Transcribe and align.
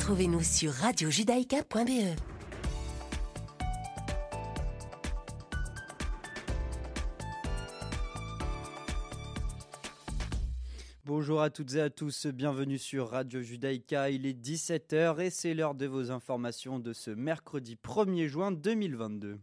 Retrouvez-nous 0.00 0.42
sur 0.42 0.72
radiojudaïka.be. 0.72 2.16
Bonjour 11.04 11.42
à 11.42 11.50
toutes 11.50 11.74
et 11.74 11.82
à 11.82 11.90
tous, 11.90 12.26
bienvenue 12.28 12.78
sur 12.78 13.10
Radio 13.10 13.42
Judaïka, 13.42 14.08
il 14.08 14.24
est 14.24 14.32
17h 14.32 15.20
et 15.20 15.28
c'est 15.28 15.52
l'heure 15.52 15.74
de 15.74 15.84
vos 15.84 16.10
informations 16.10 16.78
de 16.78 16.94
ce 16.94 17.10
mercredi 17.10 17.76
1er 17.76 18.26
juin 18.26 18.52
2022. 18.52 19.38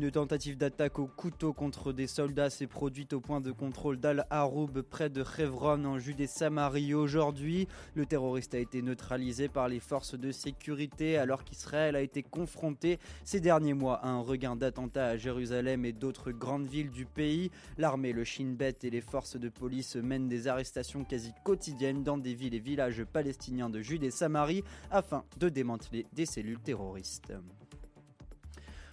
Une 0.00 0.12
tentative 0.12 0.56
d'attaque 0.56 1.00
au 1.00 1.08
couteau 1.08 1.52
contre 1.52 1.92
des 1.92 2.06
soldats 2.06 2.50
s'est 2.50 2.68
produite 2.68 3.14
au 3.14 3.20
point 3.20 3.40
de 3.40 3.50
contrôle 3.50 3.98
d'Al-Haroub 3.98 4.82
près 4.82 5.10
de 5.10 5.24
Chevron 5.24 5.84
en 5.84 5.98
Judée-Samarie 5.98 6.94
aujourd'hui. 6.94 7.66
Le 7.96 8.06
terroriste 8.06 8.54
a 8.54 8.60
été 8.60 8.80
neutralisé 8.80 9.48
par 9.48 9.66
les 9.66 9.80
forces 9.80 10.14
de 10.14 10.30
sécurité 10.30 11.18
alors 11.18 11.42
qu'Israël 11.42 11.96
a 11.96 12.00
été 12.00 12.22
confronté 12.22 13.00
ces 13.24 13.40
derniers 13.40 13.74
mois 13.74 13.96
à 13.96 14.06
un 14.06 14.20
regain 14.20 14.54
d'attentats 14.54 15.08
à 15.08 15.16
Jérusalem 15.16 15.84
et 15.84 15.92
d'autres 15.92 16.30
grandes 16.30 16.68
villes 16.68 16.90
du 16.90 17.04
pays. 17.04 17.50
L'armée, 17.76 18.12
le 18.12 18.22
Shin 18.22 18.54
Bet 18.56 18.76
et 18.84 18.90
les 18.90 19.00
forces 19.00 19.36
de 19.36 19.48
police 19.48 19.96
mènent 19.96 20.28
des 20.28 20.46
arrestations 20.46 21.02
quasi 21.02 21.32
quotidiennes 21.42 22.04
dans 22.04 22.18
des 22.18 22.34
villes 22.34 22.54
et 22.54 22.60
villages 22.60 23.02
palestiniens 23.02 23.68
de 23.68 23.80
Judée-Samarie 23.80 24.62
afin 24.92 25.24
de 25.38 25.48
démanteler 25.48 26.06
des 26.12 26.24
cellules 26.24 26.60
terroristes. 26.60 27.32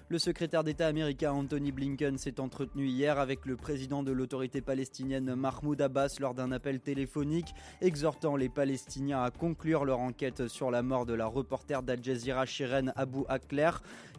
Le 0.08 0.20
secrétaire 0.20 0.64
d'État 0.64 0.86
américain 0.86 1.32
Anthony 1.32 1.72
Blinken 1.72 2.20
s'est 2.20 2.40
entretenu 2.40 2.86
hier 2.86 3.18
avec 3.18 3.48
le 3.48 3.56
président 3.56 4.04
de 4.04 4.12
l'autorité 4.12 4.62
palestinienne 4.62 5.34
Mahmoud 5.34 5.82
Abbas 5.82 6.18
lors 6.20 6.36
d'un 6.36 6.52
appel 6.52 6.80
téléphonique, 6.80 7.56
exhortant 7.82 8.36
les 8.36 8.48
Palestiniens 8.48 9.24
à 9.24 9.32
conclure 9.32 9.84
leur 9.84 9.98
enquête 9.98 10.48
sur 10.48 10.70
la 10.70 10.84
mort 10.84 11.08
de 11.08 11.16
la 11.16 11.26
reporter 11.26 11.82
d'Al 11.82 12.04
Jazeera 12.04 12.46
Shiren 12.46 12.94
Abu 12.96 13.22
Akler. 13.30 13.72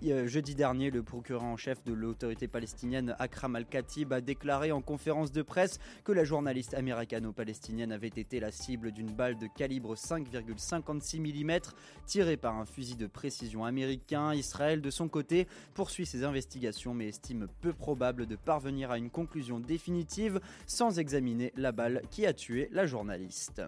Jeudi 0.02 0.56
dernier, 0.56 0.90
le 0.90 1.04
procureur 1.04 1.44
en 1.44 1.56
chef 1.56 1.84
de 1.84 1.92
l'autorité 1.92 2.48
palestinienne 2.48 3.14
Akram 3.20 3.54
Al-Khatib 3.54 4.12
a 4.12 4.20
déclaré 4.20 4.72
en 4.72 4.82
conférence 4.82 5.30
de 5.30 5.42
presse 5.42 5.78
que 6.02 6.10
la 6.10 6.24
journaliste 6.24 6.74
américano-palestinienne 6.74 7.92
avait 7.92 8.08
été 8.08 8.40
la 8.40 8.50
cible 8.50 8.90
d'une 8.90 9.12
balle 9.12 9.38
de 9.38 9.46
calibre 9.46 9.94
5,56 9.94 11.20
mm 11.20 11.60
tirée 12.06 12.36
par 12.36 12.56
un 12.56 12.66
fusil 12.66 12.96
de 12.96 13.06
précision 13.06 13.64
américain. 13.64 14.34
Israël, 14.34 14.80
de 14.80 14.90
son 14.90 15.06
côté, 15.06 15.46
poursuit 15.76 16.06
ses 16.06 16.24
investigations 16.24 16.94
mais 16.94 17.08
estime 17.08 17.48
peu 17.60 17.74
probable 17.74 18.26
de 18.26 18.34
parvenir 18.34 18.90
à 18.90 18.96
une 18.96 19.10
conclusion 19.10 19.60
définitive 19.60 20.40
sans 20.66 20.98
examiner 20.98 21.52
la 21.54 21.70
balle 21.70 22.00
qui 22.10 22.24
a 22.24 22.32
tué 22.32 22.70
la 22.72 22.86
journaliste. 22.86 23.60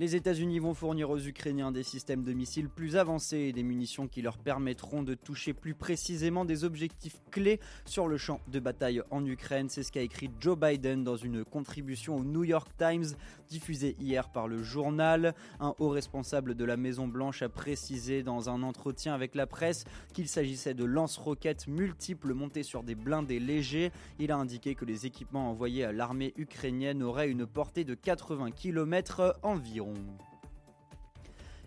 Les 0.00 0.16
États-Unis 0.16 0.58
vont 0.58 0.74
fournir 0.74 1.08
aux 1.08 1.20
Ukrainiens 1.20 1.70
des 1.70 1.84
systèmes 1.84 2.24
de 2.24 2.32
missiles 2.32 2.68
plus 2.68 2.96
avancés 2.96 3.38
et 3.38 3.52
des 3.52 3.62
munitions 3.62 4.08
qui 4.08 4.22
leur 4.22 4.38
permettront 4.38 5.04
de 5.04 5.14
toucher 5.14 5.52
plus 5.52 5.74
précisément 5.74 6.44
des 6.44 6.64
objectifs 6.64 7.22
clés 7.30 7.60
sur 7.84 8.08
le 8.08 8.16
champ 8.16 8.40
de 8.48 8.58
bataille 8.58 9.02
en 9.12 9.24
Ukraine. 9.24 9.68
C'est 9.68 9.84
ce 9.84 9.92
qu'a 9.92 10.00
écrit 10.00 10.32
Joe 10.40 10.58
Biden 10.58 11.04
dans 11.04 11.14
une 11.14 11.44
contribution 11.44 12.16
au 12.16 12.24
New 12.24 12.42
York 12.42 12.72
Times 12.76 13.04
diffusée 13.48 13.94
hier 14.00 14.32
par 14.32 14.48
le 14.48 14.64
journal. 14.64 15.32
Un 15.60 15.76
haut 15.78 15.90
responsable 15.90 16.56
de 16.56 16.64
la 16.64 16.76
Maison-Blanche 16.76 17.42
a 17.42 17.48
précisé 17.48 18.24
dans 18.24 18.50
un 18.50 18.64
entretien 18.64 19.14
avec 19.14 19.36
la 19.36 19.46
presse 19.46 19.84
qu'il 20.12 20.26
s'agissait 20.26 20.74
de 20.74 20.84
lance-roquettes 20.84 21.68
multiples 21.68 22.34
montées 22.34 22.64
sur 22.64 22.82
des 22.82 22.96
blindés 22.96 23.38
légers. 23.38 23.92
Il 24.18 24.32
a 24.32 24.36
indiqué 24.38 24.74
que 24.74 24.84
les 24.84 25.06
équipements 25.06 25.50
envoyés 25.50 25.84
à 25.84 25.92
l'armée 25.92 26.34
ukrainienne 26.36 27.00
auraient 27.00 27.30
une 27.30 27.46
portée 27.46 27.84
de 27.84 27.94
80 27.94 28.50
km 28.50 29.36
environ. 29.44 29.83
Yung. 29.84 30.33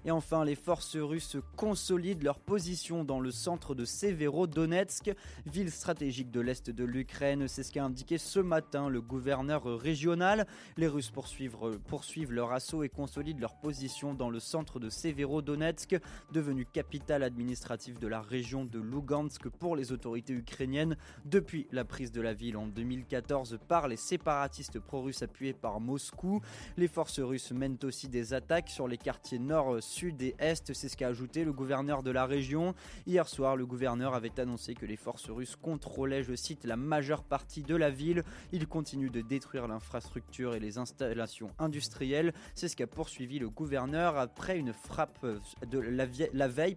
Et 0.06 0.12
enfin, 0.12 0.46
les 0.46 0.56
forces 0.56 0.96
russes 0.96 1.38
consolident 1.56 2.24
leur 2.24 2.40
position 2.40 3.04
dans 3.04 3.20
le 3.20 3.32
centre 3.32 3.76
de 3.76 3.86
Severodonetsk, 3.86 5.12
ville 5.46 5.72
stratégique 5.72 6.32
de 6.32 6.42
l'est 6.42 6.70
de 6.70 6.84
l'Ukraine. 6.84 7.48
C'est 7.48 7.64
ce 7.64 7.72
qu'a 7.72 7.84
indiqué 7.84 8.18
ce 8.18 8.40
matin 8.40 8.90
le 8.90 9.02
gouverneur 9.02 9.64
régional. 9.80 10.48
Les 10.78 10.88
Russes 10.88 11.12
poursuivent, 11.12 12.32
leur 12.32 12.52
assaut 12.52 12.84
et 12.84 12.90
consolident 12.90 13.40
leur 13.40 13.56
position 13.56 14.14
dans 14.14 14.30
le 14.30 14.40
centre 14.40 14.80
de 14.80 14.90
Severodonetsk, 14.90 16.00
devenu 16.32 16.66
capitale 16.66 17.24
administrative 17.24 18.00
de 18.00 18.08
la 18.08 18.22
région 18.22 18.66
de 18.66 18.80
Lugansk 18.80 19.50
pour 19.50 19.76
les 19.76 19.92
autorités 19.92 20.34
ukrainiennes 20.34 20.98
depuis 21.26 21.68
la 21.72 21.86
prise 21.86 22.12
de 22.12 22.22
la 22.22 22.34
ville 22.34 22.58
en 22.58 22.68
2014 22.68 23.60
par 23.68 23.88
les 23.88 23.98
séparatistes 23.98 24.80
pro-russes 24.80 25.24
appuyés 25.24 25.54
par 25.54 25.80
Moscou. 25.80 26.42
Les 26.78 26.88
forces 26.88 27.20
russes 27.20 27.52
mènent 27.52 27.78
aussi 27.84 28.08
des 28.08 28.34
attaques 28.34 28.70
sur 28.70 28.88
les 28.88 28.98
quartiers 28.98 29.40
nord, 29.40 29.82
sud 29.98 30.22
et 30.22 30.36
est, 30.38 30.74
c'est 30.74 30.90
ce 30.90 30.96
qu'a 30.96 31.08
ajouté 31.08 31.44
le 31.44 31.52
gouverneur 31.52 32.04
de 32.04 32.12
la 32.12 32.28
région. 32.28 32.76
Hier 33.08 33.28
soir, 33.28 33.56
le 33.56 33.66
gouverneur 33.66 34.14
avait 34.14 34.40
annoncé 34.40 34.76
que 34.76 34.86
les 34.86 34.96
forces 34.96 35.32
russes 35.32 35.56
contrôlaient, 35.56 36.22
je 36.22 36.36
cite, 36.36 36.66
la 36.66 36.76
majeure 36.76 37.24
partie 37.24 37.64
de 37.64 37.76
la 37.76 37.90
ville. 37.90 38.24
Ils 38.52 38.68
continuent 38.68 39.10
de 39.10 39.22
détruire 39.22 39.68
l'infrastructure 39.68 40.54
et 40.54 40.60
les 40.60 40.78
installations 40.78 41.50
industrielles. 41.58 42.32
C'est 42.54 42.68
ce 42.68 42.76
qu'a 42.76 42.86
poursuivi 42.86 43.40
le 43.40 43.50
gouverneur 43.50 44.18
après 44.18 44.60
une 44.60 44.72
frappe 44.72 45.26
de 45.66 45.80
la, 45.80 46.06
veille 46.48 46.76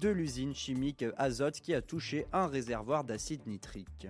de 0.00 0.08
l'usine 0.10 0.54
chimique 0.54 1.06
Azote 1.16 1.58
qui 1.58 1.72
a 1.72 1.80
touché 1.80 2.26
un 2.34 2.48
réservoir 2.48 3.04
d'acide 3.04 3.46
nitrique. 3.46 4.08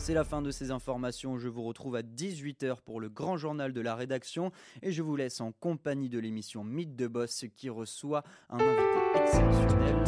C'est 0.00 0.14
la 0.14 0.24
fin 0.24 0.40
de 0.40 0.50
ces 0.50 0.70
informations. 0.70 1.36
Je 1.36 1.48
vous 1.48 1.62
retrouve 1.62 1.94
à 1.94 2.00
18h 2.00 2.76
pour 2.80 3.00
le 3.00 3.10
grand 3.10 3.36
journal 3.36 3.74
de 3.74 3.82
la 3.82 3.94
rédaction 3.94 4.50
et 4.80 4.92
je 4.92 5.02
vous 5.02 5.14
laisse 5.14 5.42
en 5.42 5.52
compagnie 5.52 6.08
de 6.08 6.18
l'émission 6.18 6.64
Mythe 6.64 6.96
de 6.96 7.06
Boss 7.06 7.44
qui 7.54 7.68
reçoit 7.68 8.24
un 8.48 8.60
invité 8.60 8.80
exceptionnel. 9.16 10.02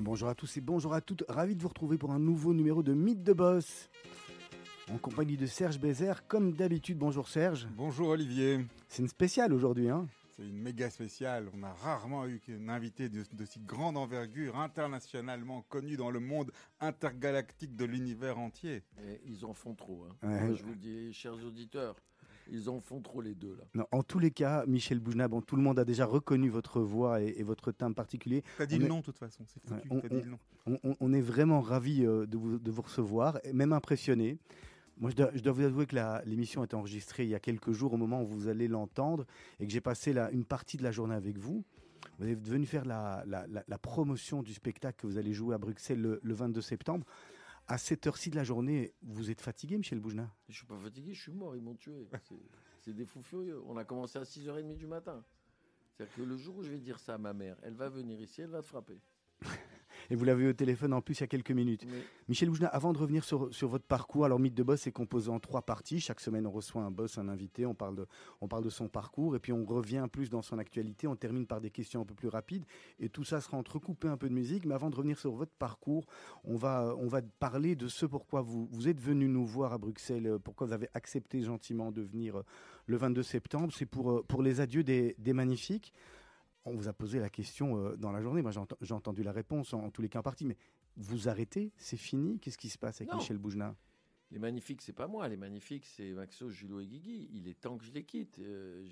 Bonjour 0.00 0.30
à 0.30 0.34
tous 0.34 0.56
et 0.56 0.62
bonjour 0.62 0.94
à 0.94 1.02
toutes, 1.02 1.24
ravi 1.28 1.54
de 1.54 1.60
vous 1.60 1.68
retrouver 1.68 1.98
pour 1.98 2.10
un 2.10 2.18
nouveau 2.18 2.54
numéro 2.54 2.82
de 2.82 2.94
Mythe 2.94 3.22
de 3.22 3.34
Boss. 3.34 3.90
En 4.90 4.96
compagnie 4.96 5.36
de 5.36 5.44
Serge 5.44 5.78
Bézère, 5.78 6.26
comme 6.26 6.54
d'habitude. 6.54 6.96
Bonjour 6.96 7.28
Serge. 7.28 7.68
Bonjour 7.76 8.08
Olivier. 8.08 8.64
C'est 8.88 9.02
une 9.02 9.08
spéciale 9.08 9.52
aujourd'hui, 9.52 9.90
hein 9.90 10.08
C'est 10.34 10.46
une 10.46 10.56
méga 10.56 10.88
spéciale. 10.88 11.50
On 11.54 11.62
a 11.62 11.74
rarement 11.74 12.26
eu 12.26 12.40
un 12.48 12.70
invité 12.70 13.10
de, 13.10 13.24
de, 13.30 13.44
si 13.44 13.60
grande 13.60 13.98
envergure, 13.98 14.58
internationalement 14.58 15.66
connu 15.68 15.98
dans 15.98 16.10
le 16.10 16.20
monde 16.20 16.50
intergalactique 16.80 17.76
de 17.76 17.84
l'univers 17.84 18.38
entier. 18.38 18.82
Et 19.04 19.20
ils 19.26 19.44
en 19.44 19.52
font 19.52 19.74
trop. 19.74 20.06
Hein. 20.08 20.26
Ouais. 20.26 20.46
Moi, 20.46 20.54
je 20.54 20.62
vous 20.62 20.76
dis, 20.76 21.12
chers 21.12 21.34
auditeurs, 21.44 21.94
ils 22.50 22.68
en 22.68 22.80
font 22.80 23.00
trop 23.00 23.20
les 23.20 23.34
deux 23.34 23.56
là. 23.56 23.64
Non, 23.74 23.86
en 23.92 24.02
tous 24.02 24.18
les 24.18 24.30
cas, 24.30 24.64
Michel 24.66 25.00
Boujna, 25.00 25.28
bon, 25.28 25.40
tout 25.40 25.56
le 25.56 25.62
monde 25.62 25.78
a 25.78 25.84
déjà 25.84 26.04
reconnu 26.04 26.48
votre 26.48 26.80
voix 26.80 27.20
et, 27.22 27.34
et 27.36 27.42
votre 27.42 27.72
timbre 27.72 27.94
particulier. 27.94 28.42
T'as 28.58 28.66
dit 28.66 28.76
on 28.76 28.78
le 28.78 28.84
est... 28.84 28.88
nom 28.88 28.98
de 29.00 29.04
toute 29.04 29.18
façon, 29.18 29.44
c'est 29.46 29.60
foutu. 29.62 29.88
on, 29.90 30.00
T'as 30.00 30.08
dit 30.08 30.22
le 30.22 30.30
nom. 30.30 30.38
On, 30.66 30.96
on, 31.00 31.12
est 31.12 31.20
vraiment 31.20 31.60
ravis 31.60 32.04
euh, 32.04 32.26
de 32.26 32.36
vous, 32.36 32.58
de 32.58 32.70
vous 32.70 32.82
recevoir, 32.82 33.38
et 33.44 33.52
même 33.52 33.72
impressionné. 33.72 34.38
Moi, 34.98 35.10
je 35.10 35.16
dois, 35.16 35.30
je 35.34 35.40
dois, 35.40 35.52
vous 35.52 35.62
avouer 35.62 35.86
que 35.86 35.96
l'émission 36.26 36.62
est 36.62 36.74
enregistrée 36.74 37.24
il 37.24 37.30
y 37.30 37.34
a 37.34 37.40
quelques 37.40 37.72
jours, 37.72 37.94
au 37.94 37.96
moment 37.96 38.22
où 38.22 38.26
vous 38.26 38.48
allez 38.48 38.68
l'entendre, 38.68 39.24
et 39.58 39.66
que 39.66 39.72
j'ai 39.72 39.80
passé 39.80 40.12
la, 40.12 40.30
une 40.30 40.44
partie 40.44 40.76
de 40.76 40.82
la 40.82 40.92
journée 40.92 41.14
avec 41.14 41.38
vous. 41.38 41.64
Vous 42.18 42.28
êtes 42.28 42.46
venu 42.46 42.66
faire 42.66 42.84
la, 42.84 43.24
la, 43.26 43.46
la, 43.46 43.78
promotion 43.78 44.42
du 44.42 44.52
spectacle 44.52 45.00
que 45.00 45.06
vous 45.06 45.16
allez 45.16 45.32
jouer 45.32 45.54
à 45.54 45.58
Bruxelles 45.58 46.00
le, 46.00 46.20
le 46.22 46.34
22 46.34 46.60
septembre. 46.60 47.06
À 47.70 47.78
cette 47.78 48.04
heure-ci 48.08 48.30
de 48.30 48.34
la 48.34 48.42
journée, 48.42 48.96
vous 49.00 49.30
êtes 49.30 49.40
fatigué, 49.40 49.78
Michel 49.78 50.00
Boujna? 50.00 50.28
Je 50.48 50.56
suis 50.56 50.66
pas 50.66 50.76
fatigué, 50.76 51.14
je 51.14 51.22
suis 51.22 51.30
mort, 51.30 51.54
ils 51.54 51.62
m'ont 51.62 51.76
tué. 51.76 52.08
C'est 52.80 52.92
des 52.92 53.06
fous 53.06 53.22
furieux. 53.22 53.62
On 53.64 53.76
a 53.76 53.84
commencé 53.84 54.18
à 54.18 54.24
6h30 54.24 54.76
du 54.76 54.88
matin. 54.88 55.24
C'est-à-dire 55.94 56.16
que 56.16 56.22
le 56.22 56.36
jour 56.36 56.56
où 56.56 56.62
je 56.64 56.70
vais 56.70 56.80
dire 56.80 56.98
ça 56.98 57.14
à 57.14 57.18
ma 57.18 57.32
mère, 57.32 57.56
elle 57.62 57.74
va 57.74 57.88
venir 57.88 58.20
ici, 58.20 58.42
elle 58.42 58.50
va 58.50 58.60
te 58.60 58.66
frapper. 58.66 58.98
Et 60.10 60.16
vous 60.16 60.24
l'avez 60.24 60.44
eu 60.44 60.48
au 60.48 60.52
téléphone 60.52 60.92
en 60.92 61.00
plus 61.00 61.18
il 61.18 61.20
y 61.20 61.24
a 61.24 61.28
quelques 61.28 61.52
minutes. 61.52 61.86
Michel 62.28 62.50
Boujna, 62.50 62.66
avant 62.66 62.92
de 62.92 62.98
revenir 62.98 63.24
sur, 63.24 63.54
sur 63.54 63.68
votre 63.68 63.84
parcours, 63.84 64.24
alors 64.24 64.40
Mythe 64.40 64.54
de 64.54 64.62
Boss 64.64 64.86
est 64.86 64.92
composé 64.92 65.30
en 65.30 65.38
trois 65.38 65.62
parties. 65.62 66.00
Chaque 66.00 66.20
semaine, 66.20 66.46
on 66.46 66.50
reçoit 66.50 66.82
un 66.82 66.90
boss, 66.90 67.18
un 67.18 67.28
invité, 67.28 67.64
on 67.64 67.74
parle, 67.74 67.94
de, 67.96 68.06
on 68.40 68.48
parle 68.48 68.64
de 68.64 68.70
son 68.70 68.88
parcours 68.88 69.36
et 69.36 69.38
puis 69.38 69.52
on 69.52 69.64
revient 69.64 70.06
plus 70.10 70.28
dans 70.28 70.42
son 70.42 70.58
actualité. 70.58 71.06
On 71.06 71.14
termine 71.14 71.46
par 71.46 71.60
des 71.60 71.70
questions 71.70 72.00
un 72.00 72.04
peu 72.04 72.14
plus 72.14 72.28
rapides 72.28 72.64
et 72.98 73.08
tout 73.08 73.24
ça 73.24 73.40
sera 73.40 73.56
entrecoupé 73.56 74.08
un 74.08 74.16
peu 74.16 74.28
de 74.28 74.34
musique. 74.34 74.66
Mais 74.66 74.74
avant 74.74 74.90
de 74.90 74.96
revenir 74.96 75.18
sur 75.18 75.32
votre 75.32 75.52
parcours, 75.52 76.04
on 76.44 76.56
va, 76.56 76.94
on 76.98 77.06
va 77.06 77.22
parler 77.22 77.76
de 77.76 77.86
ce 77.86 78.04
pourquoi 78.04 78.42
vous, 78.42 78.68
vous 78.72 78.88
êtes 78.88 79.00
venu 79.00 79.28
nous 79.28 79.46
voir 79.46 79.72
à 79.72 79.78
Bruxelles, 79.78 80.38
pourquoi 80.42 80.66
vous 80.66 80.72
avez 80.72 80.88
accepté 80.94 81.42
gentiment 81.42 81.92
de 81.92 82.02
venir 82.02 82.38
euh, 82.38 82.44
le 82.86 82.96
22 82.96 83.22
septembre. 83.22 83.72
C'est 83.72 83.86
pour, 83.86 84.10
euh, 84.10 84.24
pour 84.26 84.42
les 84.42 84.60
adieux 84.60 84.82
des, 84.82 85.14
des 85.18 85.32
magnifiques 85.32 85.92
on 86.64 86.74
vous 86.74 86.88
a 86.88 86.92
posé 86.92 87.18
la 87.18 87.30
question 87.30 87.76
euh, 87.76 87.96
dans 87.96 88.12
la 88.12 88.20
journée. 88.20 88.42
Moi, 88.42 88.52
j'ai 88.80 88.94
entendu 88.94 89.22
la 89.22 89.32
réponse 89.32 89.72
en, 89.72 89.90
tous 89.90 90.02
les 90.02 90.08
cas 90.08 90.20
en 90.20 90.22
partie. 90.22 90.44
Mais 90.44 90.56
vous 90.96 91.28
arrêtez 91.28 91.72
C'est 91.76 91.96
fini? 91.96 92.38
Qu'est-ce 92.38 92.58
qui 92.58 92.68
se 92.68 92.78
passe 92.78 93.00
avec 93.00 93.12
Michel 93.14 93.38
Boujna 93.38 93.74
Les 94.30 94.38
magnifiques, 94.38 94.82
c'est 94.82 94.92
pas 94.92 95.06
moi. 95.06 95.28
Les 95.28 95.36
magnifiques, 95.36 95.86
c'est 95.86 96.12
Maxo, 96.12 96.50
Julot 96.50 96.80
et 96.80 96.86
Guigui. 96.86 97.28
Il 97.32 97.48
est 97.48 97.58
temps 97.58 97.78
que 97.78 97.84
je 97.84 97.92
les 97.92 98.04
quitte. 98.04 98.38
Euh, 98.38 98.86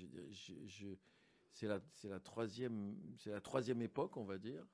c'est 1.51 1.67
la, 1.67 1.79
la, 2.03 2.19
troisième, 2.19 2.95
la 3.25 3.41
troisième 3.41 3.81
époque, 3.81 4.17
on 4.17 4.25
va 4.25 4.37
dire. 4.37 4.65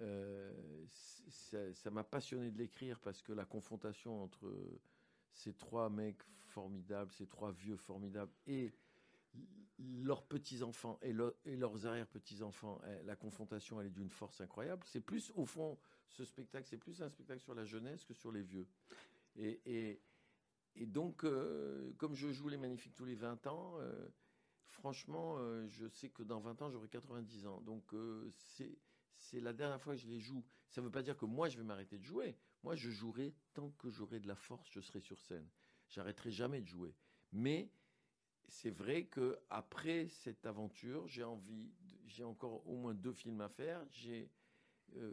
Euh, 0.00 0.52
ça 1.72 1.90
m'a 1.90 2.04
passionné 2.04 2.50
de 2.50 2.58
l'écrire 2.58 3.00
parce 3.00 3.22
que 3.22 3.32
la 3.32 3.44
confrontation 3.44 4.22
entre 4.22 4.52
ces 5.32 5.54
trois 5.54 5.88
mecs 5.88 6.22
formidables, 6.46 7.12
ces 7.12 7.26
trois 7.26 7.52
vieux 7.52 7.76
formidables 7.76 8.32
et 8.46 8.72
leurs 9.78 10.26
petits-enfants 10.26 10.98
et, 11.02 11.12
leurs 11.12 11.86
arrière-petits-enfants, 11.86 12.80
eh, 12.86 13.02
la 13.04 13.16
confrontation, 13.16 13.80
elle 13.80 13.88
est 13.88 13.90
d'une 13.90 14.10
force 14.10 14.40
incroyable. 14.40 14.82
C'est 14.86 15.00
plus, 15.00 15.32
au 15.36 15.44
fond, 15.44 15.78
ce 16.08 16.24
spectacle, 16.24 16.66
c'est 16.68 16.78
plus 16.78 17.00
un 17.02 17.08
spectacle 17.08 17.40
sur 17.40 17.54
la 17.54 17.64
jeunesse 17.64 18.04
que 18.04 18.14
sur 18.14 18.32
les 18.32 18.42
vieux. 18.42 18.66
Et, 19.36 20.00
donc, 20.80 21.24
euh, 21.24 21.92
comme 21.96 22.14
je 22.14 22.30
joue 22.30 22.48
les 22.48 22.56
Magnifiques 22.56 22.94
tous 22.94 23.04
les 23.04 23.14
20 23.14 23.46
ans, 23.46 23.76
euh, 23.78 24.08
franchement, 24.66 25.36
euh, 25.38 25.66
je 25.68 25.86
sais 25.88 26.08
que 26.08 26.22
dans 26.22 26.40
20 26.40 26.62
ans, 26.62 26.70
j'aurai 26.70 26.88
90 26.88 27.46
ans. 27.46 27.60
Donc, 27.60 27.94
c'est 28.34 29.40
la 29.40 29.52
dernière 29.52 29.80
fois 29.80 29.94
que 29.94 30.00
je 30.00 30.08
les 30.08 30.18
joue. 30.18 30.44
Ça 30.70 30.80
ne 30.80 30.86
veut 30.86 30.92
pas 30.92 31.02
dire 31.02 31.16
que 31.16 31.24
moi, 31.24 31.48
je 31.48 31.56
vais 31.56 31.64
m'arrêter 31.64 31.98
de 31.98 32.04
jouer. 32.04 32.36
Moi, 32.64 32.74
je 32.74 32.90
jouerai 32.90 33.34
tant 33.54 33.70
que 33.78 33.90
j'aurai 33.90 34.18
de 34.18 34.26
la 34.26 34.34
force, 34.34 34.68
je 34.70 34.80
serai 34.80 35.00
sur 35.00 35.20
scène. 35.20 35.48
J'arrêterai 35.88 36.30
jamais 36.30 36.60
de 36.60 36.66
jouer. 36.66 36.94
Mais 37.32 37.70
c'est 38.48 38.70
vrai 38.70 39.04
que 39.04 39.38
après 39.50 40.08
cette 40.08 40.46
aventure, 40.46 41.06
j'ai 41.06 41.24
envie, 41.24 41.70
j'ai 42.06 42.24
encore 42.24 42.66
au 42.66 42.76
moins 42.76 42.94
deux 42.94 43.12
films 43.12 43.40
à 43.40 43.48
faire, 43.48 43.84
j'ai 43.90 44.30
euh, 44.96 45.12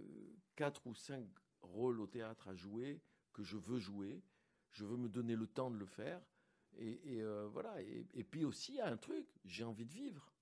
quatre 0.56 0.88
ou 0.88 0.96
cinq 0.96 1.28
rôles 1.62 2.00
au 2.00 2.08
théâtre 2.08 2.48
à 2.48 2.56
jouer 2.56 3.02
que 3.34 3.44
je 3.44 3.58
veux 3.58 3.80
jouer. 3.80 4.24
Je 4.72 4.86
veux 4.86 4.98
me 4.98 5.10
donner 5.10 5.36
le 5.36 5.48
temps 5.48 5.70
de 5.70 5.78
le 5.78 5.86
faire. 5.86 6.22
Et, 6.78 7.22
euh, 7.22 7.48
voilà. 7.48 7.82
Et, 7.82 8.24
puis 8.24 8.44
aussi, 8.44 8.74
il 8.74 8.76
y 8.76 8.82
a 8.82 8.88
un 8.88 8.98
truc, 8.98 9.26
j'ai 9.46 9.64
envie 9.64 9.86
de 9.86 9.94
vivre. 9.94 10.34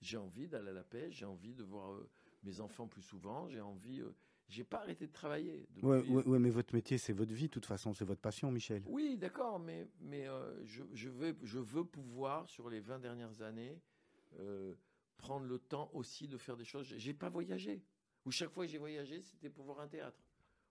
J'ai 0.00 0.16
envie 0.16 0.48
d'aller 0.48 0.70
à 0.70 0.74
la 0.74 0.84
pêche, 0.84 1.16
j'ai 1.16 1.24
envie 1.24 1.54
de 1.54 1.62
voir 1.62 1.92
euh, 1.92 2.08
mes 2.42 2.60
enfants 2.60 2.86
plus 2.86 3.02
souvent, 3.02 3.48
j'ai 3.48 3.60
envie 3.60 4.02
j'ai 4.48 4.64
pas 4.64 4.78
arrêté 4.78 5.06
de 5.06 5.12
travailler. 5.12 5.66
Oui, 5.82 6.38
mais 6.38 6.50
votre 6.50 6.74
métier, 6.74 6.98
c'est 6.98 7.12
votre 7.12 7.32
vie, 7.32 7.46
de 7.46 7.52
toute 7.52 7.66
façon, 7.66 7.92
c'est 7.92 8.04
votre 8.04 8.20
passion, 8.20 8.52
Michel. 8.52 8.82
Oui, 8.86 9.16
d'accord, 9.16 9.58
mais, 9.58 9.88
mais 10.00 10.28
euh, 10.28 10.64
je, 10.64 10.84
je, 10.92 11.08
veux, 11.08 11.36
je 11.42 11.58
veux 11.58 11.84
pouvoir, 11.84 12.48
sur 12.48 12.70
les 12.70 12.80
20 12.80 13.00
dernières 13.00 13.42
années, 13.42 13.80
euh, 14.38 14.74
prendre 15.16 15.46
le 15.46 15.58
temps 15.58 15.90
aussi 15.92 16.28
de 16.28 16.38
faire 16.38 16.56
des 16.56 16.64
choses. 16.64 16.86
J'ai 16.96 17.14
pas 17.14 17.28
voyagé. 17.28 17.82
Ou 18.24 18.30
chaque 18.30 18.50
fois 18.50 18.66
que 18.66 18.70
j'ai 18.70 18.78
voyagé, 18.78 19.20
c'était 19.20 19.50
pour 19.50 19.64
voir 19.64 19.80
un 19.80 19.88
théâtre. 19.88 20.18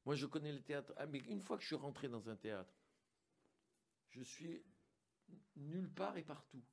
Moi, 0.06 0.16
je 0.16 0.26
connais 0.26 0.54
le 0.54 0.62
théâtre. 0.62 0.94
Ah, 0.98 1.06
mais 1.06 1.20
une 1.20 1.42
fois 1.42 1.58
que 1.58 1.64
je 1.64 1.68
suis 1.68 1.76
rentré 1.76 2.08
dans 2.08 2.30
un 2.30 2.36
théâtre, 2.36 2.74
je 4.10 4.22
suis 4.22 4.64
nulle 5.58 5.90
part 5.90 6.16
et 6.18 6.24
partout. 6.24 6.64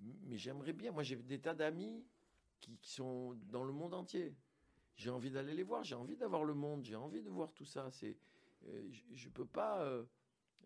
Mais 0.00 0.36
j'aimerais 0.36 0.72
bien. 0.72 0.90
Moi, 0.90 1.04
j'ai 1.04 1.16
des 1.16 1.40
tas 1.40 1.54
d'amis 1.54 2.04
qui, 2.60 2.76
qui 2.78 2.90
sont 2.90 3.34
dans 3.50 3.64
le 3.64 3.72
monde 3.72 3.94
entier 3.94 4.34
j'ai 4.96 5.10
envie 5.10 5.30
d'aller 5.30 5.54
les 5.54 5.62
voir, 5.62 5.82
j'ai 5.84 5.94
envie 5.94 6.16
d'avoir 6.16 6.44
le 6.44 6.54
monde, 6.54 6.84
j'ai 6.84 6.96
envie 6.96 7.22
de 7.22 7.30
voir 7.30 7.52
tout 7.52 7.64
ça. 7.64 7.90
C'est, 7.90 8.16
euh, 8.66 8.90
je, 9.12 9.28
peux 9.28 9.46
pas, 9.46 9.82
euh, 9.82 10.04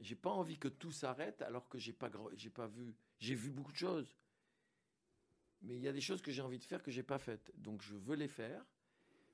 j'ai 0.01 0.17
pas 0.17 0.31
envie 0.31 0.59
que 0.59 0.69
tout 0.69 0.93
s'arrête 0.93 1.43
alors 1.43 1.69
que 1.69 1.79
j'ai 1.79 1.93
pas, 1.93 2.11
j'ai 2.35 2.51
pas 2.51 2.67
vu, 2.67 2.95
j'ai 3.19 3.35
vu 3.35 3.51
beaucoup 3.51 3.73
de 3.73 3.77
choses. 3.77 4.17
Mais 5.63 5.77
il 5.77 5.83
y 5.83 5.89
a 5.89 5.93
des 5.93 6.01
choses 6.01 6.23
que 6.23 6.31
j'ai 6.31 6.43
envie 6.43 6.59
de 6.59 6.65
faire 6.65 6.83
que 6.83 6.91
j'ai 6.91 7.03
pas 7.03 7.19
faites, 7.19 7.51
donc 7.57 7.83
je 7.83 7.97
veux 7.97 8.17
les 8.17 8.29
faire. 8.29 8.65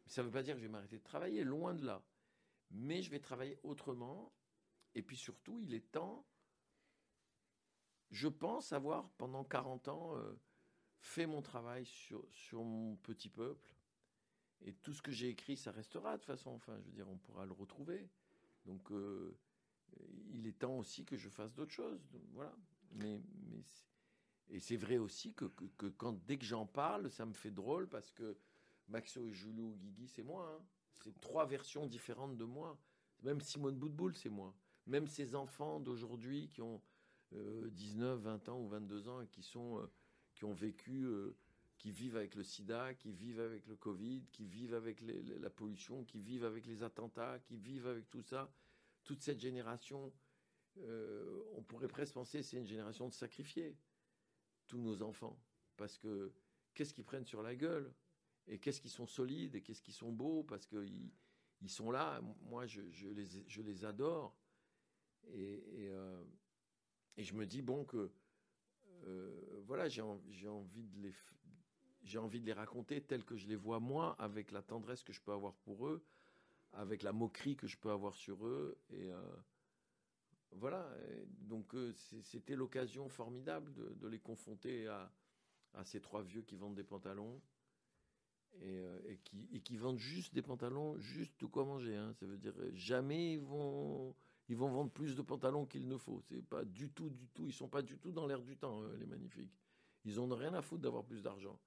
Ça 0.07 0.23
ne 0.23 0.27
veut 0.27 0.33
pas 0.33 0.43
dire 0.43 0.55
que 0.55 0.61
je 0.61 0.67
vais 0.67 0.73
m'arrêter 0.73 0.99
de 0.99 1.03
travailler, 1.03 1.45
loin 1.45 1.75
de 1.75 1.85
là. 1.85 2.03
Mais 2.71 3.03
je 3.03 3.11
vais 3.11 3.21
travailler 3.21 3.59
autrement. 3.63 4.33
Et 4.95 5.03
puis 5.03 5.17
surtout, 5.17 5.59
il 5.61 5.75
est 5.75 5.91
temps, 5.91 6.25
je 8.11 8.29
pense 8.29 8.73
avoir 8.73 9.11
pendant 9.11 9.45
40 9.45 9.89
ans 9.89 10.17
euh, 10.17 10.39
fait 11.01 11.27
mon 11.27 11.43
travail 11.43 11.85
sur, 11.85 12.25
sur 12.31 12.63
mon 12.63 12.97
petit 12.97 13.29
peuple 13.29 13.75
et 14.65 14.73
tout 14.73 14.93
ce 14.93 15.03
que 15.03 15.13
j'ai 15.13 15.29
écrit, 15.29 15.57
ça 15.57 15.71
restera 15.71 16.13
de 16.13 16.17
toute 16.19 16.27
façon. 16.27 16.51
Enfin, 16.51 16.77
je 16.81 16.87
veux 16.87 16.93
dire, 16.93 17.09
on 17.09 17.19
pourra 17.19 17.45
le 17.45 17.53
retrouver. 17.53 18.09
Donc, 18.65 18.91
euh, 18.91 19.37
il 20.33 20.47
est 20.47 20.59
temps 20.59 20.79
aussi 20.79 21.05
que 21.05 21.17
je 21.17 21.29
fasse 21.29 21.55
d'autres 21.55 21.73
choses. 21.73 22.01
voilà. 22.33 22.55
Mais, 22.93 23.21
mais 23.49 23.63
et 24.49 24.61
c'est 24.61 24.77
vrai 24.77 24.99
aussi 24.99 25.35
que, 25.35 25.47
que, 25.79 25.87
quand 25.87 26.13
dès 26.27 26.39
que 26.39 26.45
j'en 26.45 26.67
parle, 26.67 27.11
ça 27.11 27.27
me 27.27 27.33
fait 27.33 27.51
drôle 27.51 27.89
parce 27.89 28.11
que 28.11 28.37
Maxo 28.89 29.27
et 29.27 29.33
Joulou, 29.33 29.77
Guigui, 29.77 30.09
c'est 30.09 30.23
moi. 30.23 30.59
Hein. 30.59 30.65
C'est 31.01 31.19
trois 31.21 31.47
versions 31.47 31.87
différentes 31.87 32.37
de 32.37 32.45
moi. 32.45 32.79
Même 33.23 33.41
Simone 33.41 33.77
Boutboul, 33.77 34.15
c'est 34.17 34.29
moi. 34.29 34.55
Même 34.87 35.07
ces 35.07 35.35
enfants 35.35 35.81
d'aujourd'hui 35.81 36.49
qui 36.49 36.63
ont 36.63 36.81
19, 37.33 38.03
euh, 38.03 38.17
20 38.17 38.49
ans 38.49 38.61
ou 38.61 38.69
22 38.69 39.09
ans 39.09 39.21
et 39.21 39.29
qui 39.29 39.43
sont 39.43 39.79
euh, 39.79 39.91
qui 40.35 40.45
ont 40.45 40.53
vécu 40.53 41.07
qui 41.85 41.93
vivent 41.93 42.17
avec 42.17 42.35
le 42.35 42.43
sida, 42.43 42.95
qui 42.95 43.13
vivent 43.13 43.41
avec 43.41 43.67
le 43.67 43.77
Covid, 43.77 44.23
qui 44.33 44.47
vivent 44.47 44.73
avec 44.73 45.03
la 45.03 45.51
pollution, 45.51 46.03
qui 46.03 46.19
vivent 46.19 46.47
avec 46.47 46.65
les 46.65 46.83
attentats, 46.83 47.39
qui 47.41 47.59
vivent 47.59 47.87
avec 47.87 48.09
tout 48.09 48.23
ça. 48.23 48.51
Toute 49.05 49.21
cette 49.21 49.39
génération, 49.39 50.11
euh, 50.79 51.43
on 51.53 51.63
pourrait 51.63 51.89
presque 51.89 52.15
penser 52.15 52.43
c'est 52.43 52.57
une 52.57 52.67
génération 52.67 53.07
de 53.07 53.13
sacrifiés, 53.13 53.77
tous 54.67 54.79
nos 54.79 55.03
enfants. 55.03 55.39
Parce 55.77 55.99
que 55.99 56.33
qu'est-ce 56.73 56.95
qu'ils 56.95 57.05
prennent 57.05 57.27
sur 57.27 57.43
la 57.43 57.55
gueule? 57.55 57.93
Et 58.47 58.59
qu'est-ce 58.59 58.81
qu'ils 58.81 58.89
sont 58.89 59.07
solides? 59.07 59.55
Et 59.55 59.61
qu'est-ce 59.61 59.83
qu'ils 59.83 59.93
sont 59.93 60.11
beaux? 60.11 60.43
Parce 60.43 60.65
qu'ils 60.65 61.13
ils 61.61 61.71
sont 61.71 61.91
là. 61.91 62.23
Moi, 62.49 62.67
je, 62.67 62.81
les, 63.61 63.85
adore. 63.85 64.35
Euh, 65.35 66.25
et, 67.19 67.25
je 67.25 67.35
me 67.35 67.45
dis, 67.45 67.61
bon, 67.61 67.85
que 67.85 68.11
euh, 69.05 69.61
voilà, 69.67 69.87
j'ai 69.91 70.01
envie 70.01 70.89
de 70.89 70.99
les, 71.03 71.13
j'ai 72.05 72.19
envie 72.19 72.41
de 72.41 72.47
les 72.47 72.53
raconter 72.53 73.01
tels 73.01 73.25
que 73.25 73.37
je 73.37 73.49
les 73.49 73.57
vois 73.57 73.81
moi, 73.81 74.15
avec 74.19 74.53
la 74.53 74.63
tendresse 74.63 75.03
que 75.03 75.13
je 75.13 75.21
peux 75.21 75.33
avoir 75.33 75.55
pour 75.55 75.89
eux, 75.89 76.05
avec 76.73 77.03
la 77.03 77.13
moquerie 77.13 77.57
que 77.57 77.67
je 77.67 77.79
peux 77.79 77.91
avoir 77.91 78.15
sur 78.15 78.47
eux. 78.47 78.79
Et 78.91 79.11
euh, 79.11 79.37
voilà. 80.53 80.89
donc 81.41 81.75
euh, 81.75 81.93
c'était 82.23 82.57
l'occasion 82.57 83.09
formidable 83.09 83.73
de, 83.97 84.07
les 84.07 84.19
confronter 84.19 84.87
à, 84.87 85.11
ces 85.85 86.01
trois 86.01 86.23
vieux 86.23 86.43
qui 86.43 86.57
vendent 86.57 86.77
des 86.77 86.85
pantalons. 86.85 87.41
Euh, 88.63 89.01
et, 89.09 89.17
qui, 89.25 89.49
et, 89.53 89.61
qui, 89.61 89.77
vendent 89.77 89.99
juste 89.99 90.33
des 90.33 90.43
pantalons, 90.43 90.97
juste 90.99 91.41
de 91.41 91.47
quoi 91.47 91.65
manger. 91.65 91.97
Hein. 91.97 92.13
Ça 92.13 92.27
veut 92.27 92.39
dire 92.39 92.55
jamais 92.73 93.33
ils 93.33 93.41
vont, 93.41 94.15
vendre 94.49 94.93
plus 94.93 95.17
de 95.17 95.23
pantalons 95.23 95.67
qu'il 95.67 95.89
ne 95.89 95.97
faut. 95.97 96.21
C'est 96.29 96.45
pas 96.45 96.65
du 96.65 96.89
tout, 96.91 97.11
du 97.11 97.27
tout. 97.31 97.49
Ils 97.49 97.53
sont 97.53 97.69
pas 97.69 97.83
du 97.83 97.99
tout 97.99 98.13
dans 98.13 98.27
l'air 98.29 98.43
du 98.43 98.57
temps, 98.57 98.85
les 98.93 99.07
magnifiques. 99.07 99.59
Ils 100.05 100.21
ont 100.21 100.29
rien 100.29 100.55
à 100.55 100.63
foutre 100.63 100.83
d'avoir 100.83 101.05
plus 101.05 101.21
d'argent. 101.21 101.59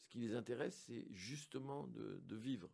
Ce 0.00 0.08
qui 0.08 0.18
les 0.18 0.34
intéresse, 0.34 0.84
c'est 0.86 1.06
justement 1.12 1.86
de, 1.86 2.36
vivre. 2.36 2.68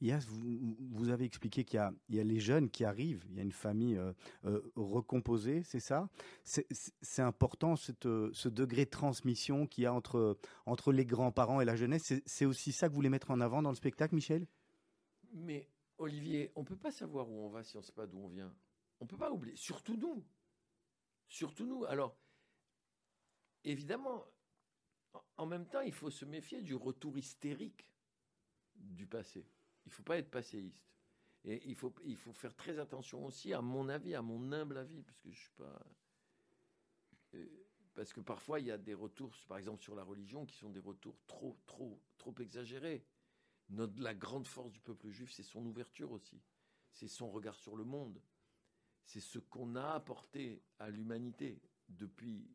Yes, 0.00 0.26
vous, 0.26 0.76
vous, 0.92 1.08
avez 1.10 1.24
expliqué 1.24 1.64
qu'il 1.64 1.80
y, 2.08 2.16
y, 2.16 2.20
a 2.20 2.24
les 2.24 2.38
jeunes 2.38 2.70
qui 2.70 2.84
arrivent, 2.84 3.24
il 3.28 3.36
y 3.36 3.40
a 3.40 3.42
une 3.42 3.52
famille 3.52 3.96
euh, 3.96 4.12
euh, 4.44 4.62
recomposée, 4.76 5.64
c'est 5.64 5.80
ça? 5.80 6.08
C'est 6.44 7.22
important 7.22 7.74
cette, 7.74 8.04
ce 8.04 8.48
degré 8.48 8.84
de 8.84 8.90
transmission 8.90 9.66
qu'il 9.66 9.84
y 9.84 9.86
a 9.86 9.92
entre, 9.92 10.38
entre 10.66 10.92
les 10.92 11.04
grands-parents 11.04 11.60
et 11.60 11.64
la 11.64 11.74
jeunesse? 11.74 12.14
C'est 12.24 12.46
aussi 12.46 12.70
ça 12.72 12.86
que 12.86 12.92
vous 12.92 12.96
voulez 12.96 13.10
mettre 13.10 13.32
en 13.32 13.40
avant 13.40 13.60
dans 13.60 13.70
le 13.70 13.76
spectacle, 13.76 14.14
Michel? 14.14 14.46
Mais 15.32 15.68
Olivier, 15.98 16.52
on 16.54 16.60
ne 16.60 16.66
peut 16.66 16.76
pas 16.76 16.92
savoir 16.92 17.28
où 17.28 17.44
on 17.44 17.48
va 17.48 17.64
si 17.64 17.76
on 17.76 17.80
ne 17.80 17.84
sait 17.84 17.92
pas 17.92 18.06
d'où 18.06 18.18
on 18.18 18.28
vient. 18.28 18.54
On 19.00 19.04
ne 19.04 19.08
peut 19.08 19.16
pas 19.16 19.32
oublier, 19.32 19.56
surtout 19.56 19.96
nous. 19.96 20.24
Surtout 21.26 21.66
nous. 21.66 21.84
Alors, 21.84 22.16
évidemment, 23.64 24.24
en 25.36 25.46
même 25.46 25.66
temps, 25.66 25.80
il 25.80 25.92
faut 25.92 26.10
se 26.10 26.24
méfier 26.24 26.62
du 26.62 26.74
retour 26.74 27.16
hystérique 27.16 27.88
du 28.74 29.06
passé. 29.06 29.46
Il 29.86 29.88
ne 29.88 29.94
faut 29.94 30.02
pas 30.02 30.18
être 30.18 30.30
passéiste. 30.30 30.88
Et 31.44 31.62
il 31.68 31.76
faut, 31.76 31.92
faire 32.32 32.54
très 32.54 32.78
attention 32.78 33.24
aussi, 33.24 33.52
à 33.52 33.62
mon 33.62 33.88
avis, 33.88 34.14
à 34.14 34.22
mon 34.22 34.52
humble 34.52 34.76
avis, 34.76 35.02
parce 35.02 35.20
que 35.20 35.30
je 35.30 35.38
suis 35.38 35.52
pas. 35.52 35.86
Euh, 37.34 37.46
parce 37.94 38.12
que 38.12 38.20
parfois, 38.20 38.60
il 38.60 38.66
y 38.66 38.70
a 38.70 38.78
des 38.78 38.94
retours, 38.94 39.32
par 39.48 39.58
exemple 39.58 39.82
sur 39.82 39.94
la 39.94 40.04
religion, 40.04 40.46
qui 40.46 40.56
sont 40.56 40.70
des 40.70 40.80
retours 40.80 41.18
trop, 41.26 41.58
trop, 41.66 42.00
trop 42.16 42.34
exagérés. 42.38 43.04
la 43.70 44.14
grande 44.14 44.46
force 44.46 44.70
du 44.70 44.80
peuple 44.80 45.08
juif, 45.10 45.32
c'est 45.32 45.42
son 45.42 45.64
ouverture 45.64 46.12
aussi. 46.12 46.40
C'est 46.92 47.08
son 47.08 47.30
regard 47.30 47.56
sur 47.56 47.76
le 47.76 47.84
monde. 47.84 48.20
C'est 49.04 49.20
ce 49.20 49.38
qu'on 49.38 49.74
a 49.74 49.94
apporté 49.94 50.62
à 50.78 50.90
l'humanité 50.90 51.62
depuis 51.88 52.54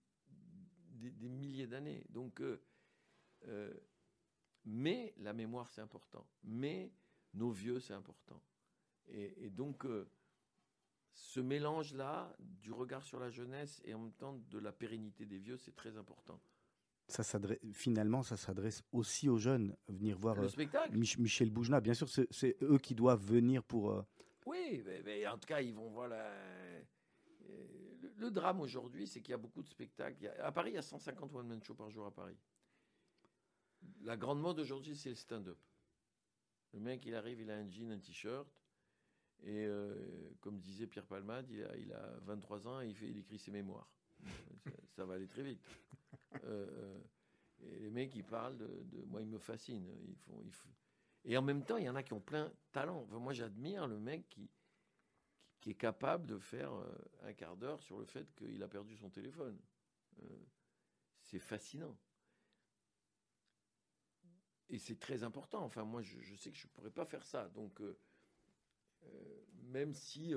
des, 0.93 1.11
des 1.11 1.29
milliers 1.29 1.67
d'années. 1.67 2.03
Donc, 2.09 2.41
euh, 2.41 2.61
euh, 3.47 3.73
mais 4.65 5.13
la 5.17 5.33
mémoire, 5.33 5.67
c'est 5.69 5.81
important. 5.81 6.25
Mais 6.43 6.91
nos 7.33 7.51
vieux, 7.51 7.79
c'est 7.79 7.93
important. 7.93 8.41
Et, 9.07 9.45
et 9.45 9.49
donc, 9.49 9.85
euh, 9.85 10.07
ce 11.13 11.39
mélange-là 11.39 12.35
du 12.39 12.71
regard 12.71 13.03
sur 13.03 13.19
la 13.19 13.29
jeunesse 13.29 13.81
et 13.85 13.93
en 13.93 13.99
même 13.99 14.13
temps 14.13 14.33
de 14.49 14.57
la 14.59 14.71
pérennité 14.71 15.25
des 15.25 15.37
vieux, 15.37 15.57
c'est 15.57 15.75
très 15.75 15.95
important. 15.97 16.39
Ça 17.09 17.21
finalement, 17.73 18.23
ça 18.23 18.37
s'adresse 18.37 18.81
aussi 18.93 19.27
aux 19.27 19.37
jeunes. 19.37 19.75
Venir 19.89 20.17
voir 20.17 20.35
Le 20.41 20.47
spectacle 20.47 20.97
Mich- 20.97 21.19
Michel 21.19 21.51
Boujna, 21.51 21.81
bien 21.81 21.93
sûr, 21.93 22.07
c'est 22.09 22.55
eux 22.63 22.77
qui 22.77 22.95
doivent 22.95 23.23
venir 23.23 23.61
pour. 23.61 24.03
Oui, 24.45 24.81
mais, 24.85 25.01
mais 25.03 25.27
en 25.27 25.37
tout 25.37 25.47
cas, 25.47 25.61
ils 25.61 25.73
vont 25.75 25.89
voir 25.89 26.07
la- 26.07 26.72
Le, 28.17 28.31
drame 28.31 28.61
aujourd'hui, 28.61 29.07
c'est 29.07 29.21
qu'il 29.21 29.31
y 29.31 29.35
a 29.35 29.37
beaucoup 29.37 29.61
de 29.61 29.67
spectacles. 29.69 30.31
À 30.39 30.51
Paris, 30.51 30.71
il 30.71 30.75
y 30.75 30.77
a 30.77 30.81
150 30.81 31.33
one-man 31.33 31.61
shows 31.63 31.75
par 31.75 31.89
jour 31.89 32.05
à 32.05 32.11
Paris. 32.11 32.37
La 34.01 34.17
grande 34.17 34.41
mode 34.41 34.59
aujourd'hui, 34.59 34.95
c'est 34.95 35.09
le 35.09 35.15
stand-up. 35.15 35.59
Le 36.73 36.79
mec, 36.79 37.05
il 37.05 37.15
arrive, 37.15 37.41
il 37.41 37.51
a 37.51 37.55
un 37.55 37.69
jean, 37.69 37.91
un 37.91 37.99
t-shirt. 37.99 38.47
Et 39.43 39.65
euh, 39.65 40.31
comme 40.39 40.59
disait 40.59 40.87
Pierre 40.87 41.05
Palmade, 41.05 41.49
il 41.49 41.63
a, 41.63 41.75
il 41.77 41.91
a 41.91 42.19
23 42.21 42.67
ans 42.67 42.81
et 42.81 42.89
il, 42.89 43.17
écrit 43.17 43.37
ses 43.37 43.51
mémoires. 43.51 43.89
ça, 44.95 45.05
va 45.05 45.15
aller 45.15 45.27
très 45.27 45.43
vite. 45.43 45.65
Euh, 46.45 46.67
euh, 46.67 46.99
et 47.61 47.79
les 47.79 47.91
mecs, 47.91 48.15
ils 48.15 48.23
parlent 48.23 48.57
de, 48.57 49.03
Moi, 49.07 49.21
ils 49.21 49.27
me 49.27 49.37
fascinent. 49.37 49.87
Et 51.25 51.37
en 51.37 51.41
même 51.41 51.63
temps, 51.63 51.77
il 51.77 51.85
y 51.85 51.89
en 51.89 51.95
a 51.95 52.03
qui 52.03 52.13
ont 52.13 52.19
plein 52.19 52.45
de 52.45 52.53
talent. 52.71 53.05
Moi, 53.11 53.33
j'admire 53.33 53.87
le 53.87 53.99
mec 53.99 54.27
qui, 54.29 54.49
qui, 55.63 55.69
est 55.71 55.75
capable 55.75 56.27
de 56.27 56.37
faire 56.37 56.73
euh, 56.73 56.93
un 57.23 57.33
quart 57.33 57.55
d'heure 57.55 57.81
sur 57.81 57.97
le 57.97 58.05
fait 58.05 58.33
qu'il 58.35 58.61
a 58.61 58.67
perdu 58.67 58.97
son 58.97 59.09
téléphone. 59.09 59.57
Euh, 60.21 60.45
c'est 61.21 61.39
fascinant. 61.39 61.97
Et 64.69 64.77
c'est 64.77 64.99
très 64.99 65.23
important. 65.23 65.63
Enfin, 65.63 65.83
moi, 65.85 66.01
je, 66.01 66.35
sais 66.35 66.51
que 66.51 66.57
je 66.57 66.67
ne 66.67 66.71
pourrais 66.71 66.91
pas 66.91 67.05
faire 67.05 67.25
ça. 67.25 67.47
Donc, 67.49 67.79
euh, 67.81 67.97
même 69.63 69.93
si 69.93 70.33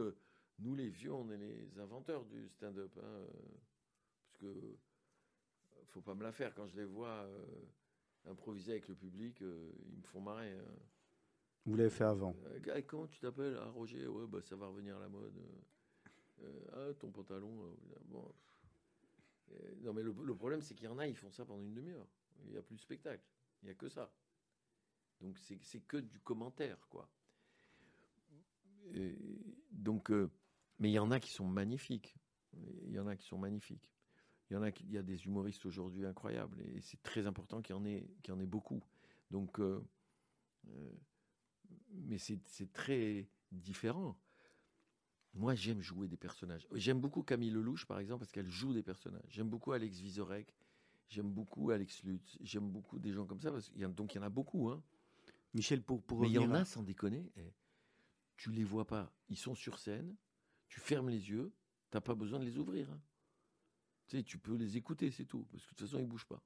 nous, 0.58 0.74
les 0.74 0.88
vieux, 0.88 1.12
on 1.12 1.28
est 1.30 1.38
les 1.38 1.78
inventeurs 1.80 2.24
du 2.24 2.48
stand-up. 2.48 2.96
hein, 3.02 3.26
parce 4.22 4.36
que 4.38 4.78
faut 5.86 6.02
pas 6.02 6.14
me 6.14 6.22
la 6.22 6.32
faire. 6.32 6.54
Quand 6.54 6.66
je 6.66 6.76
les 6.76 6.84
vois 6.84 7.26
improviser 8.26 8.72
avec 8.72 8.88
le 8.88 8.94
public, 8.94 9.40
ils 9.40 9.96
me 9.96 10.02
font 10.02 10.20
marrer. 10.20 10.52
hein. 10.52 10.95
Vous 11.66 11.74
l'avez 11.74 11.90
fait 11.90 12.04
avant. 12.04 12.34
Euh, 12.46 12.82
comment 12.86 13.08
tu 13.08 13.18
t'appelles 13.18 13.58
Ah, 13.60 13.68
Roger, 13.70 14.06
ouais, 14.06 14.26
bah, 14.28 14.40
ça 14.40 14.54
va 14.54 14.68
revenir 14.68 14.96
à 14.96 15.00
la 15.00 15.08
mode. 15.08 15.36
Euh, 15.36 16.44
euh, 16.44 16.90
ah, 16.90 16.94
ton 16.94 17.10
pantalon. 17.10 17.66
euh, 17.66 17.98
bon. 18.04 18.32
Non, 19.82 19.92
mais 19.92 20.02
le, 20.02 20.34
problème, 20.34 20.60
c'est 20.60 20.74
qu'il 20.74 20.86
y 20.86 20.88
en 20.88 20.98
a, 20.98 21.06
ils 21.06 21.16
font 21.16 21.30
ça 21.30 21.44
pendant 21.44 21.62
une 21.62 21.74
demi-heure. 21.74 22.06
Il 22.44 22.50
n'y 22.50 22.56
a 22.56 22.62
plus 22.62 22.76
de 22.76 22.80
spectacle. 22.80 23.22
Il 23.62 23.66
n'y 23.66 23.70
a 23.72 23.74
que 23.74 23.88
ça. 23.88 24.10
Donc, 25.20 25.38
c'est 25.38 25.80
que 25.80 25.96
du 25.96 26.20
commentaire, 26.20 26.78
quoi. 26.88 27.08
Donc, 29.70 30.10
mais 30.78 30.90
il 30.90 30.92
y 30.92 30.98
en 30.98 31.10
a 31.10 31.20
qui 31.20 31.30
sont 31.32 31.46
magnifiques. 31.46 32.16
Il 32.86 32.92
y 32.92 32.98
en 32.98 33.06
a 33.06 33.16
qui 33.16 33.26
sont 33.26 33.38
magnifiques. 33.38 33.90
Il 34.50 34.54
y 34.54 34.56
en 34.56 34.62
a, 34.62 34.70
il 34.70 34.90
y 34.90 34.98
a 34.98 35.02
des 35.02 35.26
humoristes 35.26 35.64
aujourd'hui 35.64 36.04
incroyables. 36.04 36.60
Et 36.62 36.80
c'est 36.80 37.02
très 37.02 37.26
important 37.26 37.62
qu'il 37.62 37.74
y, 37.74 37.78
en 37.78 37.84
ait- 37.84 38.06
en 38.30 38.40
ait 38.40 38.46
beaucoup. 38.46 38.82
Donc, 39.30 39.60
mais 41.90 42.18
c'est 42.18 42.72
très 42.72 43.28
différent. 43.52 44.18
Moi, 45.34 45.54
j'aime 45.54 45.82
jouer 45.82 46.08
des 46.08 46.16
personnages. 46.16 46.66
J'aime 46.72 47.00
beaucoup 47.00 47.22
Camille 47.22 47.50
Lelouch, 47.50 47.84
par 47.84 47.98
exemple, 47.98 48.20
parce 48.20 48.32
qu'elle 48.32 48.48
joue 48.48 48.72
des 48.72 48.82
personnages. 48.82 49.28
J'aime 49.28 49.48
beaucoup 49.50 49.72
Alex 49.72 49.98
Vizorek. 49.98 50.54
J'aime 51.08 51.30
beaucoup 51.30 51.70
Alex 51.70 52.02
Lutz. 52.04 52.38
J'aime 52.40 52.70
beaucoup 52.70 52.98
des 52.98 53.12
gens 53.12 53.26
comme 53.26 53.40
ça. 53.40 53.52
Parce 53.52 53.68
qu'il 53.68 53.82
y 53.82 53.86
donc, 53.86 54.14
il 54.14 54.16
y 54.16 54.20
en 54.20 54.24
a 54.24 54.30
beaucoup. 54.30 54.70
Hein. 54.70 54.82
Michel, 55.52 55.82
pour, 55.82 56.02
pour 56.02 56.20
Mais 56.20 56.28
il 56.28 56.34
y 56.34 56.38
en 56.38 56.52
a, 56.52 56.64
sans 56.64 56.82
déconner, 56.82 57.30
eh, 57.36 57.52
tu 58.36 58.50
les 58.50 58.64
vois 58.64 58.86
pas. 58.86 59.14
Ils 59.28 59.36
sont 59.36 59.54
sur 59.54 59.78
scène. 59.78 60.16
Tu 60.68 60.80
fermes 60.80 61.10
les 61.10 61.30
yeux. 61.30 61.52
T'as 61.90 62.00
pas 62.00 62.14
besoin 62.14 62.38
de 62.38 62.44
les 62.44 62.58
ouvrir. 62.58 62.90
hein. 62.90 63.00
Tu 64.08 64.16
sais, 64.16 64.22
tu 64.22 64.38
peux 64.38 64.54
les 64.54 64.76
écouter, 64.76 65.10
c'est 65.10 65.24
tout. 65.26 65.46
Parce 65.50 65.64
que 65.64 65.70
de 65.70 65.76
toute 65.76 65.86
façon, 65.86 66.00
ils 66.00 66.06
bougent 66.06 66.26
pas. 66.26 66.42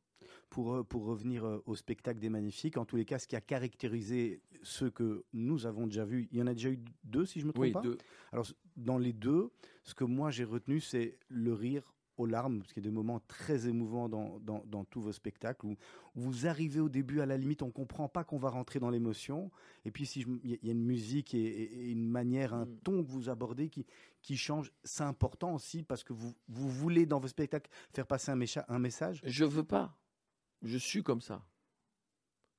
Pour, 0.49 0.75
euh, 0.75 0.83
pour 0.85 1.05
revenir 1.05 1.45
euh, 1.45 1.63
au 1.67 1.75
spectacle 1.75 2.19
des 2.21 2.29
Magnifiques, 2.29 2.77
en 2.77 2.85
tous 2.85 2.97
les 2.97 3.05
cas, 3.05 3.19
ce 3.19 3.27
qui 3.27 3.37
a 3.37 3.41
caractérisé 3.41 4.43
ceux 4.63 4.91
que 4.91 5.25
nous 5.33 5.67
avons 5.67 5.87
déjà 5.87 6.05
vus, 6.05 6.29
il 6.33 6.39
y 6.39 6.43
en 6.43 6.47
a 6.47 6.55
déjà 6.55 6.71
eu 6.71 6.79
deux, 7.05 7.25
si 7.27 7.41
je 7.41 7.47
me 7.47 7.53
trompe 7.53 7.65
Oui, 7.65 7.73
pas 7.73 7.81
de- 7.81 7.97
Alors, 8.33 8.47
dans 8.77 8.99
les 8.99 9.13
deux, 9.13 9.51
ce 9.85 9.95
que 9.95 10.05
moi 10.05 10.31
j'ai 10.31 10.45
retenu, 10.45 10.81
c'est 10.81 11.19
le 11.29 11.53
rire 11.55 11.95
aux 12.17 12.27
larmes, 12.27 12.59
parce 12.59 12.75
qu'il 12.75 12.83
y 12.85 12.87
a 12.87 12.91
des 12.91 12.95
moments 12.95 13.21
très 13.29 13.67
émouvants 13.67 14.11
dans, 14.11 14.39
dans, 14.41 14.63
dans 14.67 14.85
tous 14.85 15.01
vos 15.01 15.13
spectacles, 15.13 15.65
où, 15.65 15.71
où 15.71 16.21
vous 16.21 16.47
arrivez 16.47 16.79
au 16.81 16.91
début, 16.91 17.21
à 17.21 17.27
la 17.27 17.39
limite, 17.39 17.63
on 17.63 17.69
ne 17.69 17.71
comprend 17.73 18.11
pas 18.11 18.25
qu'on 18.25 18.37
va 18.37 18.51
rentrer 18.51 18.79
dans 18.79 18.91
l'émotion, 18.91 19.51
et 19.87 19.91
puis 19.91 20.05
si 20.05 20.21
il 20.45 20.51
y, 20.51 20.55
a- 20.55 20.59
il 20.61 20.67
y 20.67 20.69
a 20.69 20.73
une 20.73 20.85
musique 20.85 21.33
et, 21.33 21.91
une 21.91 22.07
manière, 22.07 22.53
un 22.53 22.67
Mm. 22.67 22.77
ton 22.85 23.03
que 23.03 23.09
vous 23.09 23.31
abordez 23.31 23.71
qui, 23.71 23.87
qui 24.21 24.37
change, 24.37 24.71
c'est 24.85 25.05
important 25.05 25.55
aussi, 25.55 25.83
parce 25.83 26.05
que 26.05 26.13
vous, 26.13 26.35
vous 26.49 26.69
voulez, 26.69 27.07
dans 27.07 27.21
vos 27.21 27.29
spectacles, 27.29 27.71
faire 27.95 28.07
passer 28.07 28.31
un, 28.33 28.37
mécha- 28.37 28.67
un 28.69 28.79
message. 28.79 29.23
Je 29.25 29.45
veux 29.47 29.65
pas. 29.65 29.97
Je 30.63 30.77
suis 30.77 31.03
comme 31.03 31.21
ça. 31.21 31.45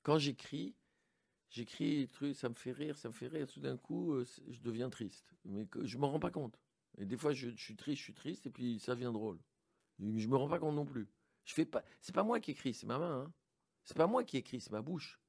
Quand 0.04 0.18
j'écris, 0.18 0.76
j'écris 1.50 2.00
des 2.00 2.08
trucs, 2.08 2.36
ça 2.36 2.50
me 2.50 2.56
fait 2.56 2.72
rire, 2.72 2.98
ça 2.98 3.10
me 3.10 3.14
fait 3.14 3.28
rire. 3.28 3.48
Tout 3.48 3.60
d'un 3.60 3.78
coup, 3.78 4.14
euh, 4.14 4.26
je 4.50 4.60
deviens 4.62 4.90
triste. 4.90 5.34
Mais 5.46 5.68
je 5.84 5.98
m'en 5.98 6.10
rends 6.10 6.20
pas 6.20 6.32
compte. 6.32 6.60
Et 6.98 7.06
des 7.06 7.18
fois, 7.18 7.34
je, 7.34 7.50
suis 7.50 7.76
triste, 7.76 8.00
je 8.00 8.04
suis 8.04 8.14
triste, 8.14 8.46
et 8.48 8.50
puis 8.50 8.80
ça 8.80 8.96
devient 8.96 9.12
drôle. 9.14 9.40
Je 10.00 10.28
me 10.28 10.36
rends 10.36 10.50
pas 10.50 10.60
compte 10.60 10.76
non 10.76 10.86
plus. 10.86 11.08
Je 11.46 11.54
fais 11.54 11.66
pas. 11.66 11.84
C'est 12.02 12.16
moi 12.18 12.40
qui 12.40 12.52
écris, 12.52 12.74
c'est 12.74 12.88
ma 12.88 12.98
main. 12.98 13.24
Hein. 13.24 13.34
C'est 13.84 13.98
pas 13.98 14.08
moi 14.08 14.24
qui 14.24 14.38
écris, 14.38 14.62
c'est 14.62 14.72
ma 14.72 14.82
bouche. 14.82 15.20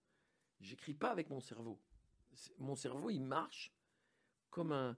J'écris 0.60 0.94
pas 0.94 1.10
avec 1.10 1.28
mon 1.30 1.40
cerveau. 1.40 1.80
Mon 2.58 2.76
cerveau, 2.76 3.10
il 3.10 3.20
marche 3.20 3.74
comme 4.50 4.72
un. 4.72 4.96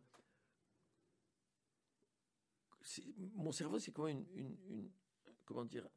Mon 3.35 3.51
cerveau, 3.51 3.79
c'est 3.79 3.93
comme 3.93 4.09
une, 4.09 4.91
comment 5.45 5.65
dire, 5.65 5.89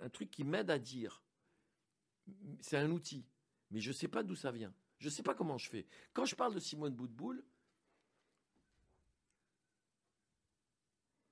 un- 0.00 0.08
truc 0.08 0.30
qui 0.30 0.44
m'aide 0.44 0.70
à 0.70 0.78
dire. 0.78 1.22
C'est 2.60 2.76
un 2.76 2.90
outil, 2.90 3.24
mais 3.70 3.80
je 3.80 3.88
ne 3.88 3.94
sais 3.94 4.08
pas 4.08 4.22
d'où 4.22 4.34
ça 4.34 4.50
vient. 4.50 4.74
Je 4.98 5.06
ne 5.06 5.10
sais 5.10 5.22
pas 5.22 5.34
comment 5.34 5.58
je 5.58 5.68
fais. 5.68 5.86
Quand 6.12 6.24
je 6.24 6.34
parle 6.34 6.54
de 6.54 6.58
Simone 6.60 6.94
Boutboul, 6.94 7.44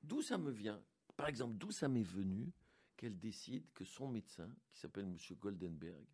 d'où 0.03 0.23
ça 0.23 0.39
me 0.39 0.51
vient? 0.51 0.83
Par 1.17 1.29
exemple, 1.29 1.57
d'où 1.57 1.71
ça 1.71 1.89
m'est 1.89 2.03
venu 2.03 2.53
qu'elle 2.97 3.19
décide 3.19 3.65
que 3.73 3.85
son 3.85 4.09
médecin, 4.09 4.49
qui 4.73 4.79
s'appelle 4.81 5.05
M. 5.07 5.17
Goldenberg, 5.39 6.05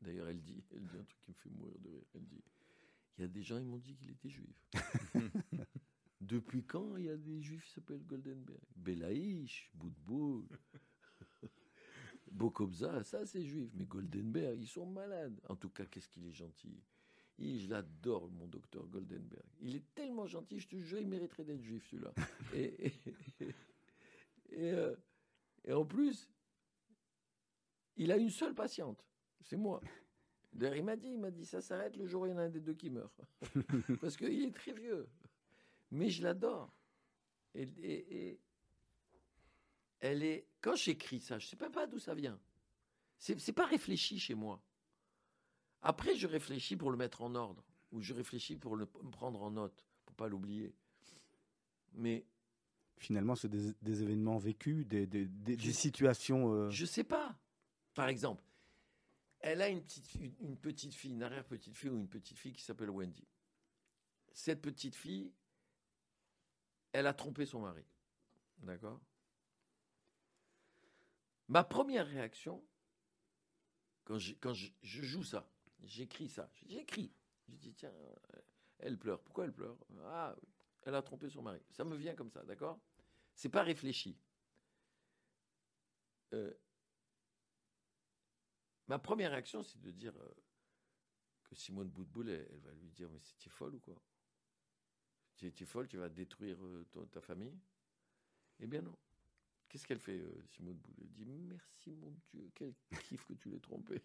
d'ailleurs 0.00 0.28
elle 0.28 0.40
dit, 0.42 0.64
elle 0.72 0.84
dit 0.86 0.96
un 0.96 1.04
truc 1.04 1.20
qui 1.20 1.30
me 1.30 1.36
fait 1.36 1.50
mourir 1.50 1.78
de 1.78 1.88
rire, 1.90 2.04
elle 2.14 2.26
dit, 2.26 2.42
il 3.18 3.20
y 3.22 3.24
a 3.24 3.28
des 3.28 3.42
gens, 3.42 3.58
ils 3.58 3.66
m'ont 3.66 3.78
dit 3.78 3.94
qu'il 3.94 4.10
était 4.10 4.30
juif. 4.30 4.68
Depuis 6.20 6.64
quand 6.64 6.96
il 6.96 7.04
y 7.04 7.10
a 7.10 7.16
des 7.16 7.40
juifs 7.42 7.64
qui 7.66 7.72
s'appellent 7.72 8.04
Goldenberg? 8.06 8.60
Belaïch, 8.76 9.70
Boutboul, 9.74 10.46
Bokobza, 12.32 13.02
ça 13.04 13.24
c'est 13.26 13.44
juif. 13.44 13.70
Mais 13.74 13.84
Goldenberg, 13.84 14.60
ils 14.60 14.66
sont 14.66 14.86
malades. 14.86 15.40
En 15.48 15.56
tout 15.56 15.70
cas, 15.70 15.84
qu'est-ce 15.84 16.08
qu'il 16.08 16.26
est 16.26 16.32
gentil. 16.32 16.82
Je 17.38 17.68
l'adore, 17.68 18.30
mon 18.30 18.46
docteur 18.46 18.86
Goldenberg. 18.86 19.46
Il 19.60 19.74
est 19.76 19.94
tellement 19.94 20.26
gentil, 20.26 20.60
je 20.60 20.68
te 20.68 20.76
jure, 20.76 21.00
il 21.00 21.08
mériterait 21.08 21.44
d'être 21.44 21.62
juif 21.62 21.86
celui-là. 21.90 22.12
et, 22.54 22.86
et, 23.40 23.54
et, 24.50 24.72
euh, 24.72 24.94
et 25.64 25.72
en 25.72 25.84
plus, 25.84 26.28
il 27.96 28.12
a 28.12 28.16
une 28.16 28.30
seule 28.30 28.54
patiente, 28.54 29.04
c'est 29.42 29.56
moi. 29.56 29.80
D'ailleurs, 30.52 30.76
il 30.76 30.84
m'a 30.84 30.96
dit, 30.96 31.08
il 31.08 31.18
m'a 31.18 31.30
dit, 31.30 31.46
ça 31.46 31.60
s'arrête 31.60 31.96
le 31.96 32.06
jour 32.06 32.22
où 32.22 32.26
il 32.26 32.30
y 32.30 32.32
en 32.32 32.38
a 32.38 32.42
un 32.42 32.50
des 32.50 32.60
deux 32.60 32.74
qui 32.74 32.90
meurt. 32.90 33.18
Parce 34.00 34.16
qu'il 34.16 34.44
est 34.44 34.54
très 34.54 34.72
vieux. 34.72 35.08
Mais 35.90 36.10
je 36.10 36.22
l'adore. 36.22 36.72
Et 37.54 38.38
elle 40.00 40.22
est. 40.22 40.46
Quand 40.62 40.74
j'écris 40.76 41.20
ça, 41.20 41.38
je 41.38 41.46
ne 41.46 41.50
sais 41.50 41.56
même 41.60 41.72
pas 41.72 41.86
d'où 41.86 41.98
ça 41.98 42.14
vient. 42.14 42.40
C'est 43.18 43.38
c'est 43.40 43.52
pas 43.52 43.66
réfléchi 43.66 44.18
chez 44.18 44.34
moi. 44.34 44.62
Après, 45.82 46.14
je 46.16 46.26
réfléchis 46.26 46.76
pour 46.76 46.90
le 46.90 46.96
mettre 46.96 47.20
en 47.22 47.34
ordre, 47.34 47.62
ou 47.90 48.00
je 48.00 48.14
réfléchis 48.14 48.56
pour 48.56 48.76
le 48.76 48.86
me 49.02 49.10
prendre 49.10 49.42
en 49.42 49.50
note, 49.50 49.84
pour 50.06 50.14
pas 50.16 50.28
l'oublier. 50.28 50.74
Mais 51.92 52.24
Finalement, 52.98 53.34
c'est 53.34 53.48
des, 53.48 53.72
des 53.82 54.02
événements 54.04 54.38
vécus, 54.38 54.86
des, 54.86 55.08
des- 55.08 55.26
des- 55.26 55.58
Je- 55.58 55.72
situations. 55.72 56.52
euh, 56.54 56.70
Je 56.70 56.86
sais 56.86 57.02
pas. 57.02 57.36
Par 57.94 58.06
exemple, 58.06 58.44
elle 59.40 59.60
a 59.60 59.68
une 59.68 59.82
petite, 59.82 60.14
une 60.40 60.56
petite 60.56 60.94
fille, 60.94 61.10
une 61.10 61.24
arrière-petite 61.24 61.74
fille 61.74 61.90
ou 61.90 61.96
une 61.96 62.06
petite 62.08 62.38
fille 62.38 62.52
qui 62.52 62.62
s'appelle 62.62 62.90
Wendy. 62.90 63.26
Cette 64.32 64.62
petite 64.62 64.94
fille, 64.94 65.32
elle 66.92 67.08
a 67.08 67.12
trompé 67.12 67.44
son 67.44 67.62
mari. 67.62 67.84
D'accord? 68.58 69.00
Ma 71.48 71.64
première 71.64 72.06
réaction, 72.06 72.64
quand, 74.04 74.18
je, 74.18 74.72
joue 74.82 75.22
ça, 75.22 75.48
J'écris 75.82 76.28
ça. 76.28 76.48
J'écris. 76.66 77.12
Je 77.48 77.56
dis, 77.56 77.74
tiens, 77.74 77.90
euh, 77.90 78.40
elle 78.78 78.98
pleure. 78.98 79.20
Pourquoi 79.22 79.44
elle 79.44 79.52
pleure? 79.52 79.76
Ah, 80.04 80.34
elle 80.82 80.94
a 80.94 81.02
trompé 81.02 81.28
son 81.28 81.42
mari. 81.42 81.60
Ça 81.70 81.84
me 81.84 81.96
vient 81.96 82.14
comme 82.14 82.30
ça, 82.30 82.44
d'accord? 82.44 82.80
C'est 83.34 83.48
pas 83.48 83.62
réfléchi. 83.62 84.16
Euh, 86.34 86.52
ma 88.86 88.98
première 88.98 89.32
réaction, 89.32 89.62
c'est 89.62 89.80
de 89.80 89.90
dire 89.90 90.16
euh, 90.16 90.34
que 91.44 91.54
Simone 91.54 91.88
Boutboul, 91.88 92.30
elle, 92.30 92.60
va 92.60 92.72
lui 92.72 92.90
dire, 92.90 93.10
mais 93.10 93.20
c'est 93.20 93.50
folle 93.50 93.74
ou 93.74 93.80
quoi? 93.80 94.00
Tu 95.36 95.46
es 95.46 95.66
folle, 95.66 95.88
tu 95.88 95.96
vas 95.96 96.08
détruire 96.08 96.58
ta 97.10 97.20
famille? 97.20 97.58
Eh 98.60 98.66
bien 98.68 98.82
non. 98.82 98.96
Qu'est-ce 99.72 99.86
qu'elle 99.86 100.00
fait, 100.00 100.18
euh, 100.18 100.42
Simone 100.48 100.74
Boutboul 100.74 101.06
Elle 101.06 101.24
dit, 101.24 101.42
merci 101.48 101.92
mon 101.92 102.12
Dieu, 102.30 102.50
quel 102.54 102.74
kiff 103.04 103.24
que 103.24 103.32
tu 103.32 103.48
l'aies 103.48 103.58
trompé. 103.58 104.02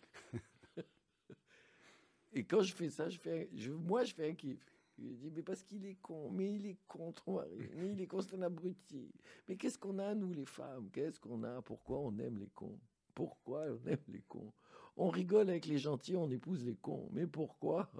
Et 2.31 2.45
quand 2.45 2.61
je 2.61 2.73
fais 2.73 2.89
ça, 2.89 3.09
je 3.09 3.19
fais, 3.19 3.49
moi, 3.77 4.05
je 4.05 4.13
fais 4.13 4.29
un 4.29 4.33
kiff. 4.33 4.65
Je 4.97 5.09
dis, 5.09 5.29
mais 5.29 5.43
parce 5.43 5.63
qu'il 5.63 5.85
est 5.85 5.95
con, 5.95 6.31
mais 6.31 6.53
il 6.53 6.67
est 6.67 6.77
con, 6.87 7.11
ton 7.11 7.35
mari, 7.35 7.69
mais 7.75 7.91
il 7.91 7.99
est 7.99 8.07
con, 8.07 8.21
c'est 8.21 8.37
un 8.37 8.43
abruti. 8.43 9.11
Mais 9.49 9.57
qu'est-ce 9.57 9.77
qu'on 9.77 9.99
a, 9.99 10.15
nous, 10.15 10.31
les 10.31 10.45
femmes? 10.45 10.89
Qu'est-ce 10.89 11.19
qu'on 11.19 11.43
a? 11.43 11.61
Pourquoi 11.61 11.99
on 11.99 12.17
aime 12.17 12.37
les 12.37 12.47
cons? 12.47 12.79
Pourquoi 13.13 13.65
on 13.65 13.87
aime 13.89 14.05
les 14.07 14.21
cons? 14.21 14.53
On 14.95 15.09
rigole 15.09 15.49
avec 15.49 15.65
les 15.65 15.79
gentils, 15.79 16.15
on 16.15 16.29
épouse 16.31 16.63
les 16.63 16.77
cons. 16.77 17.09
Mais 17.11 17.27
pourquoi? 17.27 17.91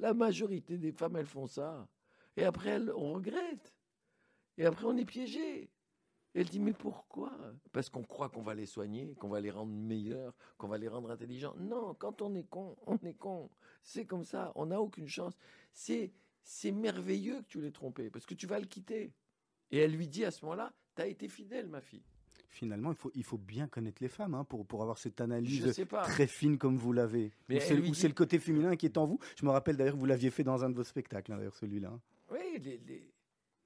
La 0.00 0.12
majorité 0.12 0.76
des 0.76 0.90
femmes, 0.90 1.14
elles 1.14 1.26
font 1.26 1.46
ça. 1.46 1.88
Et 2.36 2.42
après, 2.42 2.70
elles, 2.70 2.92
on 2.96 3.12
regrette. 3.12 3.72
Et 4.58 4.66
après, 4.66 4.86
on 4.86 4.96
est 4.96 5.04
piégé. 5.04 5.70
Elle 6.38 6.48
dit, 6.48 6.60
mais 6.60 6.74
pourquoi? 6.74 7.32
Parce 7.72 7.88
qu'on 7.88 8.02
croit 8.02 8.28
qu'on 8.28 8.42
va 8.42 8.54
les 8.54 8.66
soigner, 8.66 9.14
qu'on 9.18 9.28
va 9.28 9.40
les 9.40 9.50
rendre 9.50 9.72
meilleurs, 9.72 10.34
qu'on 10.58 10.68
va 10.68 10.76
les 10.76 10.86
rendre 10.88 11.10
intelligents. 11.10 11.54
Non, 11.58 11.94
quand 11.94 12.20
on 12.20 12.34
est 12.34 12.46
con, 12.48 12.76
on 12.86 12.98
est 13.06 13.14
con. 13.14 13.48
C'est 13.82 14.04
comme 14.04 14.22
ça, 14.24 14.52
on 14.54 14.66
n'a 14.66 14.80
aucune 14.80 15.08
chance. 15.08 15.32
C'est, 15.72 16.12
c'est 16.42 16.72
merveilleux 16.72 17.40
que 17.40 17.46
tu 17.48 17.60
l'aies 17.62 17.70
trompé, 17.70 18.10
parce 18.10 18.26
que 18.26 18.34
tu 18.34 18.46
vas 18.46 18.60
le 18.60 18.66
quitter. 18.66 19.12
Et 19.70 19.78
elle 19.78 19.92
lui 19.92 20.08
dit 20.08 20.24
à 20.26 20.30
ce 20.30 20.44
moment-là, 20.44 20.72
t'as 20.94 21.06
été 21.06 21.26
fidèle, 21.28 21.68
ma 21.68 21.80
fille. 21.80 22.02
Finalement, 22.48 22.90
il 22.90 22.96
faut, 22.96 23.10
il 23.14 23.24
faut 23.24 23.38
bien 23.38 23.66
connaître 23.66 24.02
les 24.02 24.08
femmes 24.08 24.34
hein, 24.34 24.44
pour, 24.44 24.66
pour 24.66 24.82
avoir 24.82 24.98
cette 24.98 25.20
analyse 25.20 25.62
très 26.04 26.26
fine 26.26 26.58
comme 26.58 26.76
vous 26.76 26.92
l'avez. 26.92 27.32
Ou 27.56 27.76
dit- 27.82 27.88
c'est 27.94 28.08
le 28.08 28.14
côté 28.14 28.38
féminin 28.38 28.76
qui 28.76 28.84
est 28.86 28.96
en 28.98 29.06
vous. 29.06 29.18
Je 29.40 29.44
me 29.46 29.50
rappelle 29.50 29.76
d'ailleurs 29.76 29.94
que 29.94 29.98
vous 29.98 30.06
l'aviez 30.06 30.30
fait 30.30 30.44
dans 30.44 30.62
un 30.64 30.68
de 30.70 30.74
vos 30.74 30.84
spectacles, 30.84 31.32
hein, 31.32 31.36
d'ailleurs 31.38 31.56
celui-là. 31.56 31.88
hein. 31.88 32.00
Oui, 32.30 32.58
les- 32.62 32.78
les- 32.86 33.10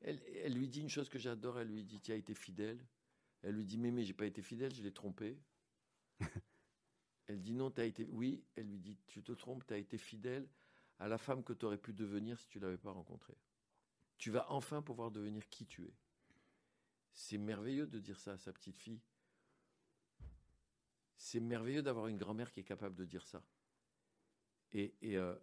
Elle, 0.03 0.23
elle 0.43 0.55
lui 0.55 0.69
dit 0.69 0.81
une 0.81 0.89
chose 0.89 1.09
que 1.09 1.19
j'adore, 1.19 1.59
elle 1.59 1.69
lui 1.69 1.85
dit, 1.85 2.01
tu 2.01 2.13
as 2.13 2.17
été 2.17 2.35
fidèle. 2.35 2.85
Elle 3.43 3.55
lui 3.55 3.65
dit, 3.65 3.79
mais 3.79 3.91
mais 3.91 4.05
j'ai 4.05 4.15
pas 4.15 4.27
été 4.27 4.43
fidèle, 4.43 4.75
je 4.75 4.83
l'ai 4.83 4.93
trompé. 4.93 5.39
elle 7.27 7.41
dit, 7.41 7.55
non, 7.55 7.71
tu 7.71 7.81
as 7.81 7.85
été... 7.85 8.07
Oui, 8.11 8.45
elle 8.57 8.69
lui 8.69 8.79
dit, 8.79 8.99
tu 9.07 9.23
te 9.23 9.33
trompes, 9.33 9.67
tu 9.67 9.75
as 9.75 9.79
été 9.79 9.99
fidèle 9.99 10.49
à 10.99 11.09
la 11.09 11.19
femme 11.19 11.43
que 11.43 11.53
tu 11.53 11.65
aurais 11.65 11.79
pu 11.79 11.93
devenir 11.93 12.39
si 12.39 12.49
tu 12.49 12.61
l'avais 12.61 12.79
pas 12.79 12.93
rencontrée. 12.93 13.37
Tu 14.19 14.31
vas 14.31 14.51
enfin 14.51 14.83
pouvoir 14.83 15.11
devenir 15.11 15.49
qui 15.49 15.67
tu 15.67 15.85
es. 15.85 15.95
C'est 17.13 17.39
merveilleux 17.39 17.87
de 17.87 17.99
dire 17.99 18.19
ça 18.21 18.33
à 18.33 18.39
sa 18.39 18.53
petite 18.53 18.77
fille. 18.77 19.01
C'est 21.17 21.41
merveilleux 21.41 21.83
d'avoir 21.83 22.07
une 22.07 22.17
grand-mère 22.17 22.53
qui 22.53 22.61
est 22.61 22.65
capable 22.65 22.95
de 22.95 23.05
dire 23.05 23.27
ça. 23.27 23.43
Et, 24.73 24.95
et, 25.01 25.17
euh, 25.17 25.35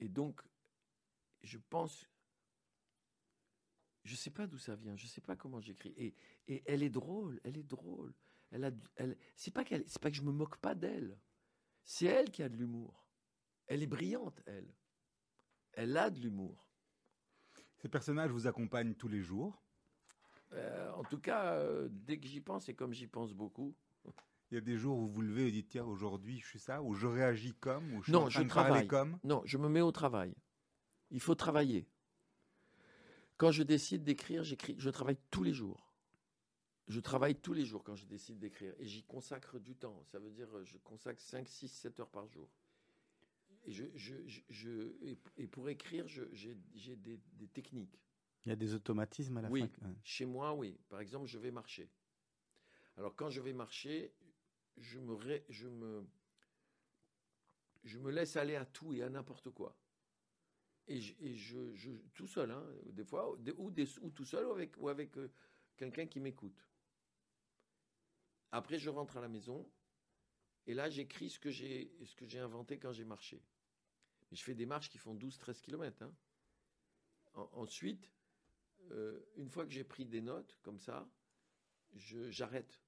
et 0.00 0.08
donc, 0.08 0.40
je 1.42 1.58
pense, 1.58 2.08
je 4.04 4.14
sais 4.16 4.30
pas 4.30 4.46
d'où 4.46 4.58
ça 4.58 4.74
vient, 4.76 4.96
je 4.96 5.06
sais 5.06 5.20
pas 5.20 5.36
comment 5.36 5.60
j'écris. 5.60 5.92
Et, 5.96 6.14
et 6.48 6.62
elle 6.66 6.82
est 6.82 6.90
drôle, 6.90 7.40
elle 7.44 7.56
est 7.58 7.62
drôle. 7.68 8.14
Elle 8.50 8.64
a, 8.64 8.70
elle, 8.96 9.16
c'est 9.36 9.52
pas 9.52 9.64
qu'elle, 9.64 9.84
c'est 9.86 10.00
pas 10.00 10.10
que 10.10 10.16
je 10.16 10.22
me 10.22 10.32
moque 10.32 10.56
pas 10.56 10.74
d'elle. 10.74 11.18
C'est 11.84 12.06
elle 12.06 12.30
qui 12.30 12.42
a 12.42 12.48
de 12.48 12.56
l'humour. 12.56 13.06
Elle 13.66 13.82
est 13.82 13.86
brillante, 13.86 14.40
elle. 14.46 14.74
Elle 15.72 15.96
a 15.96 16.10
de 16.10 16.18
l'humour. 16.20 16.68
Ces 17.78 17.88
personnages 17.88 18.30
vous 18.30 18.46
accompagnent 18.46 18.94
tous 18.94 19.08
les 19.08 19.22
jours? 19.22 19.62
Euh, 20.52 20.90
en 20.92 21.04
tout 21.04 21.20
cas, 21.20 21.54
euh, 21.54 21.88
dès 21.90 22.18
que 22.18 22.26
j'y 22.26 22.40
pense, 22.40 22.68
et 22.68 22.74
comme 22.74 22.92
j'y 22.92 23.06
pense 23.06 23.32
beaucoup, 23.32 23.74
Il 24.50 24.56
y 24.56 24.58
a 24.58 24.60
des 24.60 24.76
jours 24.76 24.98
où 24.98 25.02
vous 25.02 25.12
vous 25.12 25.22
levez 25.22 25.46
et 25.46 25.52
dites 25.52 25.68
tiens 25.68 25.84
aujourd'hui 25.84 26.40
je 26.40 26.46
suis 26.48 26.58
ça, 26.58 26.82
ou 26.82 26.92
je 26.94 27.06
réagis 27.06 27.54
comme, 27.54 27.92
ou 27.94 27.98
je 28.00 28.04
suis 28.04 28.12
Non, 28.12 28.22
en 28.24 28.28
train 28.28 28.40
je 28.40 28.48
de 28.48 28.52
parler 28.52 28.68
travaille. 28.70 28.88
comme? 28.88 29.18
Non, 29.22 29.42
je 29.44 29.56
me 29.58 29.68
mets 29.68 29.80
au 29.80 29.92
travail. 29.92 30.34
Il 31.10 31.20
faut 31.20 31.36
travailler. 31.36 31.86
Quand 33.40 33.52
je 33.52 33.62
décide 33.62 34.04
d'écrire, 34.04 34.44
j'écris. 34.44 34.74
Je 34.76 34.90
travaille 34.90 35.16
tous 35.30 35.42
les 35.42 35.54
jours. 35.54 35.90
Je 36.88 37.00
travaille 37.00 37.34
tous 37.36 37.54
les 37.54 37.64
jours 37.64 37.82
quand 37.82 37.96
je 37.96 38.04
décide 38.04 38.38
d'écrire. 38.38 38.74
Et 38.78 38.84
j'y 38.86 39.02
consacre 39.02 39.58
du 39.58 39.74
temps. 39.74 40.02
Ça 40.04 40.18
veut 40.18 40.30
dire 40.30 40.54
euh, 40.54 40.62
je 40.66 40.76
consacre 40.76 41.22
5, 41.22 41.48
6, 41.48 41.68
7 41.68 42.00
heures 42.00 42.10
par 42.10 42.26
jour. 42.26 42.50
Et, 43.64 43.72
je, 43.72 43.84
je, 43.94 44.14
je- 44.26 44.42
je- 44.50 44.92
et, 45.00 45.16
et 45.38 45.46
pour 45.46 45.70
écrire, 45.70 46.06
j'ai 46.06 46.54
des, 46.96 47.18
des 47.32 47.48
techniques. 47.48 47.98
Il 48.44 48.50
y 48.50 48.52
a 48.52 48.56
des 48.56 48.74
automatismes 48.74 49.38
à 49.38 49.40
la 49.40 49.48
Oui. 49.48 49.60
fin. 49.62 49.86
ouais. 49.88 49.94
Chez 50.02 50.26
moi, 50.26 50.52
oui. 50.52 50.78
Par 50.90 51.00
exemple, 51.00 51.26
je 51.26 51.38
vais 51.38 51.50
marcher. 51.50 51.88
Alors, 52.98 53.16
quand 53.16 53.30
je 53.30 53.40
vais 53.40 53.54
marcher, 53.54 54.12
je 54.76 54.98
me, 54.98 55.14
ré- 55.14 55.46
je 55.48 55.66
me, 55.66 56.06
je 57.84 57.98
me 57.98 58.10
laisse 58.10 58.36
aller 58.36 58.56
à 58.56 58.66
tout 58.66 58.92
et 58.92 59.02
à 59.02 59.08
n'importe 59.08 59.48
quoi. 59.48 59.74
Et, 60.90 61.00
je, 61.00 61.14
je, 61.34 61.72
je- 61.74 61.90
tout 62.14 62.26
seul, 62.26 62.50
hein, 62.50 62.66
des 62.86 63.04
fois, 63.04 63.30
ou, 63.32 63.70
tout 64.10 64.24
seul, 64.24 64.44
ou 64.76 64.88
avec, 64.88 65.16
euh, 65.16 65.32
quelqu'un 65.76 66.06
qui 66.06 66.20
m'écoute. 66.20 66.66
Après, 68.52 68.78
je 68.78 68.90
rentre 68.90 69.16
à 69.16 69.20
la 69.20 69.28
maison, 69.28 69.72
et 70.66 70.74
là, 70.74 70.90
j'écris 70.90 71.30
ce 71.30 71.38
que 71.38 71.50
j'ai 71.50 72.38
inventé 72.38 72.78
quand 72.78 72.92
j'ai 72.92 73.04
marché. 73.04 73.42
Je 74.32 74.42
fais 74.42 74.54
des 74.54 74.66
marches 74.66 74.90
qui 74.90 74.98
font 74.98 75.14
12-13 75.14 75.60
km. 75.60 76.02
hein. 76.02 76.14
En- 77.34 77.48
ensuite, 77.54 78.12
euh, 78.90 79.20
une 79.36 79.48
fois 79.50 79.64
que 79.64 79.72
j'ai 79.72 79.84
pris 79.84 80.06
des 80.06 80.20
notes 80.20 80.58
comme 80.62 80.78
ça, 80.80 81.10
je- 81.94 82.30
j'arrête. 82.30 82.82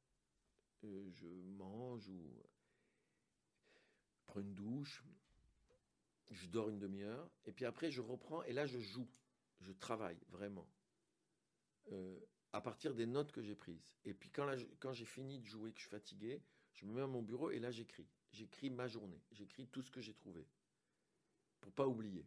Euh, 0.84 1.10
je 1.10 1.28
mange 1.28 2.08
ou 2.08 2.42
prends 4.26 4.40
une 4.40 4.54
douche, 4.54 5.04
je 6.30 6.46
dors 6.46 6.68
une 6.68 6.78
demi-heure, 6.78 7.30
et 7.44 7.52
puis 7.52 7.64
après 7.64 7.90
je 7.90 8.00
reprends 8.00 8.42
et 8.44 8.52
là 8.52 8.66
je 8.66 8.78
joue, 8.78 9.08
je 9.60 9.72
travaille 9.72 10.18
vraiment. 10.28 10.68
Euh, 11.90 12.18
à 12.52 12.60
partir 12.60 12.94
des 12.94 13.06
notes 13.06 13.32
que 13.32 13.40
j'ai 13.40 13.54
prises. 13.54 13.96
Et 14.04 14.12
puis 14.12 14.30
quand, 14.30 14.44
là, 14.44 14.56
quand 14.78 14.92
j'ai 14.92 15.06
fini 15.06 15.38
de 15.38 15.46
jouer, 15.46 15.72
que 15.72 15.78
je 15.78 15.86
suis 15.86 15.90
fatigué, 15.90 16.42
je 16.74 16.84
me 16.84 16.92
mets 16.92 17.00
à 17.00 17.06
mon 17.06 17.22
bureau 17.22 17.50
et 17.50 17.58
là 17.58 17.70
j'écris. 17.70 18.08
J'écris 18.30 18.70
ma 18.70 18.88
journée, 18.88 19.22
j'écris 19.30 19.66
tout 19.68 19.82
ce 19.82 19.90
que 19.90 20.00
j'ai 20.00 20.14
trouvé, 20.14 20.46
pour 21.60 21.72
pas 21.72 21.86
oublier. 21.86 22.26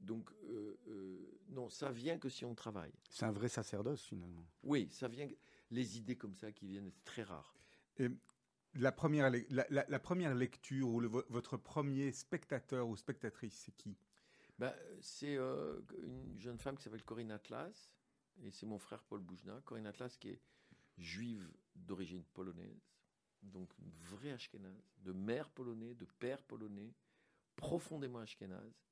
Donc, 0.00 0.30
euh, 0.44 0.78
euh, 0.88 1.40
non, 1.48 1.68
ça 1.68 1.92
vient 1.92 2.18
que 2.18 2.28
si 2.28 2.44
on 2.44 2.54
travaille. 2.54 2.92
C'est 3.10 3.26
un 3.26 3.32
vrai 3.32 3.48
sacerdoce 3.48 4.02
finalement. 4.04 4.46
Oui, 4.62 4.88
ça 4.90 5.08
vient. 5.08 5.28
Les 5.70 5.98
idées 5.98 6.16
comme 6.16 6.34
ça 6.34 6.50
qui 6.52 6.66
viennent, 6.66 6.90
c'est 6.90 7.04
très 7.04 7.22
rare. 7.22 7.54
La 8.74 8.92
première, 8.92 9.32
la, 9.50 9.98
première 9.98 10.34
lecture 10.34 10.88
ou 10.88 11.00
votre 11.28 11.56
premier 11.56 12.12
spectateur 12.12 12.88
ou 12.88 12.96
spectatrice, 12.96 13.54
c'est 13.54 13.76
qui? 13.76 13.96
Ben, 14.58 14.72
c'est 15.00 15.36
euh, 15.36 15.80
une 16.02 16.38
jeune 16.38 16.58
femme 16.58 16.76
qui 16.76 16.82
s'appelle 16.84 17.02
Corinne 17.02 17.30
Atlas, 17.32 17.90
et 18.42 18.50
c'est 18.50 18.66
mon 18.66 18.78
frère 18.78 19.02
Paul 19.02 19.20
Boujna. 19.20 19.60
Corinne 19.64 19.86
Atlas 19.86 20.16
qui 20.16 20.28
est 20.28 20.40
juive 20.98 21.50
d'origine 21.74 22.22
polonaise, 22.34 22.92
donc 23.42 23.76
une 23.78 23.90
vraie 23.90 24.32
ashkénaze, 24.32 24.92
de 24.98 25.12
mère 25.12 25.48
polonais, 25.50 25.94
de 25.94 26.04
père 26.04 26.42
polonais, 26.42 26.94
profondément 27.56 28.18
ashkénaze, 28.18 28.84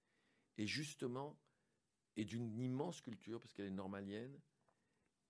et 0.56 0.66
justement, 0.66 1.38
et 2.16 2.24
d'une 2.24 2.58
immense 2.58 3.00
culture, 3.00 3.38
parce 3.38 3.52
qu'elle 3.52 3.66
est 3.66 3.70
normalienne, 3.70 4.40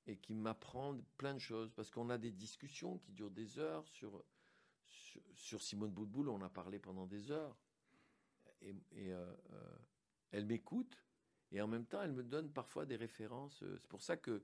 et 0.07 0.17
qui 0.17 0.35
m'apprend 0.35 0.99
plein 1.19 1.35
de 1.35 1.39
choses, 1.39 1.71
parce 1.73 1.91
qu'on 1.91 2.09
a 2.09 2.17
des 2.17 2.33
discussions 2.33 2.99
qui 2.99 3.13
durent 3.13 3.31
des 3.31 3.59
heures 3.59 3.87
sur, 3.89 4.25
sur, 5.09 5.23
sur 5.35 5.63
Simone 5.63 5.91
Boutboul, 5.91 6.29
on 6.29 6.41
a 6.43 6.49
parlé 6.49 6.79
pendant 6.79 7.07
des 7.07 7.31
heures. 7.31 7.57
Et, 8.61 8.71
et, 8.93 9.13
euh, 9.13 9.25
euh, 9.53 9.77
elle 10.33 10.47
m'écoute, 10.47 11.03
et 11.53 11.61
en 11.61 11.69
même 11.69 11.87
temps, 11.87 12.03
elle 12.03 12.13
me 12.13 12.23
donne 12.25 12.51
parfois 12.51 12.85
des 12.87 12.97
références. 12.97 13.65
C'est 13.81 13.89
pour 13.89 14.03
ça 14.03 14.17
que 14.17 14.43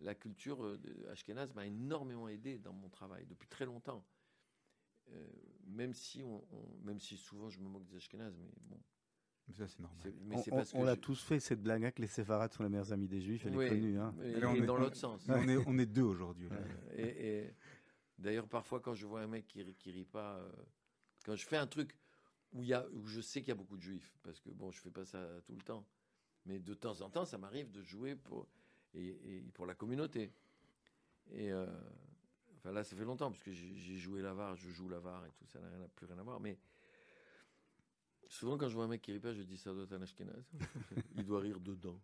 la 0.00 0.14
culture 0.14 0.62
euh, 0.64 0.78
de 0.78 1.06
Ashkenaz 1.08 1.54
m'a 1.54 1.66
énormément 1.66 2.28
aidé 2.28 2.58
dans 2.58 2.72
mon 2.74 2.88
travail, 2.90 3.26
depuis 3.26 3.48
très 3.48 3.64
longtemps. 3.66 4.04
Euh, 5.12 5.26
même, 5.66 5.94
si 5.94 6.22
on, 6.22 6.44
on- 6.52 6.84
même 6.84 7.00
si 7.00 7.16
souvent 7.16 7.48
je 7.48 7.60
me 7.60 7.68
moque 7.68 7.86
des 7.86 7.96
Ashkenaz, 7.96 8.36
mais 8.38 8.50
bon. 8.68 8.80
Mais 9.48 9.54
Ça, 9.54 9.68
c'est 9.68 9.78
normal. 9.78 10.00
c'est- 10.02 10.14
Mais 10.24 10.34
on 10.34 10.42
c'est 10.42 10.52
on- 10.52 10.56
parce 10.56 10.72
que 10.72 10.76
on 10.76 10.82
l'a 10.82 10.94
je- 10.96 11.00
tous 11.00 11.22
fait 11.22 11.38
cette 11.38 11.62
blague 11.62 11.84
hein, 11.84 11.92
que 11.92 12.02
les 12.02 12.08
séfarades 12.08 12.52
sont 12.52 12.64
les 12.64 12.68
meilleurs 12.68 12.92
amis 12.92 13.06
des 13.06 13.20
juifs. 13.20 13.46
Elle 13.46 13.56
Oui, 13.56 13.64
est 13.66 13.68
connue. 13.68 13.98
hein. 14.00 14.12
mais- 14.18 14.32
Et 14.32 14.40
dans 14.40 14.74
on- 14.74 14.78
l'autre 14.78 14.96
sens. 14.96 15.24
on, 15.28 15.48
est, 15.48 15.56
on 15.68 15.78
est 15.78 15.86
deux 15.86 16.02
aujourd'hui. 16.02 16.48
là. 16.48 16.56
Et, 16.96 17.42
et 17.44 17.54
d'ailleurs, 18.18 18.48
parfois, 18.48 18.80
quand 18.80 18.94
je 18.94 19.06
vois 19.06 19.20
un 19.22 19.26
mec 19.26 19.46
qui, 19.46 19.62
rit- 19.62 19.74
qui 19.76 19.90
rit 19.92 20.04
pas, 20.04 20.36
euh, 20.38 20.50
quand 21.24 21.36
je 21.36 21.46
fais 21.46 21.56
un 21.56 21.66
truc 21.66 21.96
où, 22.52 22.62
y 22.62 22.72
a, 22.74 22.86
où 22.92 23.06
je 23.06 23.20
sais 23.20 23.40
qu'il 23.40 23.48
y 23.48 23.52
a 23.52 23.56
beaucoup 23.56 23.76
de 23.76 23.82
juifs, 23.82 24.16
parce 24.22 24.40
que 24.40 24.50
bon, 24.50 24.70
je 24.70 24.80
fais 24.80 24.90
pas 24.90 25.04
ça 25.04 25.26
tout 25.46 25.54
le 25.54 25.62
temps, 25.62 25.86
mais 26.46 26.58
de 26.60 26.74
temps 26.74 27.00
en 27.02 27.10
temps, 27.10 27.24
ça 27.24 27.38
m'arrive 27.38 27.70
de 27.70 27.82
jouer 27.82 28.16
pour, 28.16 28.48
et, 28.94 29.08
et 29.36 29.42
pour 29.54 29.66
la 29.66 29.74
communauté. 29.74 30.32
Et 31.32 31.52
euh, 31.52 31.66
Enfin 32.58 32.72
là, 32.72 32.82
ça 32.82 32.96
fait 32.96 33.04
longtemps, 33.04 33.30
parce 33.30 33.42
que 33.42 33.52
j'ai 33.52 33.96
joué 33.96 34.22
l'avare, 34.22 34.56
je 34.56 34.70
joue 34.70 34.88
l'avare 34.88 35.24
et 35.26 35.30
tout, 35.32 35.46
ça 35.46 35.60
n'a 35.60 35.88
plus 35.94 36.06
rien 36.06 36.18
à 36.18 36.22
voir. 36.22 36.40
Mais 36.40 36.58
souvent, 38.28 38.58
quand 38.58 38.68
je 38.68 38.74
vois 38.74 38.84
un 38.84 38.88
mec 38.88 39.02
qui 39.02 39.12
rit 39.12 39.20
pas, 39.20 39.32
je 39.34 39.42
dis 39.42 39.56
ça 39.56 39.72
doit 39.72 39.84
être 39.84 39.92
un 39.92 40.02
ashkenaz. 40.02 40.50
Il 41.16 41.24
doit 41.24 41.40
rire 41.40 41.60
dedans. 41.60 42.00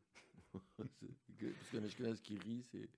Parce 0.76 1.70
qu'un 1.70 1.82
ashkenaz 1.82 2.20
qui 2.20 2.38
rit, 2.38 2.62
c'est. 2.70 2.88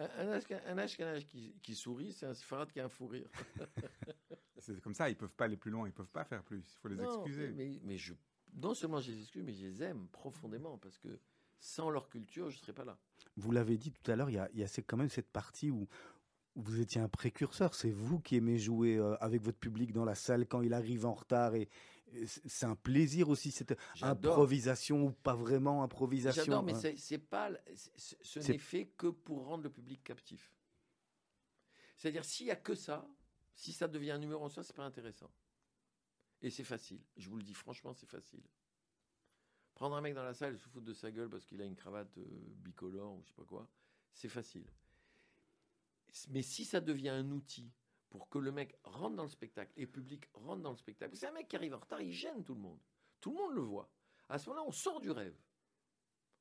Un, 0.00 0.28
un 0.28 0.38
Ashken- 0.38 0.62
un 0.66 0.78
ashkenaz 0.78 1.24
qui, 1.24 1.54
qui 1.62 1.74
sourit, 1.74 2.12
c'est 2.12 2.26
un 2.26 2.34
séfarade 2.34 2.70
qui 2.72 2.80
a 2.80 2.86
un 2.86 2.88
fou 2.88 3.06
rire. 3.06 3.28
C'est 4.58 4.78
comme 4.80 4.94
ça, 4.94 5.08
ils 5.08 5.16
peuvent 5.16 5.34
pas 5.34 5.46
aller 5.46 5.56
plus 5.56 5.70
loin, 5.70 5.86
ils 5.88 5.92
peuvent 5.92 6.10
pas 6.10 6.24
faire 6.24 6.42
plus. 6.42 6.58
Il 6.58 6.78
faut 6.80 6.88
les 6.88 6.96
Non, 6.96 7.24
excuser. 7.24 7.50
Mais, 7.52 7.80
mais 7.82 7.96
je, 7.96 8.12
non 8.54 8.74
seulement 8.74 9.00
je 9.00 9.10
les 9.10 9.20
excuse, 9.22 9.42
mais 9.42 9.52
je 9.54 9.66
les 9.66 9.82
aime 9.82 10.06
profondément, 10.08 10.76
parce 10.78 10.98
que 10.98 11.18
sans 11.58 11.88
leur 11.90 12.08
culture, 12.08 12.50
je 12.50 12.56
ne 12.56 12.60
serais 12.60 12.72
pas 12.74 12.84
là. 12.84 12.98
Vous 13.36 13.52
l'avez 13.52 13.78
dit 13.78 13.90
tout 13.90 14.10
à 14.10 14.16
l'heure, 14.16 14.28
il 14.30 14.34
y 14.34 14.38
a, 14.38 14.50
y 14.52 14.62
a 14.62 14.68
quand 14.86 14.96
même 14.96 15.08
cette 15.08 15.30
partie 15.30 15.70
où, 15.70 15.88
vous 16.56 16.80
étiez 16.80 17.00
un 17.00 17.08
précurseur. 17.08 17.74
C'est 17.74 17.90
vous 17.92 18.18
qui 18.18 18.36
aimez 18.36 18.58
jouer 18.58 18.96
euh, 18.96 19.16
avec 19.20 19.40
votre 19.40 19.56
public 19.58 19.92
dans 19.92 20.04
la 20.04 20.14
salle 20.16 20.46
quand 20.46 20.62
il 20.62 20.74
arrive 20.74 21.06
en 21.06 21.14
retard. 21.14 21.54
Et, 21.54 21.62
et 21.62 21.68
c'est 22.24 22.66
un 22.66 22.76
plaisir 22.76 23.28
aussi, 23.28 23.50
cette 23.50 23.76
improvisation 24.02 25.06
ou 25.06 25.10
pas 25.12 25.34
vraiment 25.34 25.82
improvisation. 25.82 26.44
J'adore, 26.44 26.62
mais 26.62 26.74
hein. 26.74 26.92
c'est- 26.96 27.18
pas, 27.18 27.50
ce 27.74 28.38
n'est 28.40 28.58
fait 28.58 28.86
que 28.86 29.08
pour 29.08 29.46
rendre 29.46 29.64
le 29.64 29.70
public 29.70 30.02
captif. 30.02 30.52
C'est-à-dire, 31.96 32.24
s'il 32.24 32.46
y 32.46 32.50
a 32.50 32.56
que 32.56 32.74
ça, 32.74 33.06
si 33.54 33.72
ça 33.72 33.86
devient 33.86 34.12
un 34.12 34.18
numéro 34.18 34.44
en 34.44 34.48
soi, 34.48 34.62
c'est 34.62 34.74
pas 34.74 34.84
intéressant. 34.84 35.30
Et 36.42 36.50
c'est 36.50 36.64
facile. 36.64 37.00
Je 37.16 37.28
vous 37.28 37.36
le 37.36 37.42
dis 37.42 37.54
franchement, 37.54 37.92
c'est 37.92 38.08
facile. 38.08 38.42
Prendre 39.74 39.96
un 39.96 40.00
mec 40.00 40.14
dans 40.14 40.24
la 40.24 40.34
salle 40.34 40.54
et 40.54 40.58
se 40.58 40.68
foutre 40.68 40.86
de 40.86 40.94
sa 40.94 41.10
gueule 41.10 41.28
parce 41.28 41.44
qu'il 41.44 41.60
a 41.60 41.64
une 41.64 41.76
cravate 41.76 42.16
euh, 42.18 42.24
bicolore 42.56 43.14
ou 43.14 43.22
je 43.22 43.28
sais 43.28 43.34
pas 43.34 43.44
quoi, 43.44 43.68
c'est 44.12 44.28
facile. 44.28 44.66
Mais 46.28 46.42
si 46.42 46.64
ça 46.64 46.80
devient 46.80 47.10
un 47.10 47.30
outil 47.30 47.70
pour 48.10 48.28
que 48.28 48.38
le 48.38 48.52
mec 48.52 48.76
rentre 48.84 49.16
dans 49.16 49.22
le 49.22 49.28
spectacle 49.28 49.72
et 49.76 49.82
le 49.82 49.90
public 49.90 50.28
rentre 50.34 50.62
dans 50.62 50.70
le 50.70 50.76
spectacle, 50.76 51.16
c'est 51.16 51.26
un 51.26 51.32
mec 51.32 51.48
qui 51.48 51.56
arrive 51.56 51.74
en 51.74 51.78
retard, 51.78 52.00
il 52.00 52.12
gêne 52.12 52.44
tout 52.44 52.54
le 52.54 52.60
monde. 52.60 52.80
Tout 53.20 53.30
le 53.30 53.36
monde 53.36 53.54
le 53.54 53.62
voit. 53.62 53.90
À 54.28 54.38
ce 54.38 54.48
moment-là, 54.48 54.66
on 54.68 54.72
sort 54.72 55.00
du 55.00 55.10
rêve. 55.10 55.36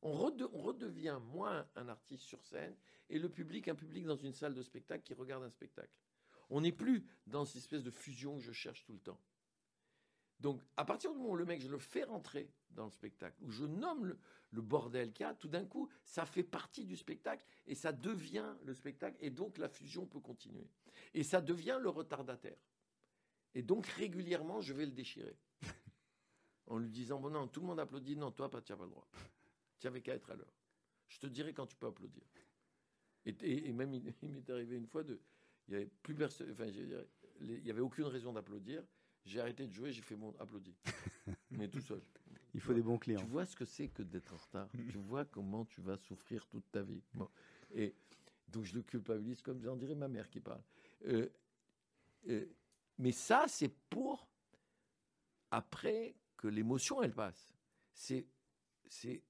On, 0.01 0.13
rede- 0.13 0.49
on 0.53 0.61
redevient 0.61 1.19
moins 1.21 1.69
un 1.75 1.87
artiste 1.89 2.23
sur 2.23 2.43
scène 2.43 2.75
et 3.09 3.19
le 3.19 3.29
public 3.29 3.67
un 3.67 3.75
public 3.75 4.05
dans 4.05 4.15
une 4.15 4.33
salle 4.33 4.53
de 4.53 4.63
spectacle 4.63 5.03
qui 5.03 5.13
regarde 5.13 5.43
un 5.43 5.49
spectacle. 5.49 5.93
On 6.49 6.61
n'est 6.61 6.71
plus 6.71 7.05
dans 7.27 7.45
cette 7.45 7.57
espèce 7.57 7.83
de 7.83 7.91
fusion 7.91 8.37
que 8.37 8.43
je 8.43 8.51
cherche 8.51 8.83
tout 8.85 8.93
le 8.93 8.99
temps. 8.99 9.21
Donc, 10.39 10.61
à 10.77 10.85
partir 10.85 11.11
du 11.11 11.17
moment 11.17 11.31
où 11.31 11.35
le 11.35 11.45
mec, 11.45 11.61
je 11.61 11.67
le 11.67 11.77
fais 11.77 12.03
rentrer 12.03 12.49
dans 12.71 12.85
le 12.85 12.91
spectacle, 12.91 13.35
où 13.41 13.49
je 13.51 13.65
nomme 13.65 14.05
le, 14.05 14.17
le 14.51 14.61
bordel 14.61 15.11
qu'il 15.11 15.25
y 15.25 15.29
a, 15.29 15.33
tout 15.33 15.49
d'un 15.49 15.65
coup, 15.65 15.89
ça 16.05 16.25
fait 16.25 16.43
partie 16.43 16.85
du 16.85 16.95
spectacle 16.95 17.45
et 17.67 17.75
ça 17.75 17.91
devient 17.91 18.55
le 18.63 18.73
spectacle 18.73 19.17
et 19.19 19.29
donc 19.31 19.57
la 19.57 19.67
fusion 19.67 20.05
peut 20.05 20.21
continuer. 20.21 20.67
Et 21.13 21.23
ça 21.23 21.41
devient 21.41 21.77
le 21.81 21.89
retardataire. 21.89 22.57
Et 23.53 23.63
donc, 23.63 23.85
régulièrement, 23.87 24.61
je 24.61 24.73
vais 24.73 24.85
le 24.85 24.91
déchirer. 24.91 25.35
en 26.67 26.77
lui 26.77 26.89
disant, 26.89 27.19
bon 27.19 27.29
non, 27.31 27.47
tout 27.47 27.61
le 27.61 27.67
monde 27.67 27.79
applaudit, 27.79 28.15
non, 28.15 28.31
toi, 28.31 28.49
pas, 28.49 28.61
tu 28.61 28.71
n'as 28.71 28.77
pas 28.77 28.85
le 28.85 28.91
droit. 28.91 29.07
Tu 29.79 29.87
n'avais 29.87 30.01
qu'à 30.01 30.13
être 30.13 30.29
à 30.31 30.35
l'heure. 30.35 30.53
Je 31.07 31.19
te 31.19 31.27
dirai 31.27 31.53
quand 31.53 31.65
tu 31.65 31.75
peux 31.75 31.87
applaudir. 31.87 32.23
Et, 33.25 33.31
et- 33.41 33.67
et 33.69 33.73
même, 33.73 33.93
il, 33.93 34.13
il 34.21 34.29
m'est 34.29 34.49
arrivé 34.49 34.77
une 34.77 34.85
fois 34.87 35.03
de. 35.03 35.19
Il 35.67 35.71
n'y 35.71 35.77
avait 35.77 35.87
plus 36.03 36.15
personne. 36.15 36.51
Enfin, 36.51 36.67
je 36.71 36.81
dirais, 36.83 37.07
les- 37.39 37.55
il 37.57 37.63
n'y 37.63 37.71
avait 37.71 37.81
aucune 37.81 38.05
raison 38.05 38.31
d'applaudir. 38.33 38.83
J'ai 39.25 39.39
arrêté 39.41 39.67
de 39.67 39.73
jouer, 39.73 39.91
j'ai 39.91 40.01
fait 40.01 40.15
mon 40.15 40.35
applaudi. 40.39 40.75
Mais 41.51 41.67
tout 41.67 41.81
seul. 41.81 42.01
Il 42.53 42.61
faut 42.61 42.73
des 42.73 42.81
bons 42.81 42.97
clients. 42.97 43.19
Tu 43.19 43.27
vois 43.27 43.45
ce 43.45 43.55
que 43.55 43.65
c'est 43.65 43.89
que 43.89 44.01
d'être 44.01 44.33
en 44.33 44.37
retard. 44.37 44.69
tu 44.89 44.97
vois 44.97 45.25
comment 45.25 45.65
tu 45.65 45.81
vas 45.81 45.97
souffrir 45.97 46.47
toute 46.47 46.69
ta 46.71 46.81
vie. 46.81 47.03
Bon. 47.13 47.29
Et 47.73 47.93
donc 48.47 48.65
je 48.65 48.75
le 48.75 48.81
culpabilise 48.81 49.41
comme 49.41 49.61
j'en 49.61 49.75
dirais 49.75 49.95
ma 49.95 50.07
mère 50.07 50.29
qui 50.29 50.39
parle. 50.39 50.61
Euh, 51.05 51.29
euh, 52.27 52.45
mais 52.97 53.11
ça, 53.11 53.45
c'est 53.47 53.69
pour 53.89 54.27
après 55.51 56.15
que 56.37 56.47
l'émotion 56.47 57.01
elle 57.01 57.13
passe. 57.13 57.53
C'est 57.93 58.25
c'est 58.87 59.21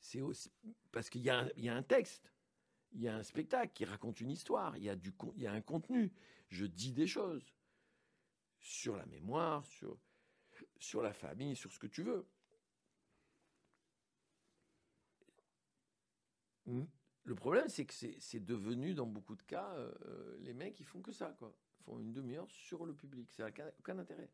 c'est 0.00 0.20
aussi 0.22 0.50
parce 0.90 1.10
qu'il 1.10 1.20
y, 1.22 1.30
a 1.30 1.40
un- 1.40 1.50
il 1.56 1.64
y 1.64 1.68
a 1.68 1.76
un 1.76 1.82
texte, 1.82 2.32
il 2.92 3.02
y 3.02 3.08
a 3.08 3.14
un 3.16 3.22
spectacle 3.22 3.72
qui 3.74 3.84
raconte 3.84 4.20
une 4.20 4.30
histoire, 4.30 4.76
il 4.76 4.84
y 4.84 4.88
a 4.88 4.96
du 4.96 5.12
il 5.36 5.42
y 5.42 5.46
a 5.46 5.52
un 5.52 5.60
contenu. 5.60 6.12
Je 6.48 6.66
dis 6.66 6.92
des 6.92 7.06
choses 7.06 7.54
sur 8.60 8.96
la 8.96 9.06
mémoire, 9.06 9.64
sur 9.66 9.98
sur 10.78 11.02
la 11.02 11.12
famille, 11.12 11.56
sur 11.56 11.72
ce 11.72 11.78
que 11.78 11.86
tu 11.86 12.02
veux. 12.02 12.26
Le 17.24 17.34
problème, 17.34 17.68
c'est 17.68 17.84
que 17.84 17.94
c'est 17.94 18.40
devenu, 18.44 18.94
dans 18.94 19.06
beaucoup 19.06 19.34
de 19.36 19.42
cas, 19.42 19.72
euh, 19.74 19.92
euh, 20.06 20.36
les 20.40 20.54
mecs, 20.54 20.78
ils 20.80 20.86
font 20.86 21.00
que 21.00 21.12
ça, 21.12 21.34
quoi. 21.38 21.54
Ils 21.78 21.82
font 21.84 21.98
une 21.98 22.12
demi-heure 22.12 22.50
sur 22.50 22.86
le 22.86 22.94
public. 22.94 23.30
Ça 23.32 23.44
n'a 23.44 23.48
aucun, 23.50 23.70
aucun 23.78 23.98
intérêt. 23.98 24.30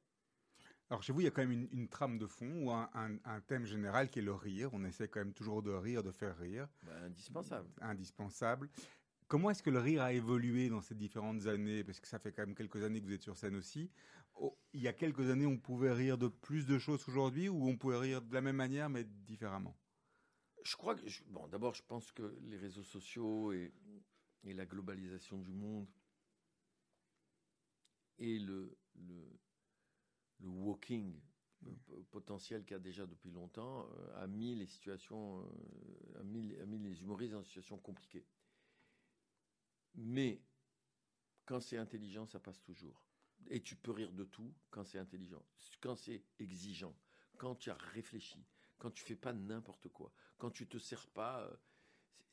Alors 0.89 1.03
chez 1.03 1.13
vous, 1.13 1.21
il 1.21 1.25
y 1.25 1.27
a 1.27 1.31
quand 1.31 1.43
même 1.43 1.51
une, 1.53 1.69
une 1.73 1.89
trame 1.89 2.17
de 2.19 2.27
fond 2.27 2.65
ou 2.65 2.71
un, 2.71 2.89
un- 2.95 3.19
un 3.25 3.41
thème 3.41 3.65
général 3.65 4.09
qui 4.09 4.21
est 4.21 4.23
le 4.23 4.35
rire. 4.35 4.71
On 4.73 4.85
essaie 4.85 5.09
quand 5.09 5.21
même 5.21 5.35
toujours 5.35 5.63
de 5.63 5.73
rire, 5.73 6.03
de 6.03 6.13
faire 6.13 6.37
rire. 6.39 6.69
Bah, 6.83 6.97
indispensable. 7.03 7.69
Indispensable. 7.81 8.71
Comment 9.29 9.51
est-ce 9.51 9.63
que 9.63 9.71
le 9.71 9.79
rire 9.81 10.03
a 10.03 10.13
évolué 10.13 10.69
dans 10.69 10.81
ces 10.81 10.95
différentes 10.95 11.47
années? 11.47 11.83
Parce 11.85 12.01
que 12.01 12.07
ça 12.07 12.19
fait 12.19 12.33
quand 12.33 12.47
même 12.47 12.55
quelques 12.55 12.83
années 12.85 13.01
que 13.01 13.07
vous 13.07 13.13
êtes 13.13 13.23
sur 13.23 13.37
scène 13.37 13.57
aussi. 13.57 13.91
Oh, 14.35 14.57
il 14.73 14.81
y 14.81 14.89
a 14.89 14.93
quelques 14.93 15.31
années, 15.31 15.47
on 15.47 15.59
pouvait 15.59 15.93
rire 15.93 16.17
de 16.19 16.29
plus 16.29 16.67
de 16.67 16.79
choses 16.79 17.05
qu'aujourd'hui 17.05 17.49
ou 17.49 17.65
on 17.69 17.77
pouvait 17.77 17.99
rire 17.99 18.23
de 18.23 18.33
la 18.35 18.41
même 18.41 18.57
manière 18.57 18.89
mais 18.89 19.05
différemment? 19.05 19.77
Je 20.63 20.77
crois 20.77 20.95
que, 20.97 21.09
je- 21.09 21.25
bon, 21.25 21.49
d'abord, 21.49 21.75
je 21.75 21.83
pense 21.83 22.13
que 22.13 22.37
les 22.43 22.57
réseaux 22.59 22.83
sociaux 22.83 23.53
et, 23.53 23.73
et 24.43 24.53
la 24.55 24.67
globalisation 24.67 25.39
du 25.39 25.53
monde 25.53 25.89
et 28.19 28.39
le, 28.39 28.79
le, 28.95 29.41
le 30.39 30.49
walking 30.49 31.21
p- 31.87 32.03
potentiel 32.11 32.65
qu'il 32.65 32.75
y 32.75 32.77
a 32.77 32.81
déjà 32.81 33.07
depuis 33.07 33.31
longtemps 33.31 33.89
euh, 33.91 34.15
a 34.23 34.27
mis 34.27 34.55
les 34.55 34.67
situations, 34.67 35.43
euh, 35.43 36.21
a, 36.21 36.23
mis, 36.25 36.55
a 36.57 36.67
mis 36.67 36.79
les 36.79 37.01
humoristes 37.03 37.33
dans 37.33 37.41
une 37.41 37.45
situation 37.45 37.79
compliquée. 37.79 38.27
Mais 39.97 40.43
quand 41.45 41.61
c'est 41.61 41.77
intelligent, 41.79 42.27
ça 42.27 42.41
passe 42.41 42.61
toujours. 42.63 43.05
Et 43.49 43.63
tu 43.63 43.77
peux 43.77 43.93
rire 43.93 44.13
de 44.13 44.25
tout 44.25 44.55
quand 44.71 44.85
c'est 44.85 44.99
intelligent. 44.99 45.45
Quand 45.81 45.97
c'est 45.97 46.25
exigeant, 46.39 46.97
quand 47.39 47.55
tu 47.55 47.71
as 47.71 47.75
réfléchi, 47.77 48.45
quand 48.79 48.91
tu 48.91 49.05
fais 49.05 49.17
pas 49.17 49.33
n'importe 49.33 49.89
quoi, 49.89 50.13
quand 50.39 50.51
tu 50.51 50.67
te 50.67 50.79
sers 50.79 51.07
pas. 51.09 51.43
euh, 51.43 51.57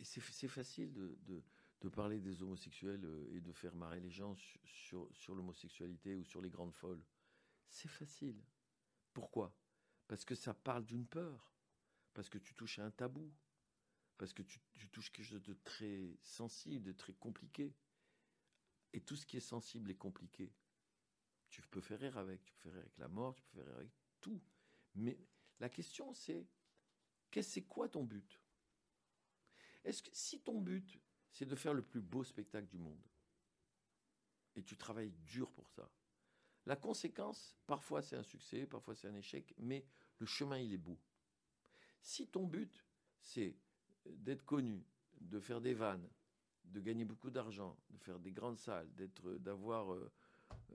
c'est- 0.02 0.48
facile 0.48 0.92
de, 0.94 1.18
de- 1.24 1.44
de 1.82 1.90
parler 1.90 2.20
des 2.20 2.42
homosexuels 2.42 3.06
euh, 3.06 3.36
et 3.36 3.42
de 3.42 3.52
faire 3.54 3.76
marrer 3.76 4.00
les 4.00 4.10
gens 4.12 4.36
sur, 4.36 4.60
sur, 4.66 5.10
sur 5.16 5.36
l'homosexualité 5.36 6.16
ou 6.16 6.24
sur 6.24 6.42
les 6.42 6.50
grandes 6.50 6.74
folles. 6.74 7.04
C'est 7.70 7.90
facile. 7.90 8.42
Pourquoi? 9.14 9.56
Parce 10.08 10.26
que 10.26 10.36
ça 10.36 10.54
parle 10.54 10.86
d'une 10.86 11.06
peur. 11.08 11.54
Parce 12.14 12.30
que 12.30 12.38
tu 12.38 12.54
touches 12.56 12.80
à 12.80 12.86
un 12.86 12.92
tabou. 12.92 13.32
Parce 14.24 14.32
que 14.32 14.42
tu, 14.42 14.62
touches 14.94 15.12
quelque 15.12 15.26
chose 15.26 15.44
de 15.44 15.54
très 15.66 16.16
sensible, 16.22 16.86
de 16.86 16.94
très 16.94 17.12
compliqué. 17.14 17.76
Et 18.94 19.02
tout 19.02 19.18
ce 19.18 19.26
qui 19.26 19.36
est 19.36 19.42
sensible 19.42 19.92
et 19.92 19.98
compliqué, 19.98 20.54
tu 21.50 21.62
peux 21.64 21.82
faire 21.82 22.00
rire 22.00 22.18
avec. 22.18 22.42
Tu 22.46 22.54
peux 22.54 22.70
faire 22.70 22.72
rire 22.72 22.84
avec 22.84 22.98
la 23.00 23.10
mort, 23.10 23.36
tu 23.36 23.44
peux 23.44 23.58
faire 23.58 23.66
rire 23.66 23.76
avec 23.76 23.92
tout. 24.22 24.42
Mais 24.96 25.20
la 25.60 25.68
question, 25.68 26.14
c'est 26.14 26.48
c'est 27.42 27.64
quoi 27.64 27.90
ton 27.90 28.06
but? 28.06 28.40
Est-ce 29.84 30.02
que 30.02 30.10
si 30.14 30.40
ton 30.40 30.62
but, 30.62 31.02
c'est 31.34 31.46
de 31.46 31.56
faire 31.58 31.74
le 31.74 31.84
plus 31.84 32.00
beau 32.00 32.24
spectacle 32.24 32.70
du 32.70 32.78
monde, 32.78 33.06
et 34.56 34.64
tu 34.64 34.78
travailles 34.78 35.12
dur 35.26 35.52
pour 35.52 35.70
ça, 35.70 35.92
la 36.66 36.78
conséquence, 36.78 37.58
parfois 37.66 38.02
c'est 38.02 38.16
un 38.16 38.24
succès, 38.24 38.68
parfois 38.68 38.96
c'est 38.96 39.10
un 39.10 39.16
échec, 39.16 39.54
mais 39.58 39.86
le 40.20 40.26
chemin, 40.26 40.60
il 40.60 40.72
est 40.72 40.78
beau. 40.78 40.98
Si 42.02 42.30
ton 42.30 42.48
but, 42.48 42.86
c'est 43.20 43.58
d'être 44.06 44.46
connu, 44.46 44.86
de 45.22 45.40
faire 45.40 45.62
des 45.62 45.74
vannes, 45.74 46.08
de 46.66 46.80
gagner 46.80 47.06
beaucoup 47.06 47.30
d'argent, 47.30 47.78
de 47.90 47.98
faire 47.98 48.20
des 48.20 48.32
grandes 48.32 48.58
salles, 48.58 48.94
d'être, 48.96 49.34
d'avoir 49.36 49.94
euh, 49.94 50.12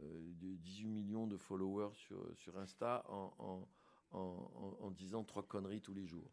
euh, 0.01 0.33
de 0.35 0.57
18 0.57 0.89
millions 0.89 1.27
de 1.27 1.37
followers 1.37 1.95
sur, 1.95 2.37
sur 2.37 2.59
Insta 2.59 3.05
en, 3.09 3.67
en, 4.11 4.91
disant 4.91 5.25
trois 5.25 5.47
conneries 5.47 5.81
tous 5.83 5.95
les 5.95 6.07
jours. 6.07 6.31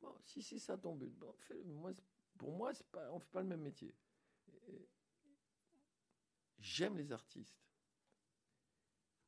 Bon, 0.00 0.14
si 0.24 0.42
c'est 0.42 0.58
ça 0.58 0.78
ton 0.78 0.94
but, 0.94 1.12
bon, 1.18 1.34
pour 2.36 2.52
moi, 2.52 2.72
c'est 2.72 2.86
pas, 2.86 3.10
on 3.10 3.16
ne 3.16 3.20
fait 3.20 3.30
pas 3.30 3.42
le 3.42 3.48
même 3.48 3.62
métier. 3.62 3.94
J'aime 6.58 6.96
les 6.96 7.12
artistes. 7.12 7.60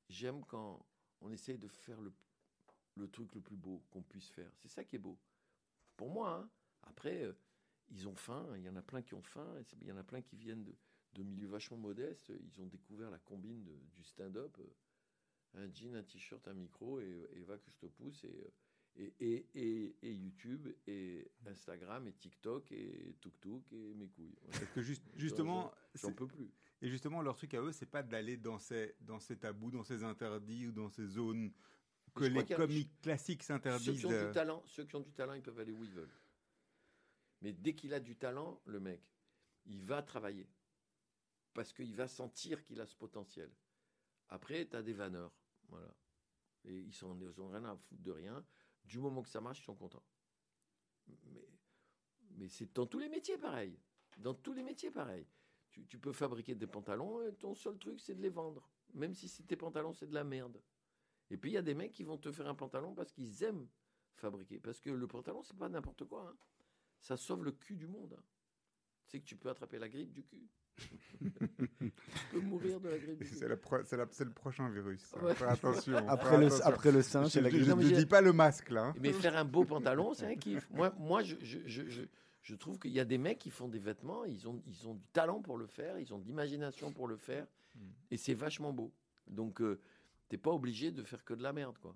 J'aime 0.08 0.44
quand 0.44 0.84
on 1.20 1.30
essaye 1.30 1.58
de 1.58 1.68
faire 1.68 2.00
le, 2.00 2.12
le 2.96 3.08
truc 3.08 3.34
le 3.34 3.40
plus 3.40 3.56
beau 3.56 3.82
qu'on 3.90 4.02
puisse 4.02 4.28
faire. 4.30 4.50
C'est 4.56 4.68
ça 4.68 4.84
qui 4.84 4.96
est 4.96 5.00
beau. 5.00 5.18
Pour 5.96 6.10
moi, 6.10 6.34
hein. 6.34 6.50
Après, 6.82 7.22
euh, 7.24 7.32
ils 7.90 8.06
ont 8.08 8.14
faim. 8.16 8.46
Il 8.56 8.62
y 8.62 8.68
en 8.68 8.76
a 8.76 8.82
plein 8.82 9.02
qui 9.02 9.14
ont 9.14 9.22
faim. 9.22 9.46
Il 9.80 9.86
y 9.88 9.92
en 9.92 9.96
a 9.96 10.04
plein 10.04 10.22
qui 10.22 10.36
viennent 10.36 10.64
de, 10.64 10.74
de 11.14 11.22
milieux 11.22 11.48
vachement 11.48 11.76
modestes. 11.76 12.30
Ils 12.42 12.60
ont 12.60 12.66
découvert 12.66 13.10
la 13.10 13.18
combine 13.18 13.62
de- 13.64 13.78
du 13.96 14.02
stand-up. 14.04 14.56
euh, 14.60 14.64
un 15.54 15.68
jean, 15.72 15.96
un 15.96 16.04
t-shirt, 16.04 16.46
un 16.46 16.54
micro 16.54 17.00
et, 17.00 17.28
et 17.32 17.42
va 17.42 17.58
que 17.58 17.68
je 17.72 17.76
te 17.78 17.86
pousse 17.86 18.22
et, 18.22 18.28
euh, 18.28 18.50
et, 18.94 19.14
et, 19.18 19.46
et, 19.54 19.96
et 20.02 20.12
YouTube 20.14 20.68
et 20.86 21.28
Instagram 21.46 22.06
et 22.06 22.12
TikTok 22.12 22.70
et 22.70 23.16
Tuk 23.20 23.72
et 23.72 23.94
mes 23.94 24.06
couilles. 24.08 24.36
Parce 24.52 24.64
que 24.66 24.80
juste, 24.82 25.02
justement, 25.16 25.72
j'en 25.94 26.12
peux 26.12 26.28
plus. 26.28 26.52
Et 26.82 26.88
justement, 26.88 27.20
leur 27.20 27.34
truc 27.36 27.52
à 27.54 27.62
eux, 27.62 27.72
c'est 27.72 27.86
pas 27.90 28.04
d'aller 28.04 28.36
dans 28.36 28.58
ces, 28.60 28.94
dans 29.00 29.18
ces 29.18 29.36
tabous, 29.36 29.72
dans 29.72 29.82
ces 29.82 30.04
interdits 30.04 30.68
ou 30.68 30.72
dans 30.72 30.88
ces 30.88 31.06
zones 31.06 31.52
que 32.14 32.24
les 32.24 32.44
comiques 32.56 33.00
classiques 33.00 33.42
s'interdisent. 33.42 33.86
Ceux 33.86 33.92
qui, 33.94 34.06
ont 34.06 34.10
du 34.28 34.32
talent, 34.32 34.62
ceux 34.66 34.84
qui 34.84 34.94
ont 34.96 35.00
du 35.00 35.12
talent, 35.12 35.34
ils 35.34 35.42
peuvent 35.42 35.58
aller 35.58 35.72
où 35.72 35.82
ils 35.84 35.90
veulent. 35.92 36.14
Mais 37.40 37.52
dès 37.52 37.74
qu'il 37.74 37.94
a 37.94 38.00
du 38.00 38.16
talent, 38.16 38.60
le 38.66 38.80
mec, 38.80 39.02
il 39.66 39.84
va 39.84 40.02
travailler. 40.02 40.48
Parce 41.54 41.72
qu'il 41.72 41.94
va 41.94 42.08
sentir 42.08 42.62
qu'il 42.64 42.80
a 42.80 42.86
ce 42.86 42.94
potentiel. 42.94 43.50
Après, 44.28 44.68
tu 44.68 44.76
as 44.76 44.82
des 44.82 44.92
vanneurs. 44.92 45.32
Voilà. 45.68 45.94
Et 46.64 46.78
ils 46.78 46.92
sont, 46.92 47.18
ils 47.20 47.40
ont 47.40 47.48
rien 47.48 47.64
à 47.64 47.76
foutre 47.76 48.02
de 48.02 48.12
rien. 48.12 48.44
Du 48.84 48.98
moment 48.98 49.22
que 49.22 49.28
ça 49.28 49.40
marche, 49.40 49.60
ils 49.60 49.64
sont 49.64 49.74
contents. 49.74 50.04
Mais, 51.06 51.48
mais 52.36 52.48
c'est 52.48 52.72
dans 52.74 52.86
tous 52.86 52.98
les 52.98 53.08
métiers 53.08 53.38
pareil. 53.38 53.78
Dans 54.18 54.34
tous 54.34 54.52
les 54.52 54.62
métiers 54.62 54.90
pareil. 54.90 55.26
Tu, 55.70 55.98
peux 55.98 56.12
fabriquer 56.12 56.56
des 56.56 56.66
pantalons, 56.66 57.22
et 57.22 57.32
ton 57.34 57.54
seul 57.54 57.78
truc, 57.78 58.00
c'est 58.00 58.16
de 58.16 58.20
les 58.20 58.28
vendre. 58.28 58.68
Même 58.92 59.14
si 59.14 59.44
tes 59.44 59.56
pantalons, 59.56 59.92
c'est 59.92 60.08
de 60.08 60.14
la 60.14 60.24
merde. 60.24 60.60
Et 61.30 61.36
puis 61.36 61.52
il 61.52 61.54
y 61.54 61.58
a 61.58 61.62
des 61.62 61.74
mecs 61.74 61.92
qui 61.92 62.02
vont 62.02 62.18
te 62.18 62.32
faire 62.32 62.48
un 62.48 62.56
pantalon 62.56 62.92
parce 62.92 63.12
qu'ils 63.12 63.44
aiment 63.44 63.68
fabriquer. 64.16 64.58
Parce 64.58 64.80
que 64.80 64.90
le 64.90 65.06
pantalon, 65.06 65.42
c'est 65.44 65.56
pas 65.56 65.68
n'importe 65.68 66.04
quoi. 66.04 66.28
Hein. 66.28 66.36
Ça 67.00 67.16
sauve 67.16 67.44
le 67.44 67.52
cul 67.52 67.76
du 67.76 67.86
monde. 67.86 68.14
Hein. 68.18 68.22
Tu 69.06 69.10
sais 69.10 69.20
que 69.20 69.26
tu 69.26 69.36
peux 69.36 69.48
attraper 69.48 69.78
la 69.78 69.88
grippe 69.88 70.12
du 70.12 70.22
cul. 70.22 70.48
tu 70.78 71.90
peux 72.30 72.40
mourir 72.40 72.80
de 72.80 72.88
la 72.88 72.98
grippe. 72.98 73.22
C'est, 73.24 73.48
le 73.48 74.30
prochain 74.32 74.70
virus. 74.70 75.12
attention. 75.46 75.96
Après, 76.08 76.38
le, 76.38 76.66
après 76.66 76.92
le 76.92 77.02
sein, 77.02 77.28
c'est 77.28 77.40
la 77.40 77.50
grippe. 77.50 77.64
Je 77.64 77.72
ne 77.72 77.94
dis 77.94 78.06
pas 78.06 78.20
le 78.20 78.32
masque 78.32 78.70
là. 78.70 78.86
Hein. 78.86 78.94
Mais 79.00 79.12
faire 79.12 79.36
un 79.36 79.44
beau 79.44 79.64
pantalon, 79.64 80.14
c'est 80.14 80.26
un 80.26 80.36
kiff. 80.36 80.68
Moi, 80.70 80.94
moi 80.98 81.22
je, 81.22 81.36
je, 81.42 81.58
je, 81.66 82.02
je, 82.42 82.54
trouve 82.54 82.78
qu'il 82.78 82.92
y 82.92 83.00
a 83.00 83.04
des 83.04 83.18
mecs 83.18 83.38
qui 83.38 83.50
font 83.50 83.68
des 83.68 83.78
vêtements, 83.78 84.24
ils 84.24 84.48
ont, 84.48 84.62
ils 84.66 84.88
ont 84.88 84.94
du 84.94 85.06
talent 85.12 85.42
pour 85.42 85.58
le 85.58 85.66
faire, 85.66 85.98
ils 85.98 86.14
ont 86.14 86.18
de 86.18 86.26
l'imagination 86.26 86.92
pour 86.92 87.08
le 87.08 87.16
faire, 87.16 87.46
hmm. 87.74 87.80
et 88.10 88.16
c'est 88.16 88.34
vachement 88.34 88.72
beau. 88.72 88.92
Donc, 89.26 89.60
euh, 89.60 89.80
t'es 90.28 90.38
pas 90.38 90.50
obligé 90.50 90.90
de 90.92 91.02
faire 91.02 91.24
que 91.24 91.34
de 91.34 91.42
la 91.42 91.52
merde, 91.52 91.76
quoi. 91.78 91.94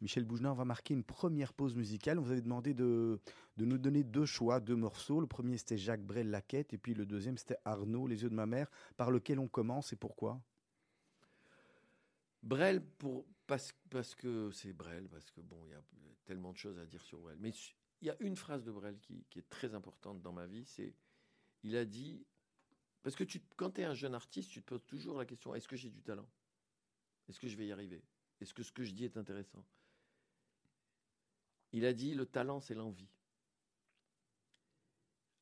Michel 0.00 0.24
Bougenin, 0.24 0.54
va 0.54 0.64
marquer 0.64 0.94
une 0.94 1.02
première 1.02 1.52
pause 1.52 1.74
musicale. 1.74 2.18
vous 2.18 2.30
avez 2.30 2.40
demandé 2.40 2.72
de, 2.72 3.20
nous 3.56 3.78
donner 3.78 4.04
deux 4.04 4.26
choix, 4.26 4.60
deux 4.60 4.76
morceaux. 4.76 5.20
Le 5.20 5.26
premier, 5.26 5.58
c'était 5.58 5.76
Jacques 5.76 6.04
Brel, 6.04 6.30
La 6.30 6.40
Quête, 6.40 6.72
et 6.72 6.78
puis 6.78 6.94
le 6.94 7.04
deuxième, 7.04 7.36
c'était 7.36 7.58
Arnaud, 7.64 8.06
Les 8.06 8.22
yeux 8.22 8.30
de 8.30 8.34
ma 8.34 8.46
mère, 8.46 8.70
par 8.96 9.10
lequel 9.10 9.38
on 9.38 9.48
commence 9.48 9.92
et 9.92 9.96
pourquoi? 9.96 10.40
Brel, 12.42 12.82
parce, 13.46 13.72
que 14.14 14.50
c'est 14.52 14.72
Brel, 14.72 15.08
parce 15.08 15.30
que 15.30 15.40
bon, 15.40 15.58
il 15.64 15.70
y 15.70 15.74
a 15.74 15.82
tellement 16.24 16.52
de 16.52 16.56
choses 16.56 16.78
à 16.78 16.86
dire 16.86 17.02
sur 17.02 17.18
Brel. 17.18 17.36
Mais 17.40 17.50
il 18.00 18.06
y 18.06 18.10
a 18.10 18.16
une 18.20 18.36
phrase 18.36 18.62
de 18.62 18.70
Brel 18.70 18.98
qui, 19.00 19.24
est 19.36 19.48
très 19.48 19.74
importante 19.74 20.22
dans 20.22 20.32
ma 20.32 20.46
vie, 20.46 20.64
c'est, 20.64 20.94
il 21.64 21.76
a 21.76 21.84
dit, 21.84 22.24
parce 23.02 23.16
que 23.16 23.24
quand 23.56 23.70
tu 23.70 23.80
es 23.80 23.84
un 23.84 23.94
jeune 23.94 24.14
artiste, 24.14 24.50
tu 24.50 24.62
te 24.62 24.66
poses 24.66 24.86
toujours 24.86 25.18
la 25.18 25.26
question, 25.26 25.54
est-ce 25.56 25.66
que 25.66 25.76
j'ai 25.76 25.90
du 25.90 26.02
talent? 26.02 26.28
Est-ce 27.28 27.40
que 27.40 27.48
je 27.48 27.56
vais 27.56 27.66
y 27.66 27.72
arriver? 27.72 28.04
Est-ce 28.40 28.54
que 28.54 28.62
ce 28.62 28.70
que 28.70 28.84
je 28.84 28.92
dis 28.92 29.04
est 29.04 29.16
intéressant? 29.16 29.64
Il 31.72 31.84
a 31.84 31.92
dit, 31.92 32.14
le 32.14 32.26
talent, 32.26 32.60
c'est 32.60 32.74
l'envie. 32.74 33.08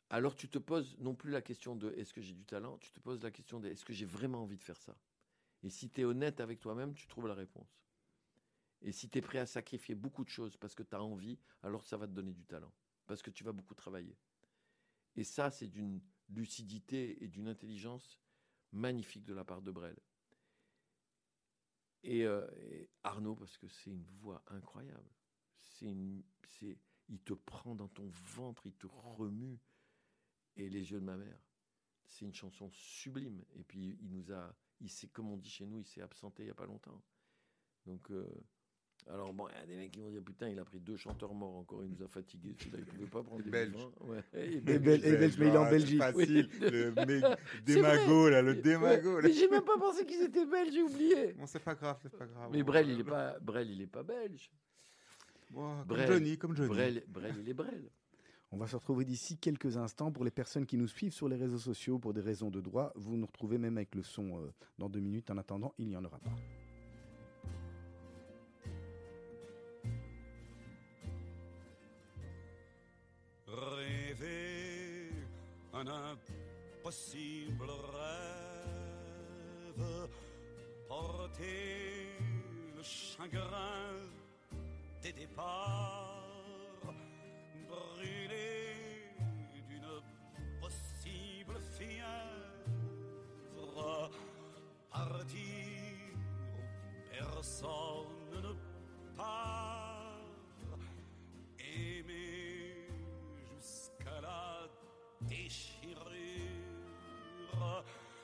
Alors 0.08 0.36
tu 0.36 0.48
te 0.48 0.58
poses 0.58 0.96
non 0.98 1.14
plus 1.14 1.30
la 1.30 1.42
question 1.42 1.74
de 1.74 1.92
est-ce 1.92 2.14
que 2.14 2.20
j'ai 2.20 2.34
du 2.34 2.44
talent, 2.44 2.78
tu 2.78 2.92
te 2.92 3.00
poses 3.00 3.22
la 3.22 3.30
question 3.30 3.58
de 3.58 3.68
est-ce 3.68 3.84
que 3.84 3.92
j'ai 3.92 4.04
vraiment 4.04 4.42
envie 4.42 4.56
de 4.56 4.62
faire 4.62 4.80
ça? 4.80 4.96
Et 5.62 5.70
si 5.70 5.90
tu 5.90 6.00
es 6.00 6.04
honnête 6.04 6.40
avec 6.40 6.60
toi-même, 6.60 6.94
tu 6.94 7.08
trouves 7.08 7.26
la 7.26 7.34
réponse. 7.34 7.82
Et 8.82 8.92
si 8.92 9.08
tu 9.08 9.18
es 9.18 9.20
prêt 9.20 9.38
à 9.38 9.46
sacrifier 9.46 9.96
beaucoup 9.96 10.22
de 10.22 10.28
choses 10.28 10.56
parce 10.56 10.74
que 10.76 10.84
tu 10.84 10.94
as 10.94 11.02
envie, 11.02 11.38
alors 11.62 11.84
ça 11.84 11.96
va 11.96 12.06
te 12.06 12.12
donner 12.12 12.32
du 12.32 12.44
talent, 12.44 12.72
parce 13.06 13.20
que 13.20 13.30
tu 13.30 13.42
vas 13.42 13.52
beaucoup 13.52 13.74
travailler. 13.74 14.16
Et 15.16 15.24
ça, 15.24 15.50
c'est 15.50 15.66
d'une 15.66 16.00
lucidité 16.28 17.24
et 17.24 17.28
d'une 17.28 17.48
intelligence 17.48 18.20
magnifique 18.70 19.24
de 19.24 19.34
la 19.34 19.44
part 19.44 19.62
de 19.62 19.72
Brel. 19.72 19.98
Et, 22.04 22.24
euh, 22.24 22.46
et 22.60 22.88
Arnaud, 23.02 23.34
parce 23.34 23.56
que 23.56 23.66
c'est 23.66 23.90
une 23.90 24.04
voix 24.04 24.44
incroyable 24.48 25.10
c'est 25.78 25.94
il 27.08 27.20
te 27.20 27.34
prend 27.34 27.74
dans 27.74 27.88
ton 27.88 28.08
ventre, 28.34 28.66
il 28.66 28.74
te 28.74 28.86
remue. 29.16 29.58
Et 30.56 30.68
les 30.68 30.90
yeux 30.90 31.00
de 31.00 31.04
ma 31.04 31.16
mère, 31.16 31.38
c'est 32.06 32.24
une 32.24 32.34
chanson 32.34 32.70
sublime. 32.70 33.44
Et 33.56 33.62
puis 33.62 33.98
il 34.00 34.10
nous 34.10 34.32
a, 34.32 34.54
il 34.80 34.90
s'est, 34.90 35.08
comme 35.08 35.30
on 35.30 35.36
dit 35.36 35.50
chez 35.50 35.66
nous, 35.66 35.78
il 35.78 35.86
s'est 35.86 36.00
absenté 36.00 36.44
il 36.44 36.46
y 36.46 36.50
a 36.50 36.54
pas 36.54 36.66
longtemps. 36.66 37.02
Donc, 37.84 38.10
euh, 38.10 38.26
alors 39.08 39.34
bon, 39.34 39.46
il 39.48 39.60
y 39.60 39.62
a 39.62 39.66
des 39.66 39.76
mecs 39.76 39.92
qui 39.92 40.00
vont 40.00 40.10
dire 40.10 40.24
putain, 40.24 40.48
il 40.48 40.58
a 40.58 40.64
pris 40.64 40.80
deux 40.80 40.96
chanteurs 40.96 41.34
morts 41.34 41.56
encore, 41.56 41.84
il 41.84 41.90
nous 41.90 42.02
a 42.02 42.08
fatigués. 42.08 42.56
Celui-là, 42.58 42.78
il 42.78 42.86
pouvait 42.86 43.06
pas 43.06 43.22
prendre 43.22 43.44
des 43.44 43.50
Belges. 43.50 43.76
Ouais. 44.00 44.24
Et, 44.32 44.60
belge, 44.60 45.38
mais 45.38 45.48
il 45.48 45.54
est 45.54 45.58
en 45.58 45.70
Belgique. 45.70 45.98
Facile, 45.98 46.48
le 46.60 46.92
mec 46.92 47.24
démago 47.64 48.30
là, 48.30 48.42
le 48.42 48.56
démago. 48.56 49.20
Mais 49.22 49.32
j'ai 49.32 49.48
même 49.48 49.64
pas 49.64 49.78
pensé 49.78 50.06
qu'ils 50.06 50.22
étaient 50.22 50.46
belges, 50.46 50.72
j'ai 50.72 50.82
oublié. 50.82 51.34
Bon, 51.34 51.46
c'est 51.46 51.62
pas 51.62 51.74
grave, 51.74 51.98
c'est 52.02 52.16
pas 52.16 52.26
grave. 52.26 52.50
Mais 52.50 52.62
Brel, 52.62 52.88
il 52.88 53.00
est 53.00 53.04
pas, 53.04 53.38
Brel, 53.40 53.70
il 53.70 53.82
est 53.82 53.86
pas 53.86 54.02
belge 54.02 54.50
comme 55.54 56.06
Johnny, 56.06 56.38
comme 56.38 56.56
Johnny. 56.56 56.68
Brel, 56.68 57.04
Brel, 57.08 57.34
il 57.40 57.48
est 57.48 57.54
Brel. 57.54 57.90
On 58.52 58.56
va 58.58 58.66
se 58.66 58.76
retrouver 58.76 59.04
d'ici 59.04 59.38
quelques 59.38 59.76
instants. 59.76 60.12
Pour 60.12 60.24
les 60.24 60.30
personnes 60.30 60.66
qui 60.66 60.76
nous 60.76 60.86
suivent 60.86 61.12
sur 61.12 61.28
les 61.28 61.36
réseaux 61.36 61.58
sociaux 61.58 61.98
pour 61.98 62.14
des 62.14 62.20
raisons 62.20 62.50
de 62.50 62.60
droit, 62.60 62.92
vous 62.94 63.16
nous 63.16 63.26
retrouvez 63.26 63.58
même 63.58 63.76
avec 63.76 63.94
le 63.94 64.02
son 64.02 64.38
euh, 64.38 64.52
dans 64.78 64.88
deux 64.88 65.00
minutes. 65.00 65.30
En 65.30 65.38
attendant, 65.38 65.74
il 65.78 65.88
n'y 65.88 65.96
en 65.96 66.04
aura 66.04 66.18
pas. 66.18 66.30
Rêver 73.48 75.10
un 75.72 75.86
impossible 75.86 77.64
rêve, 77.92 79.84
porter 80.88 82.06
le 82.76 82.82
chagrin 82.82 83.92
des 85.06 85.12
départs 85.12 86.92
brûlés 87.68 89.14
d'une 89.68 90.02
possible 90.60 91.54
fièvre, 91.76 92.90
partir 94.90 95.38
où 96.44 96.62
personne 97.12 98.32
ne 98.32 98.52
part, 99.16 100.26
aimer 101.60 102.88
jusqu'à 103.54 104.20
la 104.20 104.68
déchirure, 105.20 106.04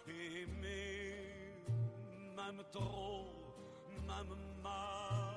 aimer 0.08 1.14
même 2.36 2.62
trop, 2.72 3.28
même 4.08 4.36
mal 4.62 5.31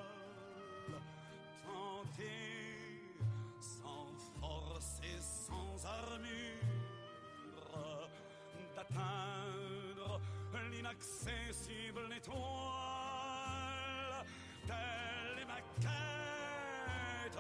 sans 3.60 4.08
force 4.40 5.02
et 5.04 5.20
sans 5.22 5.86
armure, 5.86 6.24
d'atteindre 8.76 10.22
l'inaccessible 10.72 12.14
étoile, 12.16 12.38
telle 14.66 15.40
est 15.42 15.46
ma 15.46 15.62
quête, 15.82 17.40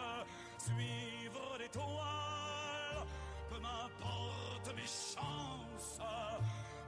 suivre 0.57 1.57
l'étoile, 1.59 3.05
peu 3.49 3.59
m'importe 3.59 4.73
mes 4.75 4.87
chances, 4.87 5.99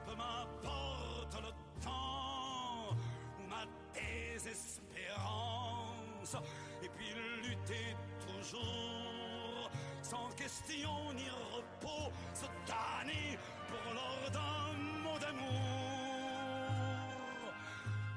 peu 0.06 0.14
m'importe 0.14 1.36
le 1.42 1.52
temps 1.82 2.94
ou 3.38 3.42
ma 3.48 3.64
désespérance 3.94 6.36
et 6.82 6.88
puis 6.88 7.12
lutter 7.42 7.94
toujours, 8.26 9.70
sans 10.02 10.28
question 10.36 11.12
ni 11.14 11.28
repos, 11.54 12.10
se 12.34 12.46
tanner 12.66 13.38
pour 13.68 13.94
l'ordre 13.94 14.30
d'un 14.30 14.72
mot 15.02 15.18
d'amour. 15.18 15.48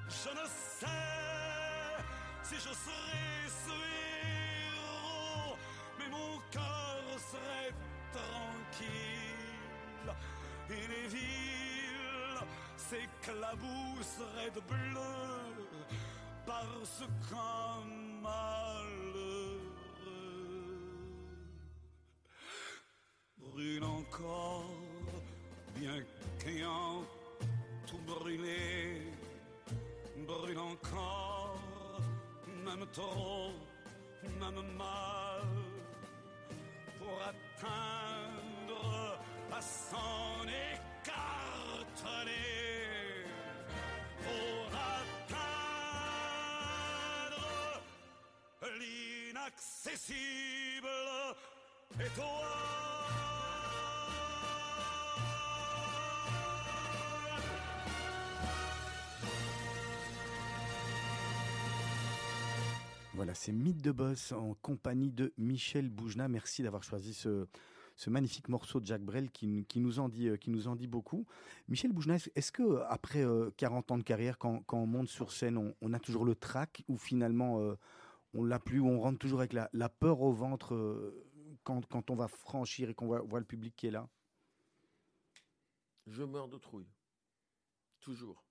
Je 0.07 0.29
ne 0.29 0.45
sais 0.79 1.97
si 2.43 2.55
je 2.55 2.73
serai 2.85 3.49
ce 3.65 3.75
héros, 4.31 5.55
mais 5.97 6.09
mon 6.09 6.39
cœur 6.51 7.03
serait 7.31 7.73
tranquille 8.11 10.11
et 10.69 10.87
les 10.87 11.07
villes 11.07 12.43
s'éclabousseraient 12.77 14.51
de 14.53 14.61
bleu 14.61 15.69
parce 16.45 17.03
qu'un 17.29 18.00
malheureux. 18.21 19.59
Brûle 23.37 23.83
encore, 23.83 24.65
bien 25.75 25.97
qu'ayant 26.39 27.03
tout 27.87 28.01
brûlé, 28.05 29.11
brûle 30.27 30.59
encore, 30.59 31.57
même 32.65 32.85
trop, 32.93 33.51
même 34.39 34.61
mal, 34.77 35.47
pour 36.97 37.17
atteindre 37.31 39.19
à 39.51 39.61
s'en 39.61 40.47
écarteler 40.47 41.31
pour 44.23 44.60
l'inaccessible 48.81 50.87
étoile. 51.99 52.47
Voilà, 63.13 63.33
c'est 63.33 63.51
Mythe 63.51 63.81
de 63.81 63.91
Boss 63.91 64.31
en 64.31 64.55
compagnie 64.61 65.11
de 65.11 65.33
Michel 65.37 65.89
Boujna. 65.89 66.27
Merci 66.27 66.63
d'avoir 66.63 66.83
choisi 66.83 67.13
ce, 67.13 67.45
magnifique 68.07 68.47
morceau 68.47 68.79
de 68.79 68.85
Jacques 68.85 69.03
Brel 69.03 69.29
qui, 69.31 69.47
nous- 69.47 69.63
qui 69.65 69.79
nous 69.79 69.99
en 69.99 70.07
dit, 70.09 70.29
euh, 70.29 70.37
qui 70.37 70.49
nous 70.49 70.67
en 70.67 70.75
dit 70.75 70.87
beaucoup. 70.87 71.25
Michel 71.67 71.91
Boujna, 71.91 72.15
est-ce- 72.35 72.51
que 72.51 72.63
euh, 72.63 72.83
après 72.87 73.23
euh, 73.23 73.51
40 73.57 73.91
ans 73.91 73.97
de 73.97 74.03
carrière, 74.03 74.37
quand, 74.37 74.63
on 74.71 74.85
monte 74.87 75.09
sur 75.09 75.31
scène, 75.31 75.73
on, 75.81 75.93
a 75.93 75.99
toujours 75.99 76.25
le 76.25 76.35
trac 76.35 76.83
ou 76.87 76.97
finalement 76.97 77.59
euh, 77.59 77.75
on 78.33 78.43
l'a 78.43 78.59
plus, 78.59 78.79
on 78.81 78.99
rentre 78.99 79.19
toujours 79.19 79.39
avec 79.39 79.53
la, 79.53 79.69
la 79.73 79.89
peur 79.89 80.21
au 80.21 80.31
ventre 80.31 80.73
euh, 80.73 81.27
quand, 81.63 81.85
quand 81.87 82.09
on 82.09 82.15
va 82.15 82.27
franchir 82.27 82.89
et 82.89 82.93
qu'on 82.93 83.07
voit, 83.07 83.21
voit 83.21 83.39
le 83.39 83.45
public 83.45 83.75
qui 83.75 83.87
est 83.87 83.91
là 83.91 84.09
Je 86.07 86.23
meurs 86.23 86.47
de 86.47 86.57
trouille. 86.57 86.89
Toujours. 87.99 88.43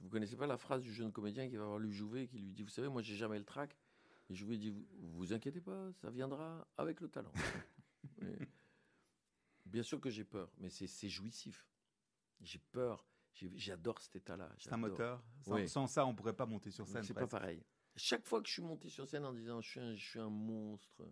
Vous 0.00 0.08
connaissez 0.10 0.36
pas 0.36 0.46
la 0.46 0.58
phrase 0.58 0.82
du 0.82 0.92
jeune 0.92 1.10
comédien 1.10 1.48
qui 1.48 1.56
va 1.56 1.64
voir 1.64 1.78
lui 1.78 1.90
Jouvet 1.92 2.24
et 2.24 2.28
qui 2.28 2.38
lui 2.38 2.52
dit 2.52 2.62
Vous 2.62 2.68
savez, 2.68 2.88
moi, 2.88 3.00
j'ai 3.02 3.16
jamais 3.16 3.38
le 3.38 3.44
trac. 3.44 3.76
Et 4.28 4.34
Jouvet 4.34 4.58
dit 4.58 4.70
Vous 4.70 5.08
vous 5.16 5.32
inquiétez 5.32 5.60
pas, 5.60 5.90
ça 5.94 6.10
viendra 6.10 6.66
avec 6.76 7.00
le 7.00 7.08
talent. 7.08 7.32
Bien 9.64 9.82
sûr 9.82 10.00
que 10.00 10.10
j'ai 10.10 10.24
peur, 10.24 10.52
mais 10.58 10.68
c'est 10.70 11.08
jouissif. 11.08 11.66
J'ai 12.40 12.58
peur. 12.58 13.06
J'adore 13.32 14.00
cet 14.00 14.16
état-là. 14.16 14.50
C'est 14.58 14.72
un 14.72 14.76
moteur. 14.76 15.22
Sans, 15.42 15.54
Oui. 15.54 15.68
sans 15.68 15.86
ça, 15.86 16.06
on 16.06 16.14
pourrait 16.14 16.36
pas 16.36 16.46
monter 16.46 16.70
sur 16.70 16.86
scène. 16.86 17.02
C'est 17.02 17.12
pas 17.14 17.26
pareil. 17.26 17.62
Chaque 17.96 18.26
fois 18.26 18.42
que 18.42 18.48
je 18.48 18.54
suis 18.54 18.62
monté 18.62 18.88
sur 18.88 19.08
scène 19.08 19.24
en 19.24 19.32
disant 19.32 19.60
je 19.60 19.70
suis 19.70 19.80
un, 19.80 19.94
je 19.94 20.04
suis 20.04 20.20
un 20.20 20.28
monstre, 20.28 21.02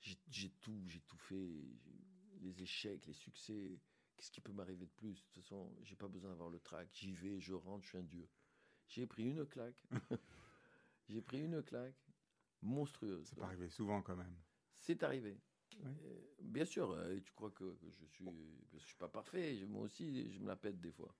j'ai 0.00 0.50
tout, 0.60 0.82
j'ai 0.88 1.00
tout 1.00 1.18
fait, 1.18 1.62
les 2.40 2.62
échecs, 2.62 3.06
les 3.06 3.12
succès, 3.12 3.78
qu'est-ce 4.16 4.30
qui 4.30 4.40
peut 4.40 4.52
m'arriver 4.52 4.86
de 4.86 4.92
plus? 4.92 5.14
De 5.14 5.20
toute 5.20 5.42
façon, 5.42 5.74
j'ai 5.82 5.96
pas 5.96 6.08
besoin 6.08 6.30
d'avoir 6.30 6.50
le 6.50 6.60
trac. 6.60 6.88
J'y 6.92 7.12
vais, 7.12 7.40
je 7.40 7.54
rentre, 7.54 7.84
je 7.84 7.88
suis 7.90 7.98
un 7.98 8.02
dieu. 8.02 8.28
J'ai 8.86 9.06
pris 9.06 9.24
une 9.24 9.46
claque. 9.46 9.84
j'ai 11.08 11.22
pris 11.22 11.40
une 11.40 11.62
claque 11.62 11.96
monstrueuse. 12.62 13.28
Ça 13.28 13.36
peut 13.36 13.42
arriver 13.42 13.68
souvent 13.68 14.02
quand 14.02 14.16
même. 14.16 14.36
C'est 14.74 15.02
arrivé. 15.02 15.38
Oui. 15.78 15.90
Euh, 16.04 16.20
bien 16.42 16.64
sûr, 16.64 16.90
euh, 16.90 17.18
tu 17.20 17.32
crois 17.32 17.50
que, 17.50 17.64
que 17.64 17.90
je 17.90 18.04
suis, 18.06 18.24
je 18.72 18.78
suis 18.78 18.96
pas 18.96 19.08
parfait. 19.08 19.64
moi 19.66 19.82
aussi, 19.82 20.30
je 20.32 20.38
me 20.40 20.48
la 20.48 20.56
pète 20.56 20.80
des 20.80 20.92
fois. 20.92 21.14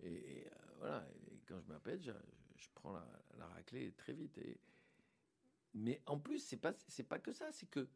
Et, 0.00 0.12
et, 0.12 0.46
euh, 0.46 0.50
voilà. 0.78 1.08
Et 1.30 1.40
quand 1.46 1.60
je 1.60 1.66
me 1.66 1.72
la 1.74 1.80
pète, 1.80 2.02
je, 2.56 2.68
prends 2.74 2.92
la, 2.92 3.06
la 3.38 3.46
raclée 3.46 3.92
très 3.92 4.12
vite. 4.12 4.36
Et, 4.38 4.58
mais 5.74 6.00
en 6.06 6.18
plus, 6.18 6.38
c'est 6.38 6.56
pas, 6.56 6.74
c'est 6.88 7.04
pas 7.04 7.18
que 7.18 7.32
ça. 7.32 7.50
C'est 7.52 7.66
que 7.66 7.88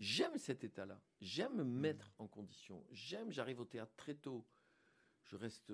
j'aime 0.00 0.36
cet 0.38 0.64
état-là. 0.64 1.00
J'aime 1.20 1.54
me 1.56 1.64
mettre 1.64 2.10
en 2.18 2.26
condition. 2.26 2.84
J'aime. 2.90 3.30
J'arrive 3.30 3.60
au 3.60 3.64
théâtre 3.64 3.94
très 3.96 4.14
tôt. 4.14 4.44
Je 5.24 5.36
reste, 5.36 5.72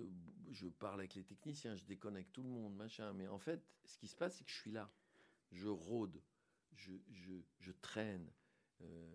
je 0.50 0.68
parle 0.68 1.00
avec 1.00 1.14
les 1.14 1.24
techniciens, 1.24 1.74
je 1.74 1.84
déconne 1.84 2.14
avec 2.14 2.32
tout 2.32 2.42
le 2.42 2.48
monde, 2.48 2.76
machin. 2.76 3.12
Mais 3.12 3.26
en 3.26 3.38
fait, 3.38 3.60
ce 3.84 3.98
qui 3.98 4.06
se 4.06 4.14
passe, 4.14 4.36
c'est 4.36 4.44
que 4.44 4.50
je 4.50 4.56
suis 4.56 4.70
là. 4.70 4.92
Je 5.50 5.66
rôde, 5.66 6.22
je, 6.76 6.92
je, 7.10 7.32
je 7.58 7.72
traîne. 7.72 8.30
Euh, 8.82 9.12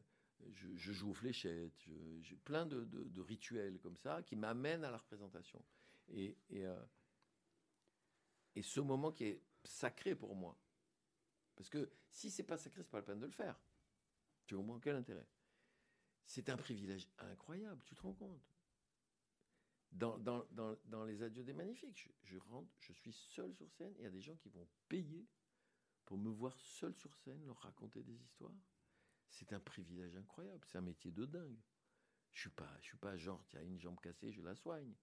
je, 0.52 0.68
je 0.76 0.92
joue 0.92 1.12
aux 1.12 1.14
fléchettes, 1.14 1.88
j'ai 2.22 2.36
plein 2.36 2.66
de, 2.66 2.84
de- 2.84 3.06
de 3.06 3.22
rituels 3.22 3.80
comme 3.80 3.96
ça 3.96 4.22
qui 4.22 4.36
m'amènent 4.36 4.84
à 4.84 4.92
la 4.92 4.98
représentation. 4.98 5.64
Et, 6.10 6.36
et, 6.50 6.66
euh, 6.66 6.78
et 8.56 8.62
ce 8.62 8.80
moment 8.80 9.12
qui 9.12 9.26
est 9.26 9.42
sacré 9.64 10.16
pour 10.16 10.36
moi, 10.36 10.58
parce 11.56 11.70
que 11.70 11.92
si 12.10 12.30
c'est 12.30 12.44
pas 12.44 12.58
sacré, 12.58 12.82
c'est 12.84 12.90
pas 12.90 12.98
la 12.98 13.04
peine 13.04 13.20
de 13.20 13.26
le 13.26 13.32
faire. 13.32 13.60
Tu 14.46 14.56
comprends 14.56 14.80
quel 14.80 14.96
intérêt 14.96 15.28
C'est 16.26 16.50
un 16.50 16.58
privilège 16.58 17.08
incroyable, 17.18 17.82
tu 17.86 17.96
te 17.96 18.02
rends 18.02 18.14
compte 18.14 18.42
dans, 19.96 21.06
les 21.06 21.24
adieux 21.24 21.44
des 21.44 21.54
magnifiques, 21.54 22.10
je, 22.24 22.38
rentre, 22.38 22.70
je 22.80 22.92
suis 22.94 23.14
seul 23.14 23.54
sur 23.54 23.70
scène, 23.72 23.94
il 23.98 24.04
y 24.04 24.08
a 24.08 24.12
des 24.12 24.22
gens 24.22 24.36
qui 24.36 24.50
vont 24.50 24.68
payer 24.90 25.26
pour 26.06 26.18
me 26.18 26.30
voir 26.30 26.60
seul 26.60 26.94
sur 26.96 27.16
scène, 27.16 27.46
leur 27.46 27.58
raconter 27.58 28.04
des 28.04 28.22
histoires. 28.22 28.54
C'est 29.30 29.54
un 29.54 29.60
privilège 29.60 30.16
incroyable, 30.16 30.64
c'est 30.66 30.78
un 30.78 30.82
métier 30.82 31.12
de 31.12 31.26
dingue. 31.26 31.60
Je 32.34 32.42
suis 32.42 32.50
pas, 32.50 32.78
je 32.82 32.88
suis 32.88 32.98
pas 32.98 33.16
genre, 33.16 33.44
tu 33.50 33.58
as 33.58 33.64
une 33.64 33.80
jambe 33.80 34.00
cassée, 34.02 34.32
je 34.32 34.42
la 34.42 34.56
soigne. 34.56 34.94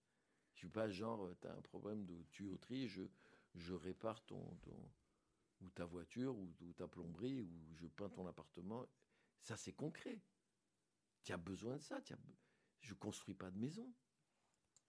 Je 0.55 0.59
suis 0.59 0.69
pas 0.69 0.89
genre, 0.91 1.31
tu 1.41 1.47
as 1.47 1.55
un 1.55 1.63
problème 1.63 2.05
de 2.05 2.23
tuyauterie, 2.31 2.89
je, 2.89 3.03
je 3.55 3.75
répare 3.75 4.25
ton, 4.25 4.59
ou 5.61 5.71
ta 5.71 5.85
voiture, 5.85 6.37
ou, 6.37 6.73
ta 6.77 6.89
plomberie, 6.89 7.41
ou 7.41 7.75
je 7.75 7.87
peins 7.87 8.09
ton 8.09 8.27
appartement. 8.27 8.87
Ça, 9.41 9.57
c'est 9.57 9.73
concret. 9.73 10.21
Tu 11.23 11.33
as 11.33 11.37
besoin 11.37 11.77
de 11.77 11.83
ça. 11.83 11.97
as 11.97 12.17
je 12.81 12.95
construis 12.95 13.35
pas 13.35 13.51
de 13.51 13.59
maison. 13.59 13.93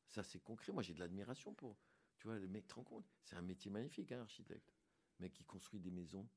Ça, 0.08 0.24
c'est 0.24 0.40
concret. 0.40 0.72
Moi, 0.72 0.84
j'ai 0.84 0.94
de 0.94 1.00
l'admiration 1.00 1.54
pour. 1.54 1.78
Tu 2.18 2.28
vois, 2.28 2.40
le 2.40 2.48
mec, 2.48 2.68
te 2.68 2.76
rends 2.76 2.84
compte 2.84 3.06
C'est 3.24 3.36
un 3.36 3.42
métier 3.42 3.70
magnifique, 3.70 4.12
hein, 4.12 4.22
architecte. 4.22 4.74
Le 5.20 5.26
mec 5.26 5.34
qui 5.34 5.44
construit 5.44 5.80
des 5.80 5.92
maisons. 5.92 6.28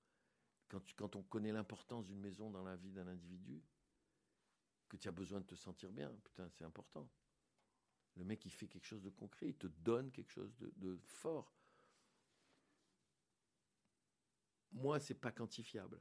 Quand, 0.68 1.14
on 1.14 1.22
connaît 1.22 1.52
l'importance 1.52 2.06
d'une 2.06 2.18
maison 2.18 2.50
dans 2.50 2.64
la 2.64 2.74
vie 2.76 2.90
d'un 2.90 3.06
individu, 3.06 3.62
que 4.88 4.96
tu 4.96 5.06
as 5.08 5.12
besoin 5.12 5.40
de 5.40 5.46
te 5.46 5.54
sentir 5.54 5.92
bien, 5.92 6.12
putain, 6.24 6.48
c'est 6.48 6.64
important. 6.64 7.08
Le 8.16 8.24
mec, 8.24 8.44
il 8.44 8.50
fait 8.50 8.66
quelque 8.66 8.84
chose 8.84 9.02
de 9.02 9.10
concret, 9.10 9.48
il 9.48 9.56
te 9.56 9.68
donne 9.68 10.10
quelque 10.10 10.32
chose 10.32 10.56
de 10.58 10.96
fort. 11.04 11.54
Moi, 14.72 15.00
c'est 15.00 15.14
pas 15.14 15.33
quantifiable. 15.33 16.00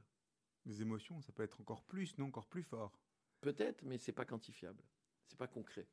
Les 0.64 0.82
émotions, 0.82 1.20
ça 1.20 1.32
peut 1.32 1.42
être 1.42 1.60
encore 1.60 1.82
plus, 1.82 2.16
non, 2.18 2.26
encore 2.26 2.46
plus 2.46 2.62
fort. 2.62 2.98
Peut-être, 3.40 3.82
mais 3.84 3.98
c'est 3.98 4.12
pas 4.12 4.24
quantifiable. 4.24 4.82
C'est 5.26 5.38
pas 5.38 5.46
concret. 5.46 5.88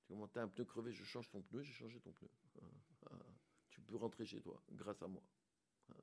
Tu 0.00 0.08
comprends 0.08 0.28
T'as 0.28 0.42
un 0.42 0.48
pneu 0.48 0.64
crevé, 0.64 0.92
je 0.92 1.04
change 1.04 1.30
ton 1.30 1.40
pneu, 1.42 1.62
j'ai 1.62 1.72
changé 1.72 2.00
ton 2.00 2.12
pneu. 2.12 2.28
Ah, 2.60 2.64
ah. 3.10 3.16
Tu 3.70 3.80
peux 3.80 3.96
rentrer 3.96 4.26
chez 4.26 4.40
toi 4.40 4.62
grâce 4.72 5.02
à 5.02 5.08
moi. 5.08 5.22
Ah. 5.90 5.94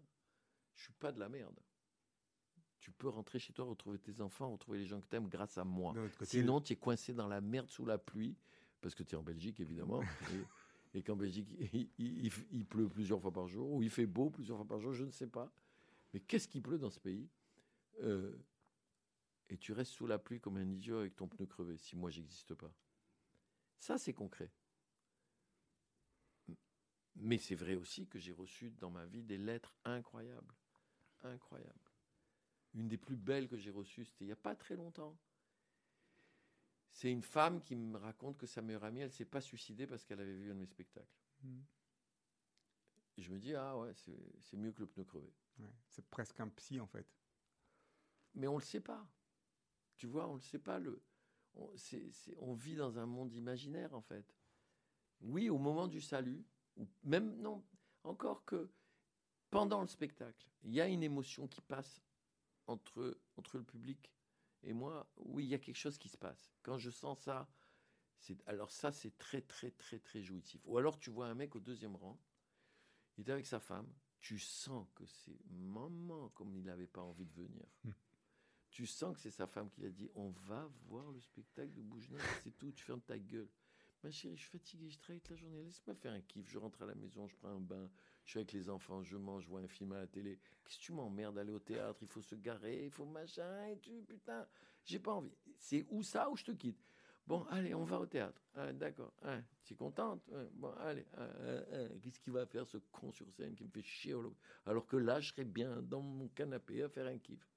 Je 0.75 0.83
suis 0.83 0.93
pas 0.93 1.11
de 1.11 1.19
la 1.19 1.29
merde. 1.29 1.59
Tu 2.79 2.91
peux 2.91 3.09
rentrer 3.09 3.37
chez 3.37 3.53
toi, 3.53 3.65
retrouver 3.65 3.99
tes 3.99 4.21
enfants, 4.21 4.51
retrouver 4.51 4.79
les 4.79 4.87
gens 4.87 4.99
que 4.99 5.05
t'aimes 5.05 5.27
grâce 5.27 5.57
à 5.57 5.63
moi. 5.63 5.93
Côté, 6.17 6.25
Sinon, 6.25 6.61
tu 6.61 6.73
es 6.73 6.75
coincé 6.75 7.13
dans 7.13 7.27
la 7.27 7.39
merde 7.39 7.69
sous 7.69 7.85
la 7.85 7.99
pluie, 7.99 8.35
parce 8.81 8.95
que 8.95 9.03
tu 9.03 9.13
es 9.13 9.17
en 9.17 9.23
Belgique, 9.23 9.59
évidemment. 9.59 10.01
et 10.93 11.03
qu'en 11.03 11.15
Belgique, 11.15 11.47
il 11.99 12.65
pleut 12.65 12.89
plusieurs 12.89 13.21
fois 13.21 13.31
par 13.31 13.47
jour, 13.47 13.71
ou 13.71 13.83
il 13.83 13.89
fait 13.89 14.05
beau 14.05 14.29
plusieurs 14.29 14.57
fois 14.57 14.67
par 14.67 14.79
jour, 14.79 14.93
je 14.93 15.05
ne 15.05 15.11
sais 15.11 15.27
pas. 15.27 15.51
Mais 16.13 16.19
qu'est-ce 16.19 16.47
qui 16.47 16.59
pleut 16.61 16.77
dans 16.77 16.89
ce 16.89 16.99
pays? 16.99 17.29
Euh, 18.01 18.35
Et 19.49 19.57
tu 19.57 19.71
restes 19.73 19.93
sous 19.93 20.07
la 20.07 20.17
pluie 20.19 20.39
comme 20.39 20.57
un 20.57 20.69
idiot 20.69 20.97
avec 20.97 21.15
ton 21.15 21.27
pneu 21.27 21.45
crevé, 21.45 21.77
si 21.77 21.95
moi, 21.95 22.09
j'existe 22.09 22.55
pas. 22.55 22.73
Ça, 23.79 23.97
c'est 23.97 24.13
concret. 24.13 24.51
Mais 27.15 27.37
c'est 27.37 27.55
vrai 27.55 27.75
aussi 27.75 28.07
que 28.07 28.19
j'ai 28.19 28.31
reçu 28.31 28.71
dans 28.71 28.89
ma 28.89 29.05
vie 29.05 29.23
des 29.23 29.37
lettres 29.37 29.75
incroyables. 29.83 30.55
Incroyables. 31.23 31.91
Une 32.73 32.87
des 32.87 32.97
plus 32.97 33.17
belles 33.17 33.47
que 33.47 33.57
j'ai 33.57 33.71
reçues, 33.71 34.05
c'était 34.05 34.23
il 34.23 34.27
n'y 34.27 34.33
a 34.33 34.37
pas 34.37 34.55
très 34.55 34.75
longtemps. 34.75 35.17
C'est 36.91 37.11
une 37.11 37.23
femme 37.23 37.61
qui 37.61 37.75
me 37.75 37.97
raconte 37.97 38.37
que 38.37 38.45
sa 38.45 38.61
meilleure 38.61 38.83
amie, 38.83 38.99
elle 39.01 39.11
s'est 39.11 39.25
pas 39.25 39.41
suicidée 39.41 39.87
parce 39.87 40.03
qu'elle 40.03 40.19
avait 40.19 40.35
vu 40.35 40.51
un 40.51 40.55
de 40.55 40.59
mes 40.59 40.65
spectacles. 40.65 41.07
Et 43.17 43.21
je 43.21 43.31
me 43.31 43.39
dis, 43.39 43.55
ah 43.55 43.77
ouais, 43.77 43.93
c'est 43.93 44.57
mieux 44.57 44.71
que 44.71 44.81
le 44.81 44.87
pneu 44.87 45.03
crevé. 45.03 45.33
Ouais, 45.59 45.73
c'est 45.87 46.05
presque 46.09 46.39
un 46.39 46.49
psy 46.49 46.79
en 46.79 46.87
fait. 46.87 47.07
Mais 48.35 48.47
on 48.47 48.55
ne 48.55 48.59
le 48.59 48.65
sait 48.65 48.81
pas. 48.81 49.07
Tu 49.97 50.07
vois, 50.07 50.27
on 50.27 50.33
ne 50.33 50.37
le 50.37 50.43
sait 50.43 50.59
pas. 50.59 50.79
Le, 50.79 51.01
on, 51.55 51.73
on 52.39 52.53
vit 52.53 52.75
dans 52.75 52.97
un 52.97 53.05
monde 53.05 53.33
imaginaire, 53.33 53.93
en 53.93 54.01
fait. 54.01 54.35
Oui, 55.21 55.49
au 55.49 55.57
moment 55.57 55.87
du 55.87 56.01
salut, 56.01 56.43
ou 56.77 56.87
même, 57.03 57.35
non, 57.41 57.63
encore 58.03 58.45
que 58.45 58.71
pendant 59.49 59.81
le 59.81 59.87
spectacle, 59.87 60.49
il 60.63 60.73
y 60.73 60.81
a 60.81 60.87
une 60.87 61.03
émotion 61.03 61.47
qui 61.47 61.61
passe 61.61 62.01
entre, 62.67 63.19
entre 63.35 63.57
le 63.57 63.63
public 63.63 64.11
et 64.63 64.73
moi. 64.73 65.11
Oui, 65.17 65.45
il 65.45 65.49
y 65.49 65.53
a 65.53 65.59
quelque 65.59 65.77
chose 65.77 65.97
qui 65.97 66.09
se 66.09 66.17
passe. 66.17 66.53
Quand 66.61 66.77
je 66.77 66.89
sens 66.89 67.19
ça, 67.19 67.49
c'est, 68.19 68.37
alors 68.47 68.71
ça, 68.71 68.91
c'est 68.91 69.17
très, 69.17 69.41
très, 69.41 69.71
très, 69.71 69.99
très 69.99 70.21
jouissif. 70.21 70.61
Ou 70.65 70.77
alors 70.77 70.99
tu 70.99 71.09
vois 71.09 71.27
un 71.27 71.33
mec 71.33 71.55
au 71.55 71.59
deuxième 71.59 71.95
rang, 71.95 72.19
il 73.17 73.29
est 73.29 73.33
avec 73.33 73.47
sa 73.47 73.59
femme, 73.59 73.91
tu 74.21 74.37
sens 74.37 74.87
que 74.95 75.05
c'est 75.05 75.39
maman 75.49 76.29
comme 76.29 76.55
il 76.55 76.63
n'avait 76.63 76.87
pas 76.87 77.01
envie 77.01 77.25
de 77.25 77.33
venir. 77.33 77.65
Tu 78.69 78.85
sens 78.85 79.13
que 79.15 79.19
c'est 79.19 79.31
sa 79.31 79.47
femme 79.47 79.69
qui 79.69 79.81
l'a 79.81 79.89
dit 79.89 80.09
on 80.15 80.29
va 80.29 80.71
voir 80.87 81.11
le 81.11 81.19
spectacle 81.19 81.73
de 81.73 81.81
Bougenet, 81.81 82.19
c'est 82.43 82.57
tout, 82.57 82.71
tu 82.71 82.83
fermes 82.83 83.01
ta 83.01 83.19
gueule. 83.19 83.49
Ma 84.03 84.09
chérie, 84.09 84.35
je 84.35 84.41
suis 84.41 84.49
fatigué, 84.49 84.89
je 84.89 84.97
travaille 84.97 85.19
toute 85.19 85.31
la 85.31 85.35
journée, 85.35 85.63
laisse-moi 85.63 85.95
faire 85.95 86.13
un 86.13 86.21
kiff, 86.21 86.49
je 86.49 86.57
rentre 86.57 86.81
à 86.81 86.85
la 86.85 86.95
maison, 86.95 87.27
je 87.27 87.35
prends 87.35 87.49
un 87.49 87.59
bain, 87.59 87.89
Je 88.25 88.31
suis 88.31 88.39
avec 88.39 88.53
les 88.53 88.69
enfants, 88.69 89.03
je 89.03 89.17
mange, 89.17 89.43
je 89.43 89.49
vois 89.49 89.61
un 89.61 89.67
film 89.67 89.91
à 89.93 89.99
la 89.99 90.07
télé. 90.07 90.39
Qu'est-ce 90.63 90.77
que 90.77 90.83
tu 90.83 90.93
m'emmerdes 90.93 91.35
d'aller 91.35 91.51
au 91.51 91.59
théâtre? 91.59 91.99
Il 92.01 92.07
faut 92.07 92.21
se 92.21 92.35
garer, 92.35 92.85
il 92.85 92.91
faut 92.91 93.05
machin, 93.05 93.67
et 93.67 93.77
tu, 93.79 94.03
putain, 94.07 94.47
j'ai 94.85 94.99
pas 94.99 95.13
envie. 95.13 95.35
C'est 95.57 95.85
où 95.89 96.03
ça 96.03 96.29
ou 96.29 96.35
je 96.35 96.45
te 96.45 96.51
quitte? 96.51 96.79
Bon, 97.27 97.43
allez, 97.49 97.73
on 97.73 97.83
va 97.83 97.99
au 97.99 98.05
théâtre. 98.05 98.41
Ah, 98.55 98.73
D'accord. 98.73 99.13
Ah, 99.21 99.39
tu 99.63 99.73
es 99.73 99.75
contente? 99.75 100.27
Ouais. 100.27 100.49
Bon, 100.53 100.71
allez. 100.79 101.05
Ah, 101.13 101.27
ah, 101.39 101.61
ah. 101.71 101.87
Qu'est-ce 102.01 102.19
qu'il 102.19 102.33
va 102.33 102.45
faire 102.45 102.67
ce 102.67 102.77
con 102.91 103.11
sur 103.11 103.29
scène 103.31 103.55
qui 103.55 103.63
me 103.63 103.69
fait 103.69 103.83
chier 103.83 104.15
Alors 104.65 104.85
que 104.85 104.97
là, 104.97 105.19
je 105.19 105.31
serais 105.31 105.45
bien 105.45 105.81
dans 105.81 106.01
mon 106.01 106.27
canapé 106.29 106.83
à 106.83 106.89
faire 106.89 107.07
un 107.07 107.17
kiff. 107.17 107.47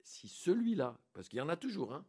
Si 0.00 0.28
celui-là, 0.28 0.98
parce 1.12 1.28
qu'il 1.28 1.38
y 1.38 1.42
en 1.42 1.48
a 1.48 1.56
toujours, 1.56 1.92
hein, 1.94 2.06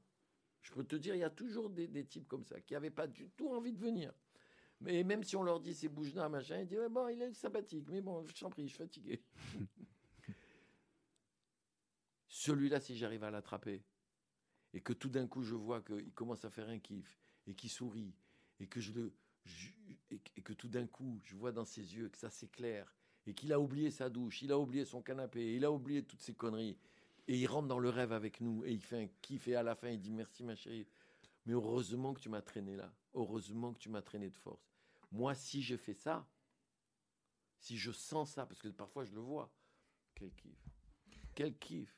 je 0.62 0.72
peux 0.72 0.84
te 0.84 0.96
dire, 0.96 1.16
il 1.16 1.20
y 1.20 1.24
a 1.24 1.30
toujours 1.30 1.70
des 1.70 2.06
types 2.06 2.28
comme 2.28 2.44
ça 2.44 2.60
qui 2.62 2.74
n'avaient 2.74 2.90
pas 2.90 3.08
du 3.08 3.30
tout 3.32 3.50
envie 3.50 3.74
de 3.74 3.80
venir. 3.80 4.14
Mais 4.80 5.04
même 5.04 5.24
si 5.24 5.36
on 5.36 5.44
leur 5.44 5.60
dit 5.60 5.74
c'est 5.74 5.90
Boujna, 5.90 6.30
machin, 6.30 6.60
ils 6.60 6.68
disent 6.68 6.80
ouais, 6.80 6.90
bon, 6.90 7.08
il 7.08 7.22
est 7.22 7.34
sympathique, 7.34 7.88
mais 7.90 8.02
bon, 8.02 8.26
je 8.28 8.40
t'en 8.40 8.50
prie, 8.50 8.64
je 8.64 8.70
suis 8.70 8.78
fatigué. 8.78 9.22
Celui-là, 12.28 12.80
si 12.80 12.96
j'arrive 12.98 13.24
à 13.24 13.32
l'attraper, 13.32 13.84
et 14.74 14.82
que 14.82 14.94
tout 14.94 15.10
d'un 15.10 15.28
coup 15.28 15.44
je 15.44 15.56
vois 15.56 15.82
qu'il 15.82 16.12
commence 16.14 16.46
à 16.46 16.50
faire 16.50 16.70
un 16.70 16.80
kiff, 16.80 17.20
et 17.48 17.54
qu'il 17.56 17.70
sourit, 17.70 18.14
et 18.60 18.68
que, 18.68 18.80
je 18.80 18.92
le, 18.94 19.14
je- 19.46 19.70
et, 20.12 20.20
que- 20.20 20.32
et 20.38 20.42
que 20.42 20.54
tout 20.54 20.68
d'un 20.68 20.88
coup 20.88 21.20
je 21.24 21.36
vois 21.36 21.52
dans 21.52 21.66
ses 21.66 21.96
yeux 21.96 22.10
que 22.10 22.18
ça 22.18 22.30
s'éclaire, 22.30 22.94
et 23.26 23.34
qu'il 23.34 23.52
a 23.54 23.60
oublié 23.60 23.92
sa 23.92 24.10
douche, 24.10 24.42
il 24.42 24.52
a 24.52 24.60
oublié 24.60 24.86
son 24.86 25.02
canapé, 25.02 25.56
il 25.56 25.66
a 25.66 25.72
oublié 25.72 26.04
toutes 26.04 26.22
ces 26.22 26.34
conneries, 26.34 26.78
et 27.28 27.38
il 27.38 27.48
rentre 27.48 27.68
dans 27.68 27.80
le 27.80 27.90
rêve 27.90 28.12
avec 28.14 28.42
nous, 28.42 28.64
et 28.66 28.72
il 28.74 28.82
fait 28.82 29.04
un 29.04 29.08
kiff, 29.22 29.48
et 29.48 29.56
à 29.56 29.64
la 29.64 29.76
fin 29.76 29.90
il 29.90 30.00
dit 30.00 30.12
merci 30.12 30.44
ma 30.44 30.56
chérie, 30.56 30.88
mais 31.46 31.54
heureusement 31.54 32.14
que 32.14 32.20
tu 32.22 32.30
m'as 32.30 32.42
traîné 32.42 32.76
là, 32.76 32.94
heureusement 33.18 33.74
que 33.74 33.80
tu 33.80 33.90
m'as 33.90 34.02
traîné 34.02 34.30
de 34.30 34.36
force. 34.36 34.72
Moi, 35.12 35.34
si 35.36 35.62
je 35.62 35.76
fais 35.76 35.94
ça, 35.94 36.28
si 37.60 37.78
je 37.78 37.92
sens 37.92 38.32
ça, 38.32 38.46
parce 38.46 38.62
que 38.62 38.68
parfois 38.70 39.04
je 39.06 39.14
le 39.14 39.22
vois, 39.22 39.52
quel 40.16 40.32
kiff, 40.34 40.64
quel 41.34 41.58
kiff. 41.58 41.94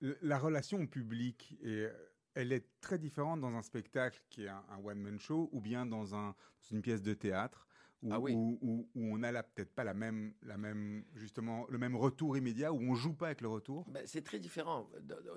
La 0.00 0.38
relation 0.38 0.80
au 0.82 0.86
public, 0.86 1.56
et, 1.62 1.88
elle 2.34 2.52
est 2.52 2.80
très 2.80 2.98
différente 2.98 3.40
dans 3.40 3.54
un 3.54 3.62
spectacle 3.62 4.22
qui 4.28 4.44
est 4.44 4.48
un, 4.48 4.64
un 4.68 4.84
one-man 4.84 5.18
show 5.18 5.48
ou 5.52 5.60
bien 5.60 5.86
dans, 5.86 6.14
un, 6.14 6.28
dans 6.28 6.68
une 6.70 6.82
pièce 6.82 7.02
de 7.02 7.14
théâtre 7.14 7.66
où, 8.02 8.12
Ah 8.12 8.20
oui. 8.20 8.34
où- 8.34 8.58
où- 8.60 8.90
où 8.94 9.14
on 9.16 9.22
a 9.22 9.32
la- 9.32 9.42
peut-être 9.42 9.74
pas 9.74 9.84
la 9.84 9.94
même, 9.94 10.34
la 10.42 10.58
même, 10.58 11.06
justement, 11.14 11.66
le 11.70 11.78
même 11.78 11.96
retour 11.96 12.36
immédiat, 12.36 12.74
où 12.74 12.78
on 12.78 12.94
joue 12.94 13.14
pas 13.14 13.26
avec 13.28 13.40
le 13.40 13.48
retour. 13.48 13.88
Ben, 13.88 14.06
c'est 14.06 14.22
très 14.22 14.38
différent. 14.38 14.90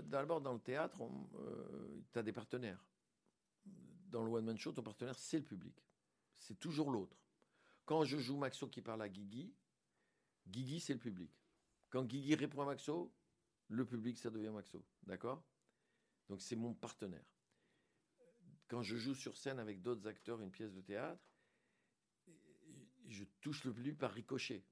D'abord, 0.03 0.41
dans 0.41 0.53
le 0.53 0.59
théâtre, 0.59 1.01
tu 2.11 2.19
as 2.19 2.23
des 2.23 2.33
partenaires. 2.33 2.83
Dans 4.09 4.23
le 4.23 4.31
one-man 4.31 4.57
show, 4.57 4.71
ton 4.71 4.83
partenaire, 4.83 5.17
c'est 5.17 5.37
le 5.37 5.45
public. 5.45 5.83
C'est 6.37 6.59
toujours 6.59 6.91
l'autre. 6.91 7.17
Quand 7.85 8.03
je 8.03 8.17
joue 8.17 8.37
Maxo 8.37 8.67
qui 8.67 8.81
parle 8.81 9.01
à 9.01 9.09
Guigui, 9.09 9.53
Guigui, 10.47 10.79
c'est 10.79 10.93
le 10.93 10.99
public. 10.99 11.31
Quand 11.89 12.03
Guigui 12.03 12.35
répond 12.35 12.61
à 12.61 12.65
Maxo, 12.65 13.13
le 13.67 13.85
public, 13.85 14.17
ça 14.17 14.29
devient 14.29 14.49
Maxo. 14.49 14.83
D'accord? 15.03 15.43
Donc, 16.27 16.41
c'est 16.41 16.55
mon 16.55 16.73
partenaire. 16.73 17.25
Quand 18.67 18.81
je 18.81 18.97
joue 18.97 19.15
sur 19.15 19.37
scène 19.37 19.59
avec 19.59 19.81
d'autres 19.81 20.07
acteurs 20.07 20.41
une 20.41 20.51
pièce 20.51 20.73
de 20.73 20.81
théâtre, 20.81 21.23
je 23.07 23.23
touche 23.41 23.63
le 23.63 23.73
public 23.73 23.97
par 23.97 24.11
ricochet. 24.11 24.63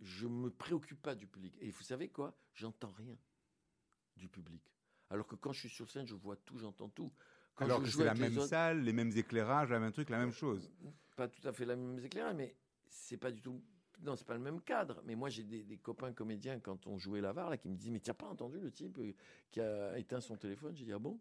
Je 0.00 0.26
ne 0.26 0.32
me 0.32 0.50
préoccupe 0.50 1.00
pas 1.00 1.14
du 1.14 1.26
public. 1.26 1.56
Et 1.60 1.70
vous 1.70 1.82
savez 1.82 2.10
quoi? 2.10 2.38
J'entends 2.52 2.92
rien 2.92 3.18
du 4.16 4.28
public. 4.28 4.62
Alors 5.10 5.26
que 5.26 5.36
quand 5.36 5.52
je 5.52 5.60
suis 5.60 5.70
sur 5.70 5.90
scène, 5.90 6.06
je 6.06 6.14
vois 6.14 6.36
tout, 6.36 6.58
j'entends 6.58 6.90
tout. 6.90 7.12
Quand 7.58 7.64
Alors 7.64 7.80
je 7.84 7.90
que 7.90 7.90
c'est 7.98 8.04
la 8.04 8.14
les 8.14 8.20
même 8.20 8.38
autres- 8.38 8.46
salle, 8.46 8.82
les 8.82 8.92
mêmes 8.92 9.10
éclairages, 9.16 9.70
la 9.70 9.80
même 9.80 9.92
truc, 9.92 10.10
la 10.10 10.18
même 10.18 10.30
chose. 10.32 10.70
pas 11.16 11.26
tout 11.28 11.46
à 11.46 11.52
fait 11.52 11.64
la 11.64 11.74
même 11.76 11.98
éclairage, 12.04 12.34
mais 12.36 12.54
c'est 12.86 13.16
pas 13.16 13.32
du 13.32 13.42
tout. 13.42 13.60
Non, 14.00 14.14
c'est 14.14 14.24
pas 14.26 14.34
le 14.34 14.40
même 14.40 14.60
cadre. 14.60 15.02
Mais 15.04 15.16
moi, 15.16 15.28
j'ai 15.28 15.42
des, 15.42 15.64
des 15.64 15.76
copains 15.78 16.12
comédiens 16.12 16.60
quand 16.60 16.86
on 16.86 16.98
jouait 16.98 17.20
l'avare 17.20 17.50
là 17.50 17.56
qui 17.58 17.68
me 17.68 17.74
disaient 17.74 17.90
mais 17.90 17.98
tu 17.98 18.10
n'as 18.10 18.14
pas 18.14 18.26
entendu 18.28 18.60
le 18.60 18.70
type 18.70 18.96
euh, 18.98 19.12
qui 19.50 19.60
a 19.60 19.98
éteint 19.98 20.20
son 20.20 20.36
téléphone? 20.36 20.76
J'ai 20.76 20.84
dit 20.84 20.92
ah 20.92 21.00
bon? 21.00 21.20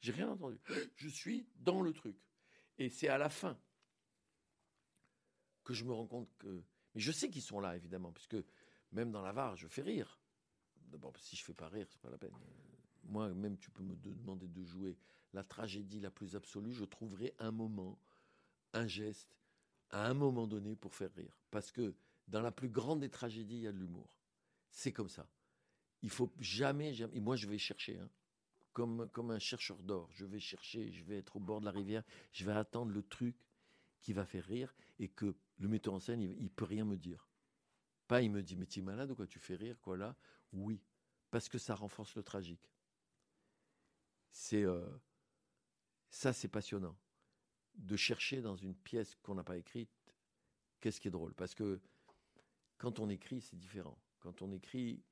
J'ai 0.00 0.10
rien 0.12 0.28
entendu. 0.30 0.58
Je 0.96 1.08
suis 1.08 1.46
dans 1.54 1.82
le 1.82 1.92
truc. 1.92 2.16
Et 2.78 2.88
c'est 2.88 3.06
à 3.08 3.16
la 3.18 3.28
fin 3.28 3.56
que 5.62 5.72
je 5.72 5.84
me 5.84 5.92
rends 5.92 6.06
compte 6.06 6.28
que. 6.38 6.62
Mais 6.94 7.00
je 7.00 7.12
sais 7.12 7.30
qu'ils 7.30 7.42
sont 7.42 7.60
là 7.60 7.76
évidemment, 7.76 8.10
puisque 8.10 8.36
même 8.90 9.12
dans 9.12 9.22
l'avare, 9.22 9.54
je 9.56 9.68
fais 9.68 9.82
rire. 9.82 10.18
D'abord, 10.88 11.12
si 11.18 11.36
je 11.36 11.44
fais 11.44 11.54
pas 11.54 11.68
rire, 11.68 11.86
c'est 11.88 12.00
pas 12.00 12.10
la 12.10 12.18
peine. 12.18 12.32
Moi, 13.04 13.28
même 13.34 13.56
tu 13.56 13.70
peux 13.70 13.82
me 13.84 13.94
de- 13.94 14.12
demander 14.12 14.48
de 14.48 14.64
jouer 14.64 14.96
la 15.32 15.44
tragédie 15.44 16.00
la 16.00 16.10
plus 16.10 16.36
absolue, 16.36 16.72
je 16.72 16.84
trouverai 16.84 17.34
un 17.38 17.50
moment 17.50 17.98
un 18.72 18.86
geste 18.86 19.36
à 19.90 20.06
un 20.06 20.14
moment 20.14 20.46
donné 20.46 20.76
pour 20.76 20.94
faire 20.94 21.12
rire. 21.14 21.36
Parce 21.50 21.72
que 21.72 21.94
dans 22.28 22.40
la 22.40 22.52
plus 22.52 22.68
grande 22.68 23.00
des 23.00 23.10
tragédies, 23.10 23.56
il 23.56 23.62
y 23.62 23.66
a 23.66 23.72
de 23.72 23.78
l'humour. 23.78 24.08
C'est 24.70 24.92
comme 24.92 25.08
ça. 25.08 25.28
Il 26.02 26.10
faut 26.10 26.32
jamais. 26.38 26.94
Et 27.12 27.20
moi, 27.20 27.36
je 27.36 27.48
vais 27.48 27.58
chercher, 27.58 27.98
hein. 27.98 28.08
comme, 28.72 29.08
un 29.30 29.38
chercheur 29.38 29.78
d'or. 29.82 30.08
Je 30.12 30.24
vais 30.24 30.38
chercher, 30.38 30.92
je 30.92 31.04
vais 31.04 31.18
être 31.18 31.36
au 31.36 31.40
bord 31.40 31.60
de 31.60 31.66
la 31.66 31.72
rivière, 31.72 32.04
je 32.32 32.44
vais 32.44 32.52
attendre 32.52 32.92
le 32.92 33.02
truc 33.02 33.36
qui 34.00 34.12
va 34.12 34.24
faire 34.24 34.44
rire 34.44 34.74
et 34.98 35.08
que 35.08 35.34
le 35.58 35.68
metteur 35.68 35.92
en 35.92 36.00
scène, 36.00 36.22
il, 36.22 36.40
il 36.40 36.50
peut 36.50 36.64
rien 36.64 36.84
me 36.84 36.96
dire. 36.96 37.28
Pas, 38.06 38.22
il 38.22 38.30
me 38.30 38.42
dit, 38.42 38.56
mais 38.56 38.66
tu 38.66 38.78
es 38.78 38.82
malade 38.82 39.10
ou 39.10 39.14
quoi? 39.14 39.26
Tu 39.26 39.38
fais 39.38 39.56
rire, 39.56 39.78
quoi, 39.80 39.96
là 39.96 40.16
Oui. 40.52 40.80
Parce 41.30 41.48
que 41.48 41.58
ça 41.58 41.74
renforce 41.74 42.14
le 42.14 42.22
tragique. 42.22 42.70
C'est. 44.30 44.64
euh, 44.64 44.86
ça, 46.10 46.32
c'est 46.32 46.48
passionnant 46.48 46.96
de 47.74 47.96
chercher 47.96 48.42
dans 48.42 48.56
une 48.56 48.74
pièce 48.74 49.14
qu'on 49.22 49.34
n'a 49.34 49.44
pas 49.44 49.56
écrite, 49.56 49.90
qu'est-ce 50.80 51.00
qui 51.00 51.08
est 51.08 51.12
drôle? 51.12 51.34
Parce 51.34 51.54
que 51.54 51.80
quand 52.78 52.98
on 52.98 53.08
écrit, 53.08 53.40
c'est 53.40 53.56
différent. 53.56 53.98
Quand 54.20 54.42
on 54.42 54.52
écrit, 54.52 55.02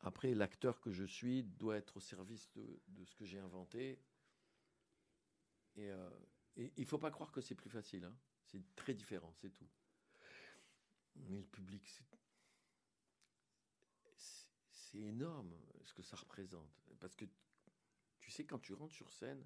après, 0.00 0.34
l'acteur 0.34 0.80
que 0.80 0.92
je 0.92 1.04
suis 1.04 1.42
doit 1.42 1.76
être 1.76 1.96
au 1.96 2.00
service 2.00 2.48
de, 2.54 3.04
ce 3.04 3.14
que 3.14 3.24
j'ai 3.24 3.38
inventé. 3.38 3.98
Et, 5.76 5.90
euh, 5.90 6.10
il 6.56 6.72
ne 6.76 6.84
faut 6.84 6.98
pas 6.98 7.10
croire 7.10 7.32
que 7.32 7.40
c'est 7.40 7.54
plus 7.54 7.70
facile. 7.70 8.04
hein. 8.04 8.16
C'est 8.44 8.62
très 8.76 8.94
différent, 8.94 9.32
c'est 9.40 9.50
tout. 9.50 9.68
Mais 11.16 11.38
le 11.38 11.46
public, 11.46 11.86
c'est 14.70 14.98
énorme 14.98 15.54
ce 15.82 15.92
que 15.92 16.02
ça 16.02 16.16
représente. 16.16 16.70
Parce 17.00 17.14
que 17.16 17.24
tu 18.20 18.30
sais, 18.30 18.44
quand 18.44 18.58
tu 18.58 18.72
rentres 18.72 18.94
sur 18.94 19.12
scène, 19.12 19.44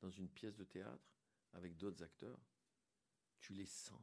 dans 0.00 0.10
une 0.10 0.28
pièce 0.28 0.56
de 0.56 0.64
théâtre, 0.64 1.04
avec 1.52 1.76
d'autres 1.76 2.02
acteurs, 2.02 2.38
tu 3.38 3.52
les 3.54 3.66
sens. 3.66 4.02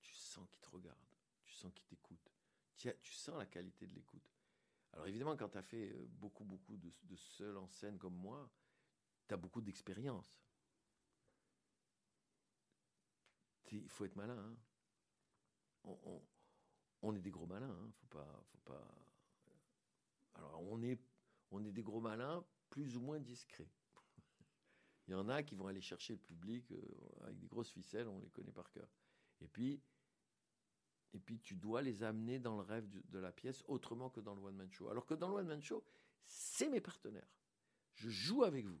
Tu 0.00 0.12
sens 0.14 0.46
qu'ils 0.50 0.60
te 0.60 0.70
regardent. 0.70 0.98
Tu 1.44 1.54
sens 1.54 1.72
qu'ils 1.72 1.86
t'écoutent. 1.86 2.30
Tu, 2.76 3.14
sens 3.14 3.38
la 3.38 3.46
qualité 3.46 3.86
de 3.86 3.94
l'écoute. 3.94 4.30
Alors 4.92 5.06
évidemment, 5.06 5.36
quand 5.36 5.48
tu 5.48 5.58
as 5.58 5.62
fait 5.62 5.90
euh, 5.90 6.06
beaucoup, 6.08 6.44
beaucoup 6.44 6.76
de, 6.76 6.92
de 7.04 7.16
seul 7.16 7.56
en 7.56 7.66
scène 7.66 7.98
comme 7.98 8.14
moi, 8.16 8.50
tu 9.26 9.34
as 9.34 9.36
beaucoup 9.36 9.60
d'expérience. 9.60 10.38
Il 13.72 13.88
faut 13.88 14.04
être 14.04 14.16
malin. 14.16 14.38
hein. 14.38 14.56
On, 17.02 17.14
est 17.14 17.20
des 17.20 17.30
gros 17.30 17.46
malins. 17.46 17.70
hein. 17.70 17.90
Faut 17.92 18.06
pas, 18.06 18.44
pas... 18.64 18.94
Alors 20.34 20.62
on 20.62 20.82
est 20.82 20.98
des 21.72 21.82
gros 21.82 22.00
malins 22.00 22.44
plus 22.70 22.96
ou 22.96 23.00
moins 23.00 23.18
discrets. 23.20 23.68
Il 25.06 25.12
y 25.12 25.14
en 25.14 25.28
a 25.28 25.42
qui 25.42 25.54
vont 25.54 25.66
aller 25.66 25.80
chercher 25.82 26.14
le 26.14 26.18
public 26.18 26.70
euh, 26.72 26.80
avec 27.22 27.38
des 27.38 27.46
grosses 27.46 27.70
ficelles, 27.70 28.08
on 28.08 28.18
les 28.20 28.30
connaît 28.30 28.52
par 28.52 28.70
cœur. 28.70 28.88
Et 29.40 29.46
puis, 29.48 29.80
et 31.12 31.18
puis 31.20 31.40
tu 31.40 31.54
dois 31.56 31.82
les 31.82 32.02
amener 32.02 32.38
dans 32.38 32.56
le 32.56 32.62
rêve 32.62 32.86
de 32.88 33.18
la 33.18 33.30
pièce 33.32 33.62
autrement 33.68 34.08
que 34.10 34.20
dans 34.20 34.34
le 34.34 34.40
one-man 34.42 34.70
show. 34.72 34.88
Alors 34.88 35.04
que 35.06 35.14
dans 35.14 35.28
le 35.28 35.34
one-man 35.34 35.62
show, 35.62 35.84
c'est 36.26 36.68
mes 36.68 36.80
partenaires. 36.80 37.28
Je 37.94 38.08
joue 38.08 38.44
avec 38.44 38.66
vous. 38.66 38.80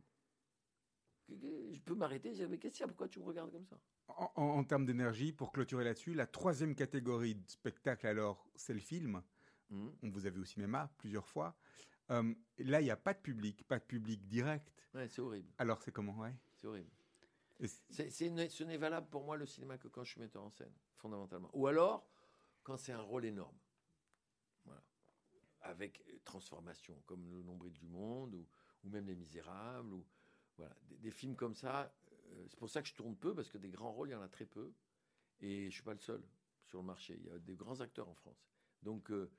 Je 1.28 1.80
peux 1.80 1.94
m'arrêter 1.94 2.30
et 2.30 2.34
dire, 2.34 2.48
mais 2.48 2.58
qu'est-ce 2.58 2.74
qu'il 2.76 2.82
y 2.82 2.84
a 2.84 2.88
Pourquoi 2.88 3.08
tu 3.08 3.18
me 3.20 3.24
regardes 3.24 3.50
comme 3.52 3.66
ça? 3.66 3.78
En, 4.08 4.30
en- 4.36 4.42
en 4.58 4.64
termes 4.64 4.84
d'énergie, 4.84 5.32
pour 5.32 5.52
clôturer 5.52 5.84
là-dessus, 5.84 6.12
la 6.14 6.26
troisième 6.26 6.74
catégorie 6.74 7.34
de 7.36 7.48
spectacle, 7.48 8.06
alors, 8.06 8.46
c'est 8.56 8.74
le 8.74 8.80
film. 8.80 9.22
Hmm 9.70 9.88
On 10.02 10.10
vous 10.10 10.26
a 10.26 10.30
vu 10.30 10.40
au 10.40 10.44
cinéma 10.44 10.90
plusieurs 10.98 11.26
fois. 11.26 11.56
Euh, 12.10 12.34
là, 12.58 12.80
il 12.80 12.84
n'y 12.84 12.90
a 12.90 12.96
pas 12.96 13.14
de 13.14 13.18
public, 13.20 13.66
pas 13.66 13.78
de 13.78 13.84
public 13.84 14.26
direct. 14.26 14.72
Ouais, 14.94 15.08
c'est 15.08 15.20
horrible. 15.22 15.50
Alors, 15.58 15.82
c'est 15.82 15.92
comment 15.92 16.16
ouais 16.18 16.34
C'est 16.56 16.66
horrible. 16.66 16.90
C'est- 17.90 18.10
c'est 18.10 18.30
ne- 18.30 18.48
ce 18.48 18.64
n'est 18.64 18.76
valable 18.76 19.08
pour 19.08 19.24
moi 19.24 19.36
le 19.36 19.46
cinéma 19.46 19.78
que 19.78 19.88
quand 19.88 20.04
je 20.04 20.10
suis 20.12 20.20
metteur 20.20 20.42
en 20.42 20.50
scène, 20.50 20.72
fondamentalement. 20.96 21.50
Ou 21.54 21.66
alors 21.66 22.06
quand 22.62 22.76
c'est 22.76 22.92
un 22.92 23.00
rôle 23.00 23.24
énorme. 23.24 23.56
Voilà. 24.64 24.82
Avec 25.62 26.02
euh, 26.08 26.18
transformation, 26.24 27.00
comme 27.06 27.30
Le 27.30 27.42
Nombril 27.42 27.72
du 27.72 27.86
Monde, 27.86 28.34
ou, 28.34 28.46
ou 28.84 28.88
même 28.90 29.06
Les 29.06 29.14
Misérables, 29.14 29.92
ou 29.94 30.04
voilà, 30.56 30.74
des, 30.82 30.96
des 30.98 31.10
films 31.10 31.36
comme 31.36 31.54
ça. 31.54 31.94
euh, 32.32 32.46
c'est 32.48 32.58
pour 32.58 32.68
ça 32.68 32.82
que 32.82 32.88
je 32.88 32.94
tourne 32.94 33.16
peu, 33.16 33.34
parce 33.34 33.48
que 33.48 33.58
des 33.58 33.70
grands 33.70 33.92
rôles, 33.92 34.08
il 34.08 34.12
y 34.12 34.16
en 34.16 34.22
a 34.22 34.28
très 34.28 34.46
peu. 34.46 34.72
Et 35.40 35.66
je 35.70 35.74
suis 35.74 35.82
pas 35.82 35.94
le 35.94 36.00
seul 36.00 36.22
sur 36.66 36.78
le 36.80 36.84
marché. 36.86 37.14
Il 37.18 37.26
y 37.26 37.30
a 37.30 37.38
des 37.38 37.54
grands 37.56 37.80
acteurs 37.80 38.08
en 38.08 38.14
France. 38.14 38.46
Donc, 38.82 39.10
euh, 39.10 39.30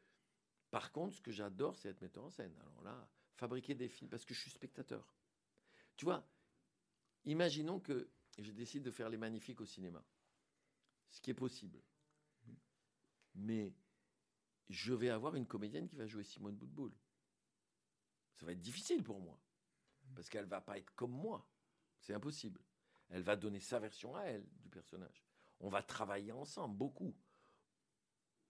par 0.75 0.91
contre, 0.91 1.15
ce 1.15 1.21
que 1.21 1.31
j'adore, 1.31 1.77
c'est 1.77 1.87
être 1.87 2.01
metteur 2.01 2.25
en 2.25 2.29
scène. 2.29 2.53
Alors 2.59 2.81
là, 2.81 3.09
fabriquer 3.35 3.75
des 3.75 3.87
films, 3.87 4.09
parce 4.09 4.25
que 4.25 4.33
je 4.33 4.41
suis 4.41 4.51
spectateur. 4.51 5.07
Tu 5.95 6.03
vois, 6.03 6.27
imaginons 7.23 7.79
que 7.79 8.11
je 8.37 8.51
décide 8.51 8.83
de 8.83 8.91
faire 8.91 9.07
Les 9.07 9.15
Magnifiques 9.15 9.61
au 9.61 9.65
cinéma. 9.65 10.03
ce 11.07 11.21
qui 11.21 11.31
est 11.31 11.33
possible. 11.33 11.81
Mais 13.35 13.73
je 14.67 14.93
vais 14.93 15.07
avoir 15.07 15.35
une 15.35 15.47
comédienne 15.47 15.87
qui 15.87 15.95
va 15.95 16.07
jouer 16.07 16.25
Simone 16.25 16.57
Boutboul. 16.57 16.91
Ça 18.33 18.45
va 18.45 18.51
être 18.51 18.61
difficile 18.61 19.01
pour 19.01 19.21
moi. 19.21 19.39
Parce 20.13 20.27
qu'elle 20.27 20.43
va 20.43 20.59
pas 20.59 20.77
être 20.77 20.93
comme 20.93 21.13
moi. 21.13 21.49
C'est 22.01 22.13
impossible. 22.13 22.59
Elle 23.07 23.23
va 23.23 23.37
donner 23.37 23.61
sa 23.61 23.79
version 23.79 24.13
à 24.17 24.23
elle 24.23 24.45
du 24.59 24.67
personnage. 24.67 25.23
On 25.61 25.69
va 25.69 25.81
travailler 25.81 26.33
ensemble, 26.33 26.75
beaucoup, 26.75 27.15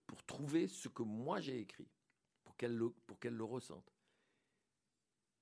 pour 0.07 0.25
trouver 0.25 0.67
ce 0.67 0.89
que 0.89 1.03
moi 1.03 1.39
j'ai 1.39 1.59
écrit, 1.59 1.87
pour 3.05 3.19
qu'elle 3.19 3.35
le, 3.35 3.43
ressente. 3.43 3.93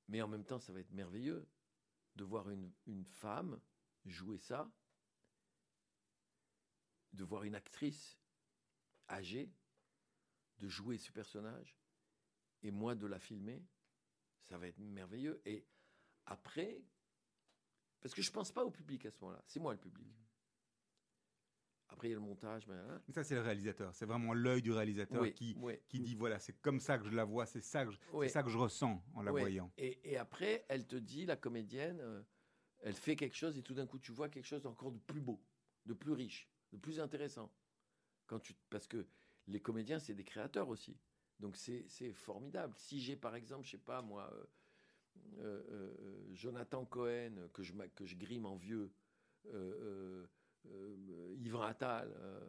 Mais 0.07 0.21
en 0.21 0.27
même 0.27 0.45
temps, 0.45 0.59
ça 0.59 0.73
va 0.73 0.79
être 0.79 0.91
merveilleux 0.91 1.47
de 2.15 2.23
voir 2.23 2.49
une, 2.49 2.71
une 2.85 3.05
femme 3.05 3.59
jouer 4.05 4.37
ça, 4.37 4.71
de 7.13 7.23
voir 7.23 7.43
une 7.43 7.55
actrice 7.55 8.19
âgée 9.09 9.51
de 10.59 10.67
jouer 10.67 10.97
ce 10.97 11.11
personnage 11.11 11.77
et 12.61 12.71
moi 12.71 12.95
de 12.95 13.05
la 13.05 13.19
filmer, 13.19 13.65
ça 14.43 14.57
va 14.57 14.67
être 14.67 14.79
merveilleux. 14.79 15.41
Et 15.45 15.65
après, 16.25 16.81
parce 17.99 18.13
que 18.13 18.21
je 18.21 18.31
pense 18.31 18.51
pas 18.51 18.63
au 18.63 18.71
public 18.71 19.05
à 19.05 19.11
ce 19.11 19.19
moment-là, 19.21 19.43
c'est 19.45 19.59
moi 19.59 19.73
le 19.73 19.79
public. 19.79 20.22
Après, 21.93 22.07
il 22.07 22.11
y 22.11 22.13
a 22.13 22.17
le 22.17 22.21
montage, 22.25 22.65
mais 22.67 22.73
hein. 22.73 23.01
Mais 23.07 23.13
ça, 23.13 23.23
c'est 23.23 23.35
le 23.35 23.41
réalisateur. 23.41 23.93
C'est 23.93 24.07
vraiment 24.07 24.33
l'œil 24.33 24.63
du 24.63 24.71
réalisateur 24.71 25.21
Oui, 25.21 25.31
qui, 25.33 25.55
oui. 25.59 25.75
qui 25.87 25.99
dit 25.99 26.15
voilà, 26.15 26.39
c'est 26.39 26.59
comme 26.59 26.79
ça 26.79 26.97
que 26.97 27.05
je 27.05 27.11
la 27.11 27.23
vois, 27.23 27.45
c'est 27.45 27.61
ça, 27.61 27.85
que 27.85 27.91
je- 27.91 27.99
Oui. 28.13 28.29
ça 28.29 28.41
que 28.41 28.49
je 28.49 28.57
ressens 28.57 29.03
en 29.13 29.21
la 29.21 29.31
voyant. 29.31 29.71
Et, 29.77 29.99
et 30.11 30.17
après, 30.17 30.65
elle 30.69 30.87
te 30.87 30.95
dit, 30.95 31.25
la 31.27 31.35
comédienne, 31.35 31.99
euh, 32.01 32.23
elle 32.79 32.95
fait 32.95 33.15
quelque 33.15 33.35
chose 33.35 33.57
et 33.59 33.61
tout 33.61 33.75
d'un 33.75 33.85
coup, 33.85 33.99
tu 33.99 34.11
vois 34.11 34.27
quelque 34.27 34.45
chose 34.45 34.63
d'encore 34.63 34.91
de 34.91 34.97
plus 34.97 35.21
beau, 35.21 35.39
de 35.85 35.93
plus 35.93 36.13
riche, 36.13 36.49
de 36.71 36.77
plus 36.77 36.99
intéressant. 36.99 37.53
Quand 38.25 38.39
tu, 38.39 38.55
parce 38.71 38.87
que 38.87 39.05
les 39.47 39.61
comédiens, 39.61 39.99
c'est 39.99 40.15
des 40.15 40.23
créateurs 40.23 40.69
aussi. 40.69 40.97
Donc 41.39 41.55
c'est 41.57 42.13
formidable. 42.13 42.73
Si 42.77 42.99
j'ai 42.99 43.15
par 43.15 43.35
exemple, 43.35 43.65
je 43.65 43.71
sais 43.71 43.77
pas 43.77 44.01
moi, 44.01 44.33
euh, 45.37 45.61
euh, 45.69 46.27
Jonathan 46.33 46.85
Cohen, 46.85 47.49
que 47.53 47.61
je, 47.61 47.73
que 47.95 48.05
je 48.05 48.15
grime 48.15 48.47
en 48.47 48.55
vieux, 48.55 48.91
euh, 50.65 50.69
euh, 50.69 50.95
euh, 51.31 51.35
Yvan 51.37 51.61
Attal, 51.61 52.11
euh, 52.17 52.39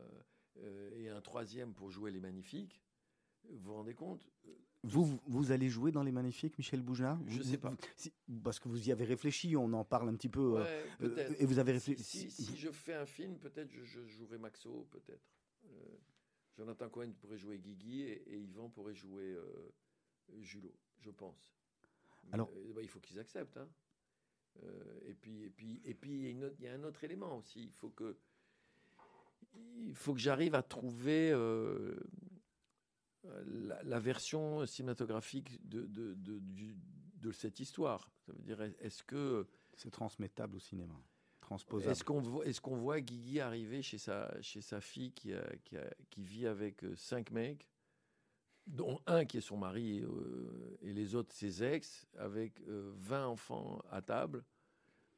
euh, 0.58 0.90
et 0.98 1.08
un 1.08 1.20
troisième 1.20 1.72
pour 1.74 1.90
jouer 1.90 2.10
les 2.10 2.20
magnifiques, 2.20 2.80
vous 3.48 3.58
vous 3.58 3.74
rendez 3.74 3.94
compte 3.94 4.26
Vous, 4.82 5.18
vous- 5.26 5.50
allez 5.50 5.68
jouer 5.70 5.92
dans 5.92 6.02
Les 6.02 6.12
Magnifiques, 6.12 6.56
Michel 6.58 6.82
Bougenat 6.82 7.18
Je 7.26 7.38
Vous- 7.38 7.42
sais 7.42 7.58
pas. 7.58 7.70
vous- 7.70 7.76
si- 7.96 8.12
parce 8.42 8.58
que 8.60 8.68
vous 8.68 8.88
y 8.88 8.92
avez 8.92 9.04
réfléchi, 9.04 9.56
on 9.56 9.72
en 9.72 9.84
parle 9.84 10.08
un 10.10 10.14
petit 10.14 10.28
peu. 10.28 10.60
Ouais, 10.60 10.84
euh, 11.02 11.34
et 11.38 11.46
vous 11.46 11.58
avez 11.58 11.78
Si, 11.78 11.90
réfléchi. 11.92 12.30
si, 12.30 12.44
si 12.44 12.56
je 12.56 12.70
fais 12.70 12.94
un 12.94 13.06
film, 13.06 13.38
peut-être 13.38 13.70
je, 13.70 13.82
je 13.84 14.04
jouerai 14.06 14.36
Maxo, 14.38 14.86
peut-être. 14.90 15.26
Euh, 15.66 15.96
Jonathan 16.56 16.88
Cohen 16.90 17.12
pourrait 17.18 17.38
jouer 17.38 17.58
Guigui 17.58 18.02
et, 18.02 18.34
et 18.34 18.38
Yvan 18.40 18.68
pourrait 18.70 18.94
jouer 18.94 19.32
euh, 19.32 19.72
Julot, 20.40 20.74
je 21.00 21.10
pense. 21.10 21.54
Mais, 22.24 22.34
Alors- 22.34 22.50
euh, 22.54 22.72
bah, 22.74 22.80
il 22.82 22.88
faut 22.88 23.00
qu'ils 23.00 23.18
acceptent. 23.18 23.56
hein. 23.56 23.68
Euh, 24.62 25.00
et 25.08 25.14
puis, 25.14 25.42
et 25.42 25.50
puis, 25.50 25.80
et 25.84 25.94
puis, 25.94 26.30
il 26.30 26.60
y 26.60 26.68
a 26.68 26.72
un 26.74 26.84
autre 26.84 27.02
élément 27.04 27.38
aussi. 27.38 27.62
Il 27.64 27.72
faut 27.72 27.90
que, 27.90 28.16
il 29.76 29.94
faut 29.94 30.14
que 30.14 30.20
j'arrive 30.20 30.54
à 30.54 30.62
trouver 30.62 31.30
euh, 31.32 31.96
la, 33.46 33.82
la 33.82 34.00
version 34.00 34.64
cinématographique 34.66 35.66
de, 35.68 35.82
de, 35.86 36.14
de, 36.14 36.38
du- 36.38 36.76
de 37.16 37.32
cette 37.32 37.58
histoire. 37.60 38.10
Ça 38.26 38.32
veut 38.32 38.42
dire, 38.42 38.60
est-ce 38.80 39.02
que 39.02 39.46
C'est 39.74 39.90
transmettable 39.90 40.56
au 40.56 40.60
cinéma. 40.60 40.94
Transposable. 41.40 41.90
est-ce 41.92 42.04
qu'on 42.04 42.20
voit, 42.22 42.44
voit 42.78 43.00
Guigui 43.00 43.40
arriver 43.40 43.82
chez 43.82 43.98
sa, 43.98 44.34
chez 44.40 44.60
sa 44.62 44.80
fille 44.80 45.12
qui, 45.12 45.32
a- 45.34 45.56
qui, 45.64 45.76
a- 45.76 45.94
qui 46.10 46.22
vit 46.22 46.46
avec 46.46 46.84
euh, 46.84 46.94
cinq 46.96 47.30
mecs, 47.30 47.68
dont 48.66 49.00
un 49.06 49.24
qui 49.24 49.38
est 49.38 49.42
son 49.42 49.56
mari 49.56 50.00
euh, 50.00 50.78
et 50.82 50.92
les 50.92 51.14
autres 51.14 51.34
ses 51.34 51.62
ex, 51.62 52.06
avec 52.16 52.60
euh, 52.62 52.92
20 52.96 53.26
enfants 53.26 53.82
à 53.90 54.00
table 54.00 54.44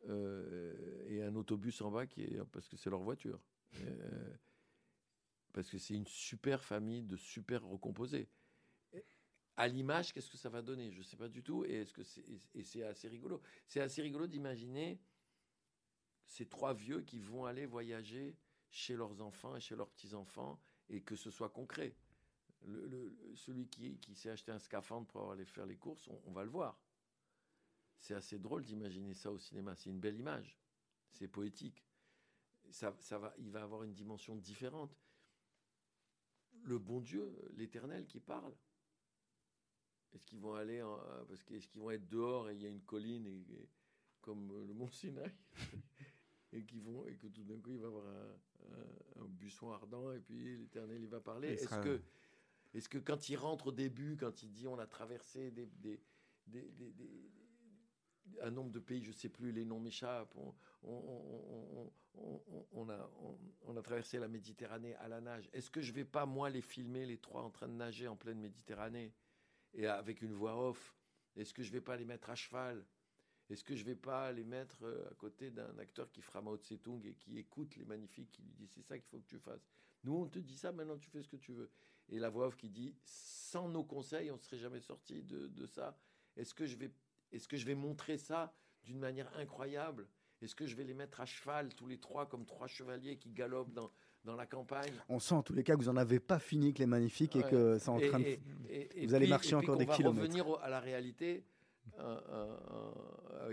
euh, 0.09 1.05
et 1.09 1.23
un 1.23 1.35
autobus 1.35 1.81
en 1.81 1.91
bas 1.91 2.07
qui 2.07 2.23
est, 2.23 2.45
parce 2.53 2.69
que 2.69 2.77
c'est 2.77 2.91
leur 2.91 3.01
voiture. 3.01 3.41
Euh, 3.83 4.37
parce 5.53 5.71
que 5.71 5.79
c'est 5.79 5.95
une 5.95 6.07
super 6.07 6.63
famille 6.63 7.03
de 7.03 7.17
super 7.17 7.65
recomposés. 7.65 8.29
À 9.57 9.69
l'image, 9.69 10.13
qu'est-ce 10.13 10.31
que 10.31 10.37
ça 10.37 10.51
va 10.51 10.61
donner? 10.61 10.93
Je 10.93 10.99
ne 10.99 11.03
sais 11.03 11.17
pas 11.17 11.29
du 11.29 11.43
tout. 11.43 11.65
Et, 11.65 11.81
est-ce 11.81 12.21
et 12.55 12.63
c'est 12.63 12.83
assez 12.83 13.09
rigolo. 13.09 13.41
C'est 13.67 13.81
assez 13.81 14.03
rigolo 14.03 14.27
d'imaginer 14.27 15.01
ces 16.27 16.47
trois 16.47 16.75
vieux 16.75 17.01
qui 17.01 17.21
vont 17.21 17.47
aller 17.47 17.65
voyager 17.65 18.37
chez 18.69 18.97
leurs 18.97 19.23
enfants 19.23 19.57
et 19.57 19.61
chez 19.61 19.75
leurs 19.75 19.89
petits-enfants 19.89 20.61
et 20.91 21.01
que 21.01 21.17
ce 21.17 21.31
soit 21.31 21.49
concret. 21.49 21.95
Le- 22.65 22.87
le- 22.87 23.37
celui 23.37 23.69
qui, 23.69 23.99
qui 23.99 24.15
s'est 24.15 24.31
acheté 24.31 24.51
un 24.51 24.59
scaphandre 24.59 25.07
pour 25.07 25.31
aller 25.31 25.45
faire 25.45 25.67
les 25.67 25.77
courses, 25.77 26.09
on, 26.09 26.21
on 26.27 26.33
va 26.33 26.43
le 26.45 26.51
voir. 26.51 26.81
C'est 27.99 28.15
assez 28.15 28.39
drôle 28.39 28.65
d'imaginer 28.65 29.15
ça 29.15 29.31
au 29.31 29.39
cinéma. 29.39 29.75
C'est 29.77 29.91
une 29.91 30.01
belle 30.01 30.17
image. 30.19 30.59
C'est 31.13 31.29
poétique. 31.29 31.85
Ça, 32.71 32.95
ça 33.01 33.19
va, 33.19 33.33
il 33.39 33.51
va 33.51 33.63
avoir 33.63 33.85
une 33.85 33.93
dimension 33.95 34.35
différente. 34.37 34.99
Le 36.65 36.79
bon 36.79 37.01
Dieu, 37.01 37.33
l'éternel 37.55 38.07
qui 38.07 38.19
parle. 38.21 38.55
Est-ce 40.13 40.25
qu'ils 40.27 40.41
vont 40.41 40.55
aller 40.55 40.83
en- 40.83 40.99
parce 41.29 41.43
que 41.45 41.55
est-ce 41.55 41.69
qu'ils 41.69 41.81
vont 41.81 41.91
être 41.91 42.09
dehors 42.09 42.49
et 42.51 42.55
il 42.55 42.63
y 42.63 42.67
a 42.67 42.71
une 42.71 42.83
colline 42.83 43.27
et, 43.27 43.37
et- 43.53 43.69
comme 44.21 44.67
le 44.67 44.75
mont 44.75 44.91
Sinaï 44.91 45.33
et 46.53 46.65
qui 46.65 46.81
vont 46.81 47.07
et 47.07 47.17
que 47.17 47.29
tout 47.29 47.45
d'un 47.45 47.61
coup 47.61 47.71
il 47.73 47.79
va 47.79 47.87
avoir 47.87 48.07
un, 48.07 48.37
un- 48.73 49.23
un 49.23 49.27
buisson 49.27 49.71
ardent 49.71 50.11
et 50.13 50.19
puis 50.21 50.57
l'Éternel 50.57 51.01
il 51.03 51.09
va 51.09 51.21
parler. 51.21 51.49
Est-ce 51.53 51.69
que 51.85 52.03
est-ce 52.77 52.89
que 52.89 52.99
quand 52.99 53.29
il 53.29 53.37
rentre 53.37 53.69
au 53.69 53.73
début, 53.73 54.17
quand 54.17 54.43
il 54.43 54.53
dit 54.53 54.69
on 54.69 54.79
a 54.79 54.87
traversé 54.87 55.53
un 58.43 58.51
nombre 58.51 58.71
de 58.71 58.81
pays, 58.81 59.03
je 59.03 59.13
sais 59.13 59.29
plus, 59.29 59.53
les 59.53 59.65
noms 59.65 59.81
m'échappent. 59.81 60.37
On 62.73 62.89
a 63.77 63.83
traversé 63.83 64.19
la 64.19 64.29
Méditerranée 64.29 64.95
à 64.97 65.09
la 65.09 65.21
nage. 65.21 65.49
Est-ce 65.53 65.71
que 65.71 65.81
je 65.81 65.93
vais 65.93 66.05
pas 66.05 66.27
moi 66.27 66.51
les 66.51 66.61
filmer 66.61 67.07
les 67.07 67.19
trois 67.19 67.43
en 67.43 67.51
train 67.51 67.69
de 67.69 67.75
nager 67.75 68.09
en 68.09 68.17
pleine 68.17 68.41
Méditerranée 68.41 69.15
et 69.73 69.87
avec 69.87 70.21
une 70.21 70.33
voix 70.33 70.69
off? 70.69 70.95
Est-ce 71.37 71.55
que 71.55 71.63
je 71.63 71.73
vais 71.73 71.81
pas 71.81 71.97
les 71.97 72.05
mettre 72.05 72.31
à 72.31 72.35
cheval? 72.35 72.85
Est-ce 73.49 73.63
que 73.63 73.77
je 73.77 73.85
vais 73.85 73.97
pas 73.97 74.33
les 74.33 74.45
mettre 74.45 74.83
euh, 74.83 75.09
à 75.11 75.15
côté 75.15 75.51
d'un 75.51 75.79
acteur 75.79 76.11
qui 76.11 76.21
fera 76.21 76.43
Mao 76.43 76.57
Tse-tung 76.57 77.07
et 77.07 77.15
qui 77.15 77.39
écoute 77.39 77.77
les 77.77 77.85
magnifiques, 77.85 78.33
qui 78.33 78.43
lui 78.43 78.53
dit 78.53 78.67
c'est 78.67 78.83
ça 78.83 78.99
qu'il 78.99 79.07
faut 79.09 79.21
que 79.21 79.27
tu 79.27 79.39
fasses? 79.39 79.69
Nous 80.03 80.15
on 80.15 80.27
te 80.27 80.41
dit 80.41 80.57
ça, 80.57 80.73
maintenant 80.73 80.99
tu 80.99 81.09
fais 81.09 81.23
ce 81.23 81.29
que 81.29 81.37
tu 81.37 81.53
veux. 81.53 81.71
Et 82.11 82.19
la 82.19 82.31
voix 82.31 82.47
off 82.47 82.57
qui 82.57 82.69
dit 82.69 82.95
sans 83.05 83.69
nos 83.69 83.83
conseils 83.85 84.31
on 84.31 84.39
serait 84.39 84.59
jamais 84.59 84.81
sorti 84.81 85.23
de, 85.23 85.49
de 85.49 85.67
ça. 85.67 85.97
Est-ce 86.37 86.55
que 86.55 86.67
je 86.67 86.77
vais 86.77 86.91
est-ce 87.33 87.49
que 87.49 87.57
je 87.57 87.67
vais 87.67 87.75
montrer 87.75 88.17
ça 88.19 88.53
d'une 88.85 88.99
manière 88.99 89.29
incroyable? 89.37 90.07
Est-ce 90.43 90.55
que 90.55 90.67
je 90.67 90.77
vais 90.77 90.85
les 90.85 90.95
mettre 90.95 91.21
à 91.21 91.27
cheval 91.27 91.75
tous 91.75 91.87
les 91.87 91.99
trois 91.99 92.27
comme 92.29 92.45
trois 92.47 92.67
chevaliers 92.69 93.17
qui 93.17 93.31
galopent 93.31 93.73
dans, 93.73 93.91
dans 94.25 94.37
la 94.37 94.47
campagne? 94.47 94.93
On 95.09 95.19
sent 95.19 95.35
en 95.35 95.43
tous 95.43 95.55
les 95.55 95.65
cas 95.65 95.75
que 95.75 95.81
vous 95.81 95.91
n'en 95.91 95.97
avez 95.97 96.21
pas 96.21 96.39
fini 96.39 96.67
avec 96.67 96.79
les 96.79 96.87
magnifiques 96.87 97.35
et 97.37 97.43
que 97.43 97.79
c'est 97.79 97.89
en 97.89 97.99
Et- 97.99 98.09
train 98.09 98.21
de. 98.21 98.25
et- 98.27 98.41
et- 98.69 99.03
et 99.03 99.07
vous 99.07 99.15
allez 99.15 99.25
puis- 99.25 99.31
marcher 99.31 99.57
puis 99.57 99.65
encore 99.67 99.77
des 99.79 99.87
va 99.87 99.97
kilomètres. 99.97 100.23
revenir 100.27 100.49
au- 100.49 100.59
à 100.59 100.69
la 100.69 100.79
réalité, 100.79 101.45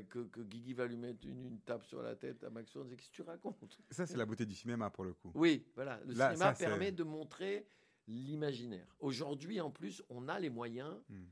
que, 0.10 0.24
que 0.26 0.42
Guigui 0.42 0.74
va 0.74 0.86
lui 0.86 0.98
mettre 0.98 1.26
une, 1.26 1.46
une 1.46 1.60
tape 1.60 1.84
sur 1.86 2.02
la 2.02 2.16
tête 2.16 2.44
à 2.44 2.50
Maxon, 2.50 2.82
on 2.82 2.84
dit 2.86 2.96
qu'est-ce 2.96 3.10
que 3.10 3.16
tu 3.16 3.22
racontes? 3.22 3.80
Ça, 3.92 4.06
c'est 4.06 4.18
la 4.18 4.26
beauté 4.26 4.46
du 4.46 4.56
cinéma 4.56 4.90
pour 4.90 5.04
le 5.06 5.14
coup. 5.14 5.32
Oui, 5.36 5.66
voilà. 5.76 6.00
Le 6.06 6.14
Là, 6.14 6.32
cinéma 6.32 6.52
ça, 6.52 6.56
c'est- 6.56 6.66
permet 6.66 6.92
de 6.92 7.04
montrer 7.04 7.66
l'imaginaire. 8.08 8.88
Aujourd'hui, 9.00 9.62
en 9.62 9.72
plus, 9.72 10.04
on 10.10 10.28
a 10.28 10.40
les 10.40 10.50
moyens, 10.50 10.96
Hmm. 11.10 11.26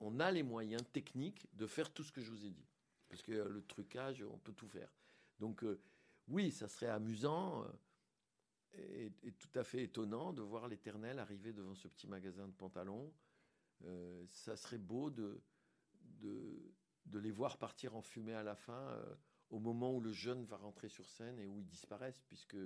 on 0.00 0.20
a 0.20 0.30
les 0.30 0.42
moyens 0.42 0.82
techniques 0.92 1.46
de 1.54 1.66
faire 1.66 1.92
tout 1.92 2.02
ce 2.02 2.12
que 2.12 2.20
je 2.20 2.30
vous 2.30 2.44
ai 2.44 2.50
dit. 2.50 2.66
Parce 3.08 3.22
que 3.22 3.32
le 3.32 3.62
trucage, 3.64 4.22
on 4.22 4.38
peut 4.38 4.52
tout 4.52 4.66
faire. 4.66 4.92
Donc, 5.38 5.62
euh, 5.62 5.80
oui, 6.28 6.50
ça 6.50 6.66
serait 6.68 6.88
amusant 6.88 7.62
euh, 7.64 7.68
et, 8.74 9.12
et 9.22 9.32
tout 9.32 9.58
à 9.58 9.62
fait 9.62 9.84
étonnant 9.84 10.32
de 10.32 10.42
voir 10.42 10.66
l'éternel 10.68 11.18
arriver 11.18 11.52
devant 11.52 11.74
ce 11.74 11.88
petit 11.88 12.08
magasin 12.08 12.48
de 12.48 12.52
pantalons. 12.52 13.12
Euh, 13.84 14.24
ça 14.28 14.56
serait 14.56 14.78
beau 14.78 15.10
de, 15.10 15.40
de, 16.20 16.74
de 17.06 17.18
les 17.18 17.30
voir 17.30 17.58
partir 17.58 17.94
en 17.94 18.02
fumée 18.02 18.34
à 18.34 18.42
la 18.42 18.56
fin, 18.56 18.98
au 19.50 19.60
moment 19.60 19.94
où 19.94 20.00
le 20.00 20.12
jeune 20.12 20.44
va 20.44 20.56
rentrer 20.56 20.88
sur 20.88 21.08
scène 21.08 21.38
et 21.38 21.46
où 21.46 21.58
ils 21.60 21.66
disparaissent, 21.66 22.22
puisque 22.26 22.56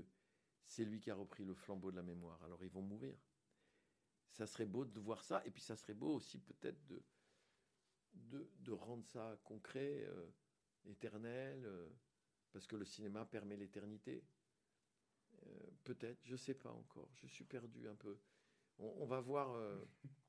c'est 0.66 0.84
lui 0.84 1.00
qui 1.00 1.10
a 1.10 1.14
repris 1.14 1.44
le 1.44 1.54
flambeau 1.54 1.90
de 1.90 1.96
la 1.96 2.02
mémoire. 2.02 2.42
Alors 2.44 2.62
ils 2.62 2.70
vont 2.70 2.82
mourir. 2.82 3.16
Ça 4.30 4.46
serait 4.46 4.66
beau 4.66 4.84
de 4.84 5.00
voir 5.00 5.24
ça, 5.24 5.42
et 5.44 5.50
puis 5.50 5.62
ça 5.62 5.76
serait 5.76 5.94
beau 5.94 6.14
aussi 6.14 6.38
peut-être 6.38 6.80
de, 6.86 7.02
de, 8.12 8.72
rendre 8.72 9.04
ça 9.06 9.38
concret, 9.44 10.04
euh, 10.06 10.30
éternel, 10.84 11.64
euh, 11.66 11.88
parce 12.52 12.66
que 12.66 12.76
le 12.76 12.84
cinéma 12.84 13.24
permet 13.26 13.56
l'éternité. 13.56 14.24
Euh, 15.42 15.70
peut-être, 15.84 16.20
je 16.24 16.36
sais 16.36 16.54
pas 16.54 16.70
encore. 16.70 17.10
Je 17.16 17.26
suis 17.26 17.44
perdu 17.44 17.88
un 17.88 17.96
peu. 17.96 18.18
On 18.78 19.06
va 19.06 19.20
voir. 19.20 19.56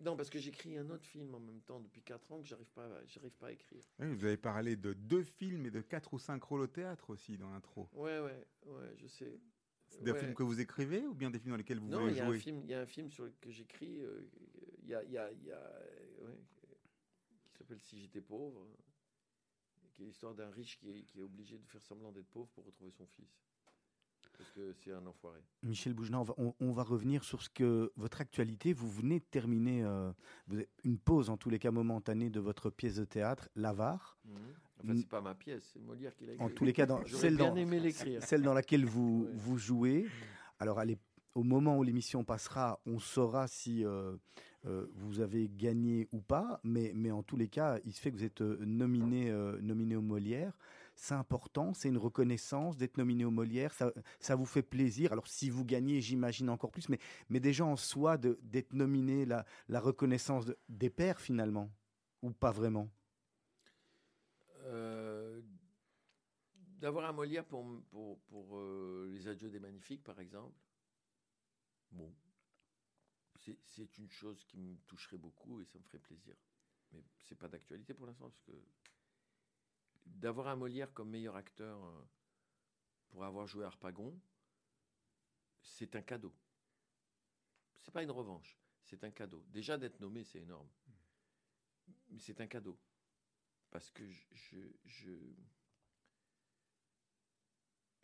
Non, 0.00 0.16
parce 0.16 0.30
que 0.30 0.38
j'écris 0.38 0.76
un 0.78 0.88
autre 0.90 1.04
film 1.06 1.34
en 1.34 1.40
même 1.40 1.60
temps 1.60 1.80
depuis 1.80 2.02
4 2.02 2.30
ans 2.32 2.40
que 2.40 2.46
j'arrive 2.46 2.70
pas, 2.70 3.04
j'arrive 3.06 3.32
pas 3.32 3.48
à 3.48 3.52
écrire. 3.52 3.82
Oui, 3.98 4.14
vous 4.14 4.24
avez 4.24 4.36
parlé 4.36 4.76
de 4.76 4.92
deux 4.92 5.24
films 5.24 5.66
et 5.66 5.70
de 5.70 5.80
quatre 5.80 6.14
ou 6.14 6.18
cinq 6.18 6.42
rôles 6.44 6.60
au 6.60 6.66
théâtre 6.68 7.10
aussi 7.10 7.36
dans 7.36 7.50
l'intro. 7.50 7.88
Ouais, 7.94 8.20
ouais, 8.20 8.46
ouais, 8.66 8.94
je 8.96 9.06
sais. 9.08 9.40
C'est 9.88 10.04
des 10.04 10.12
Ouais. 10.12 10.20
films 10.20 10.34
que 10.34 10.42
vous 10.44 10.60
écrivez 10.60 11.04
ou 11.06 11.14
bien 11.14 11.30
des 11.30 11.38
films 11.38 11.52
dans 11.52 11.56
lesquels 11.56 11.80
vous 11.80 11.88
Non, 11.88 12.02
voulez 12.02 12.12
il 12.12 12.16
y, 12.16 12.20
a 12.20 12.26
un 12.26 12.26
jouer 12.28 12.38
film, 12.38 12.60
il 12.62 12.70
y 12.70 12.74
a 12.74 12.80
un 12.80 12.86
film 12.86 13.10
sur 13.10 13.24
le- 13.24 13.32
que 13.40 13.50
j'écris, 13.50 13.98
euh, 14.00 14.22
il 14.82 14.88
y 14.88 14.94
a, 14.94 15.02
y 15.02 15.18
a- 15.18 15.32
y 15.32 15.50
a, 15.50 15.80
ouais, 16.22 16.38
qui 17.50 17.58
s'appelle 17.58 17.80
Si 17.80 17.98
j'étais 18.00 18.20
pauvre, 18.20 18.68
qui 19.94 20.02
est 20.02 20.06
l'histoire 20.06 20.34
d'un 20.34 20.50
riche 20.50 20.78
qui 20.78 20.90
est, 20.90 21.02
qui 21.04 21.18
est 21.18 21.22
obligé 21.22 21.58
de 21.58 21.66
faire 21.66 21.82
semblant 21.82 22.12
d'être 22.12 22.28
pauvre 22.28 22.48
pour 22.50 22.64
retrouver 22.64 22.92
son 22.92 23.06
fils. 23.06 23.47
Parce 24.38 24.50
que 24.52 24.72
c'est 24.84 24.92
un 24.92 25.04
enfoiré. 25.04 25.40
Michel 25.64 25.94
Boujna, 25.94 26.20
on 26.20 26.22
va, 26.22 26.34
on- 26.38 26.54
on 26.60 26.70
va 26.72 26.84
revenir 26.84 27.24
sur 27.24 27.42
ce 27.42 27.50
que 27.50 27.92
votre 27.96 28.20
actualité. 28.20 28.72
Vous 28.72 28.88
venez 28.88 29.18
de 29.18 29.24
terminer 29.24 29.82
euh, 29.82 30.12
une 30.84 30.96
pause, 30.98 31.28
en 31.28 31.36
tous 31.36 31.50
les 31.50 31.58
cas 31.58 31.72
momentanée, 31.72 32.30
de 32.30 32.38
votre 32.38 32.70
pièce 32.70 32.94
de 32.96 33.04
théâtre, 33.04 33.48
L'Avare. 33.56 34.16
Enfin, 34.80 34.92
Mm. 34.94 34.98
c'est 34.98 35.08
pas 35.08 35.20
ma 35.20 35.34
pièce, 35.34 35.70
c'est 35.72 35.80
Molière 35.80 36.14
qui 36.14 36.24
l'a 36.24 36.34
écrit. 36.34 36.44
En 36.44 36.50
tous 36.50 36.64
les 36.64 36.72
cas, 36.72 36.86
dans, 36.86 37.00
celle, 37.32 37.36
bien 37.36 37.48
dans, 37.50 37.56
aimé 37.56 37.80
l'écrire. 37.80 38.22
celle 38.22 38.42
dans 38.42 38.54
laquelle 38.54 38.84
vous, 38.86 39.24
Ouais. 39.28 39.32
vous 39.34 39.58
jouez. 39.58 40.06
Alors, 40.60 40.78
allez, 40.78 40.98
au 41.34 41.42
moment 41.42 41.76
où 41.76 41.82
l'émission 41.82 42.22
passera, 42.22 42.78
on 42.86 43.00
saura 43.00 43.48
si 43.48 43.84
euh, 43.84 44.16
euh, 44.66 44.86
vous 44.94 45.18
avez 45.20 45.48
gagné 45.48 46.06
ou 46.12 46.20
pas. 46.20 46.60
Mais, 46.62 46.92
mais 46.94 47.10
en 47.10 47.24
tous 47.24 47.36
les 47.36 47.48
cas, 47.48 47.80
il 47.84 47.92
se 47.92 48.00
fait 48.00 48.12
que 48.12 48.16
vous 48.16 48.24
êtes 48.24 48.40
nominé, 48.40 49.32
nominé 49.60 49.96
au 49.96 50.00
Molière. 50.02 50.56
C'est 51.00 51.14
important, 51.14 51.74
c'est 51.74 51.88
une 51.88 51.96
reconnaissance 51.96 52.76
d'être 52.76 52.96
nominé 52.96 53.24
au 53.24 53.30
Molière. 53.30 53.72
Ça, 53.72 53.92
ça 54.18 54.34
vous 54.34 54.44
fait 54.44 54.62
plaisir. 54.64 55.12
Alors, 55.12 55.28
si 55.28 55.48
vous 55.48 55.64
gagnez, 55.64 56.00
j'imagine 56.00 56.50
encore 56.50 56.72
plus. 56.72 56.88
Mais, 56.88 56.98
mais 57.30 57.38
déjà 57.38 57.64
en 57.64 57.76
soi, 57.76 58.18
d'être 58.18 58.72
nominé, 58.72 59.24
la, 59.24 59.44
reconnaissance 59.68 60.44
de- 60.44 60.58
des 60.68 60.90
pairs 60.90 61.20
finalement, 61.20 61.70
ou 62.22 62.32
pas 62.32 62.50
vraiment? 62.50 62.90
Euh, 64.66 65.40
D'avoir 66.80 67.06
un 67.08 67.12
Molière 67.12 67.44
pour, 67.44 67.64
pour, 67.90 68.58
euh, 68.58 69.08
Les 69.12 69.28
Adieux 69.28 69.50
des 69.50 69.60
Magnifiques, 69.60 70.02
par 70.02 70.18
exemple, 70.20 70.54
bon, 71.92 72.12
c'est- 73.36 73.58
c'est 73.64 73.98
une 73.98 74.10
chose 74.10 74.44
qui 74.44 74.58
me 74.58 74.76
toucherait 74.86 75.16
beaucoup 75.18 75.60
et 75.60 75.64
ça 75.64 75.78
me 75.78 75.84
ferait 75.84 75.98
plaisir. 75.98 76.34
Mais 76.92 77.02
c'est 77.28 77.38
pas 77.38 77.48
d'actualité 77.48 77.94
pour 77.94 78.06
l'instant, 78.06 78.28
parce 78.28 78.40
que 78.42 78.52
d'avoir 80.16 80.48
un 80.48 80.56
Molière 80.56 80.92
comme 80.92 81.10
meilleur 81.10 81.36
acteur 81.36 81.84
euh, 81.84 82.02
pour 83.08 83.24
avoir 83.24 83.46
joué 83.46 83.64
Harpagon, 83.64 84.18
c'est 85.60 85.96
un 85.96 86.02
cadeau. 86.02 86.34
C'est 87.80 87.92
pas 87.92 88.02
une 88.02 88.10
revanche, 88.10 88.58
c'est 88.82 89.04
un 89.04 89.10
cadeau. 89.10 89.44
Déjà 89.48 89.78
d'être 89.78 90.00
nommé, 90.00 90.24
c'est 90.24 90.40
énorme. 90.40 90.68
Mais 92.10 92.18
c'est 92.18 92.40
un 92.40 92.46
cadeau 92.46 92.78
parce 93.70 93.90
que 93.90 94.06
je, 94.08 94.58
je, 94.86 95.16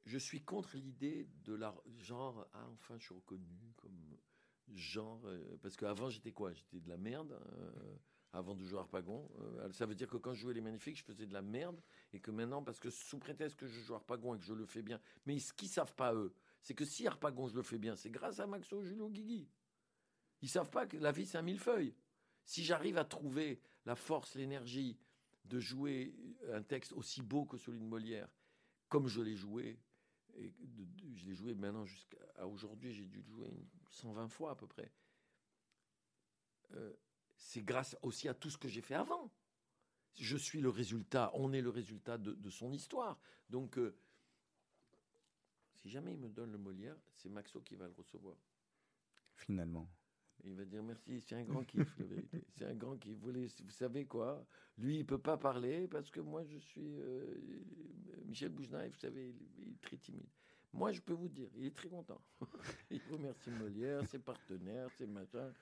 je, 0.05 0.19
suis 0.19 0.43
contre 0.43 0.77
l'idée 0.77 1.29
de 1.45 1.55
la 1.55 1.75
genre 1.99 2.47
ah 2.53 2.69
enfin 2.73 2.99
je 2.99 3.05
suis 3.05 3.15
reconnu 3.15 3.73
comme 3.77 4.19
genre 4.69 5.27
euh, 5.27 5.59
parce 5.63 5.77
qu'avant 5.77 6.11
j'étais 6.11 6.33
quoi? 6.33 6.53
J'étais 6.53 6.81
de 6.81 6.89
la 6.89 6.97
merde 6.97 7.33
euh, 7.33 7.97
avant 8.35 8.55
de 8.55 8.65
jouer 8.65 8.79
à 8.79 8.83
Harpagon 8.83 9.29
Euh, 9.41 9.73
ça 9.73 9.87
veut 9.87 9.95
dire 9.95 10.09
que 10.09 10.17
quand 10.17 10.35
je 10.35 10.41
jouais 10.41 10.55
les 10.55 10.61
magnifiques 10.61 10.99
je 10.99 11.05
faisais 11.05 11.27
de 11.27 11.33
la 11.33 11.43
merde. 11.43 11.81
Et 12.13 12.21
que 12.21 12.31
maintenant 12.31 12.63
parce 12.63 12.81
que 12.81 12.91
sous 12.91 13.19
prétexte 13.19 13.57
que 13.57 13.67
je 13.67 13.81
joue 13.81 13.95
à 13.95 13.97
Harpagon 13.97 14.35
et 14.35 14.39
que 14.39 14.45
je 14.45 14.55
le 14.55 14.67
fais 14.67 14.83
bien 14.83 15.01
mais 15.27 15.39
ce 15.39 15.53
qu'ils 15.53 15.69
savent 15.69 15.95
pas 15.95 16.15
eux 16.15 16.35
c'est 16.61 16.75
que 16.75 16.85
si 16.85 17.07
Harpagon 17.07 17.49
je 17.49 17.55
le 17.55 17.63
fais 17.63 17.79
bien 17.79 17.97
c'est 17.97 18.11
grâce 18.11 18.41
à 18.41 18.47
Maxo 18.47 18.83
Julio 18.83 19.09
Guigui. 19.09 19.49
Ils 20.43 20.49
savent 20.49 20.71
pas 20.71 20.87
que 20.87 20.97
la 20.97 21.13
vie 21.13 21.27
c'est 21.27 21.39
un 21.39 21.43
millefeuille. 21.43 21.95
Si 22.45 22.65
j'arrive 22.65 22.99
à 22.99 23.05
trouver 23.05 23.61
la 23.87 23.97
force 23.97 24.35
l'énergie 24.35 24.99
de 25.45 25.61
jouer 25.61 26.15
un 26.53 26.63
texte 26.63 26.93
aussi 26.93 27.23
beau 27.23 27.45
que 27.45 27.57
celui 27.57 27.81
de 27.81 27.85
Molière, 27.85 28.29
comme 28.89 29.07
je 29.09 29.21
l'ai 29.21 29.37
joué, 29.37 29.79
et 30.37 30.53
je 31.15 31.27
l'ai 31.27 31.35
joué 31.35 31.55
maintenant 31.55 31.85
jusqu'à 31.85 32.47
aujourd'hui, 32.47 32.93
j'ai 32.93 33.07
dû 33.07 33.23
le 33.23 33.29
jouer 33.31 33.49
une 33.49 33.67
120 33.91 34.29
fois 34.29 34.53
à 34.53 34.55
peu 34.55 34.67
près. 34.67 34.91
Euh, 36.73 36.93
c'est 37.37 37.63
grâce 37.63 37.97
aussi 38.03 38.29
à 38.29 38.35
tout 38.35 38.51
ce 38.51 38.59
que 38.59 38.69
j'ai 38.69 38.81
fait 38.81 38.95
avant. 38.95 39.33
Je 40.17 40.37
suis 40.37 40.61
le 40.61 40.69
résultat, 40.69 41.31
on 41.35 41.53
est 41.53 41.61
le 41.61 41.71
résultat 41.71 42.19
de, 42.19 42.33
de 42.33 42.51
son 42.51 42.73
histoire. 42.73 43.19
Donc, 43.51 43.79
euh, 43.79 43.97
si 45.75 45.91
jamais 45.91 46.13
il 46.13 46.19
me 46.19 46.29
donne 46.29 46.53
le 46.53 46.59
Molière, 46.59 46.97
c'est 47.15 47.29
Maxo 47.29 47.61
qui 47.61 47.75
va 47.75 47.87
le 47.87 47.95
recevoir. 47.95 48.37
finalement 49.35 49.89
il 50.47 50.55
va 50.55 50.65
dire 50.65 50.83
merci, 50.83 51.21
c'est 51.21 51.37
un 51.37 51.45
grand 51.45 51.65
kiff, 51.65 51.99
la 51.99 52.05
vérité. 52.05 52.45
C'est 52.57 52.67
un 52.67 52.75
grand 52.75 52.97
kiff. 52.97 53.17
Vous, 53.19 53.71
savez 53.71 54.05
quoi? 54.05 54.45
Lui, 54.79 54.99
il 54.99 55.07
peut 55.07 55.19
pas 55.19 55.37
parler 55.37 55.89
parce 55.89 56.11
que 56.11 56.21
moi, 56.21 56.45
je 56.45 56.59
suis 56.59 56.97
euh, 56.99 57.25
Michel 58.27 58.53
et 58.53 58.89
vous 58.89 58.99
savez, 58.99 59.29
il, 59.29 59.63
il 59.63 59.73
est 59.73 59.81
très 59.81 59.97
timide. 59.97 60.29
Moi, 60.73 60.93
je 60.93 61.01
peux 61.01 61.13
vous 61.13 61.29
dire, 61.29 61.49
il 61.57 61.67
est 61.67 61.75
très 61.75 61.89
content. 61.89 62.21
il 62.91 63.01
remercie 63.11 63.51
Molière, 63.51 64.07
ses 64.09 64.19
partenaires, 64.19 64.91
ses 64.99 65.07
machins. 65.07 65.53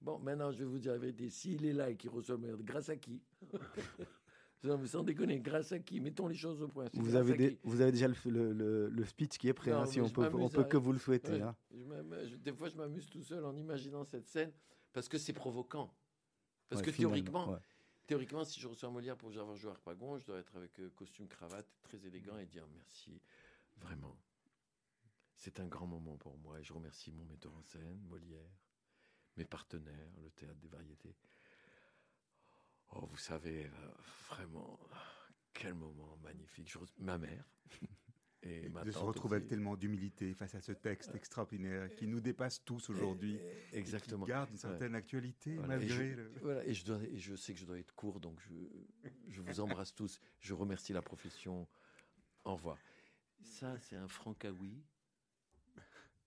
Bon, 0.00 0.18
maintenant, 0.18 0.50
je 0.50 0.58
vais 0.58 0.64
vous 0.64 0.78
dire 0.78 0.92
la 0.92 0.98
vérité. 0.98 1.28
S'il 1.28 1.64
est 1.66 1.72
là 1.72 1.90
et 1.90 1.96
qu'il 1.96 2.10
reçoit 2.10 2.36
le 2.36 2.40
Molière, 2.40 2.56
grâce 2.62 2.88
à 2.88 2.96
qui? 2.96 3.20
Sans 4.86 5.02
déconner, 5.02 5.40
grâce 5.40 5.72
à 5.72 5.78
qui? 5.78 6.00
Mettons 6.00 6.26
les 6.28 6.34
choses 6.34 6.60
au 6.62 6.68
point. 6.68 6.84
Vous 6.94 7.14
avez, 7.14 7.32
à 7.32 7.36
des- 7.36 7.54
qui? 7.54 7.60
vous 7.64 7.80
avez 7.80 7.92
déjà 7.92 8.08
le, 8.08 8.14
le- 8.26 8.52
le- 8.52 8.88
le 8.88 9.04
speech 9.04 9.38
qui 9.38 9.48
est 9.48 9.54
prêt, 9.54 9.70
Non, 9.70 9.80
hein, 9.80 9.86
si 9.86 10.00
on 10.00 10.10
peut, 10.10 10.28
on 10.34 10.48
peut 10.50 10.64
que 10.64 10.76
vous 10.76 10.92
le 10.92 10.98
souhaiter. 10.98 11.32
Ouais. 11.32 11.42
hein. 11.42 11.56
Je 11.72 12.36
des 12.36 12.52
fois, 12.52 12.68
je 12.68 12.76
m'amuse 12.76 13.08
tout 13.08 13.22
seul 13.22 13.44
en 13.44 13.56
imaginant 13.56 14.04
cette 14.04 14.26
scène 14.26 14.52
parce 14.92 15.08
que 15.08 15.16
c'est 15.16 15.32
provoquant. 15.32 15.94
Parce 16.68 16.82
Ouais, 16.82 16.90
que 16.92 16.96
théoriquement, 16.96 17.52
ouais. 17.52 17.58
théoriquement, 18.06 18.44
si 18.44 18.60
je 18.60 18.68
reçois 18.68 18.90
Molière 18.90 19.16
pour 19.16 19.30
avoir 19.30 19.56
joué 19.56 19.70
à 19.70 19.72
Harpagon, 19.72 20.18
je 20.18 20.26
dois 20.26 20.38
être 20.38 20.54
avec 20.56 20.78
euh, 20.78 20.90
costume, 20.94 21.26
cravate, 21.26 21.66
très 21.82 22.04
élégant 22.06 22.36
et 22.38 22.44
dire 22.46 22.66
merci. 22.74 23.18
Vraiment. 23.78 24.16
C'est 25.36 25.58
un 25.58 25.66
grand 25.68 25.86
moment 25.86 26.16
pour 26.18 26.36
moi 26.36 26.60
et 26.60 26.62
je 26.62 26.72
remercie 26.74 27.12
mon 27.12 27.24
metteur 27.24 27.54
en 27.56 27.62
scène, 27.62 27.98
Molière, 28.10 28.50
mes 29.40 29.46
partenaires, 29.46 30.12
le 30.22 30.30
théâtre 30.30 30.60
des 30.60 30.68
variétés. 30.68 31.16
Oh, 32.92 33.06
vous 33.06 33.16
savez, 33.16 33.64
là, 33.64 33.94
vraiment, 34.28 34.78
quel 35.54 35.74
moment 35.74 36.16
magnifique. 36.22 36.70
Je 36.70 36.78
ma 36.98 37.16
mère. 37.18 37.44
Et 38.42 38.70
ma 38.70 38.84
de 38.84 38.90
se 38.90 38.96
retrouver 38.98 39.36
avec 39.36 39.48
tellement 39.48 39.76
d'humilité 39.76 40.32
face 40.32 40.54
à 40.54 40.62
ce 40.62 40.72
texte 40.72 41.14
extraordinaire 41.14 41.94
qui 41.94 42.06
nous 42.06 42.20
dépasse 42.20 42.64
tous 42.64 42.88
aujourd'hui. 42.88 43.34
Et- 43.36 43.74
et- 43.74 43.78
Exactement. 43.78 44.24
Qui 44.24 44.30
garde 44.30 44.48
une 44.48 44.54
Ouais. 44.54 44.60
certaine 44.60 44.94
actualité 44.94 45.56
Voilà, 45.56 45.74
et 45.76 45.78
malgré 45.80 46.10
je, 46.12 46.16
le... 46.16 46.32
voilà, 46.42 46.64
et 46.64 46.72
je, 46.72 46.84
dois, 46.86 47.02
et 47.02 47.18
je 47.18 47.34
sais 47.36 47.52
que 47.52 47.60
je 47.60 47.66
dois 47.66 47.78
être 47.78 47.94
court, 47.94 48.18
donc 48.18 48.40
je, 48.40 48.54
je 49.28 49.42
vous 49.42 49.60
embrasse 49.60 49.94
tous. 49.94 50.18
Je 50.40 50.54
remercie 50.54 50.94
la 50.94 51.02
profession. 51.02 51.68
Au 52.44 52.54
revoir. 52.54 52.78
Ça, 53.42 53.78
c'est 53.78 53.96
un 53.96 54.08
francaoui. 54.08 54.82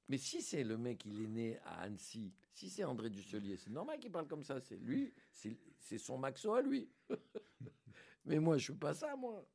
Mais 0.09 0.17
si 0.17 0.41
c'est 0.41 0.63
le 0.63 0.77
mec, 0.77 1.05
il 1.05 1.21
est 1.21 1.27
né 1.27 1.57
à 1.63 1.81
Annecy, 1.83 2.33
si 2.51 2.69
c'est 2.69 2.83
André 2.83 3.09
Dusselier, 3.09 3.55
c'est 3.57 3.69
normal 3.71 3.99
qu'il 3.99 4.11
parle 4.11 4.27
comme 4.27 4.43
ça. 4.43 4.59
C'est 4.59 4.77
lui, 4.77 5.13
c'est 5.31 5.97
son 5.97 6.17
maxo 6.17 6.53
à 6.53 6.61
lui. 6.61 6.89
Mais 8.25 8.39
moi, 8.39 8.57
je 8.57 8.63
suis 8.65 8.73
pas 8.73 8.93
ça, 8.93 9.15
moi. 9.15 9.45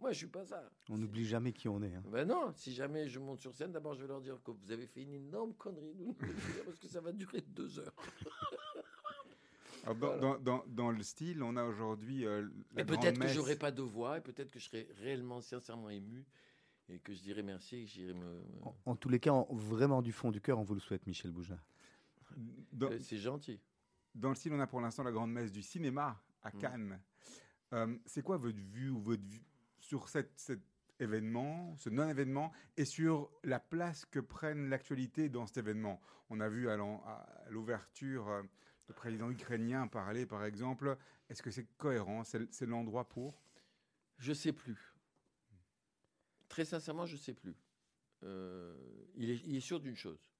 Moi, 0.00 0.10
je 0.12 0.18
suis 0.18 0.26
pas 0.26 0.44
ça. 0.44 0.68
On 0.90 0.98
n'oublie 0.98 1.24
jamais 1.24 1.52
qui 1.52 1.68
on 1.68 1.80
est. 1.82 1.94
hein. 1.94 2.02
Ben 2.06 2.26
non, 2.26 2.52
si 2.56 2.72
jamais 2.74 3.08
je 3.08 3.18
monte 3.20 3.40
sur 3.40 3.54
scène, 3.54 3.72
d'abord 3.72 3.94
je 3.94 4.02
vais 4.02 4.08
leur 4.08 4.20
dire 4.20 4.42
que 4.42 4.50
vous 4.50 4.70
avez 4.72 4.86
fait 4.86 5.02
une 5.02 5.14
énorme 5.14 5.54
connerie, 5.54 5.94
parce 6.64 6.78
que 6.78 6.88
ça 6.88 7.00
va 7.00 7.12
durer 7.12 7.40
deux 7.42 7.78
heures. 7.78 7.94
Alors, 9.84 9.96
dans, 9.96 10.16
dans- 10.18 10.38
dans- 10.38 10.64
dans 10.66 10.90
le 10.90 11.02
style, 11.02 11.42
on 11.42 11.56
a 11.56 11.64
aujourd'hui 11.64 12.24
euh, 12.26 12.48
Et 12.76 12.84
peut-être 12.84 13.14
que 13.18 13.24
messe. 13.24 13.32
j'aurai 13.34 13.56
pas 13.56 13.70
de 13.70 13.82
voix, 13.82 14.18
et 14.18 14.20
peut-être 14.20 14.50
que 14.50 14.58
je 14.58 14.64
serai 14.64 14.88
réellement, 14.96 15.40
sincèrement 15.40 15.90
ému, 15.90 16.24
et 16.88 16.98
que 16.98 17.12
je 17.14 17.22
dirai 17.22 17.42
merci, 17.42 17.76
et 17.76 17.84
que 17.84 17.90
j'irai 17.90 18.14
me. 18.14 18.24
me- 18.24 18.62
En, 18.64 18.76
en 18.86 18.96
tous 18.96 19.08
les 19.08 19.20
cas, 19.20 19.32
en- 19.32 19.46
vraiment 19.54 20.02
du 20.02 20.12
fond 20.12 20.30
du 20.30 20.40
cœur, 20.40 20.58
on 20.58 20.62
vous 20.62 20.74
le 20.74 20.80
souhaite, 20.80 21.06
Michel 21.06 21.30
Boujna. 21.30 21.58
Dans, 22.72 22.90
Euh, 22.90 22.98
C'est 23.00 23.18
gentil. 23.18 23.60
dans 24.14 24.30
le 24.30 24.34
style, 24.34 24.52
on 24.52 24.60
a 24.60 24.66
pour 24.66 24.80
l'instant 24.80 25.02
la 25.02 25.12
grande 25.12 25.32
messe 25.32 25.52
du 25.52 25.62
cinéma 25.62 26.20
à 26.42 26.50
Mm. 26.50 26.58
Cannes. 26.58 27.00
Euh, 27.72 27.96
c'est 28.06 28.22
quoi 28.22 28.36
votre 28.36 28.58
vue 28.58 28.90
ou 28.90 29.00
votre 29.00 29.22
vue 29.24 29.42
sur 29.78 30.08
cette, 30.08 30.32
cet 30.38 30.60
événement, 31.00 31.76
ce 31.76 31.90
non-événement, 31.90 32.52
et 32.76 32.84
sur 32.84 33.30
la 33.42 33.58
place 33.60 34.04
que 34.04 34.20
prenne 34.20 34.68
l'actualité 34.68 35.28
dans 35.28 35.46
cet 35.46 35.58
événement? 35.58 36.00
On 36.30 36.40
a 36.40 36.48
vu 36.48 36.68
à 36.68 36.76
l'ouverture 37.50 38.28
euh, 38.28 38.42
le 38.88 38.94
président 38.94 39.30
ukrainien 39.30 39.86
parler, 39.88 40.26
par 40.26 40.44
exemple. 40.44 40.96
Est-ce 41.28 41.42
que 41.42 41.50
c'est 41.50 41.66
cohérent? 41.76 42.24
C'est 42.24 42.52
c'est 42.52 42.66
l'endroit 42.66 43.08
pour? 43.08 43.40
Je 44.18 44.32
sais 44.32 44.52
plus. 44.52 44.93
Très 46.54 46.64
sincèrement, 46.64 47.04
je 47.04 47.16
sais 47.16 47.34
plus. 47.34 47.56
Euh, 48.22 48.76
il, 49.16 49.56
est, 49.56 49.60
sûr 49.60 49.80
d'une 49.80 49.96
chose 49.96 50.30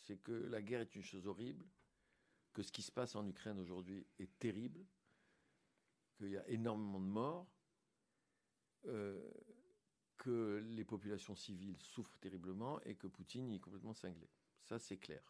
c'est 0.00 0.16
que 0.16 0.32
la 0.32 0.60
guerre 0.60 0.80
est 0.80 0.96
une 0.96 1.04
chose 1.04 1.28
horrible, 1.28 1.64
que 2.52 2.64
ce 2.64 2.72
qui 2.72 2.82
se 2.82 2.90
passe 2.90 3.14
en 3.14 3.24
Ukraine 3.24 3.60
aujourd'hui 3.60 4.04
est 4.18 4.36
terrible, 4.40 4.84
qu'il 6.16 6.30
y 6.30 6.36
a 6.36 6.48
énormément 6.48 6.98
de 6.98 7.04
morts, 7.04 7.46
euh, 8.86 9.30
que 10.16 10.60
les 10.66 10.84
populations 10.84 11.36
civiles 11.36 11.80
souffrent 11.80 12.18
terriblement 12.18 12.80
et 12.80 12.96
que 12.96 13.06
Poutine 13.06 13.52
est 13.52 13.60
complètement 13.60 13.94
cinglé. 13.94 14.28
Ça, 14.64 14.80
c'est 14.80 14.98
clair. 14.98 15.22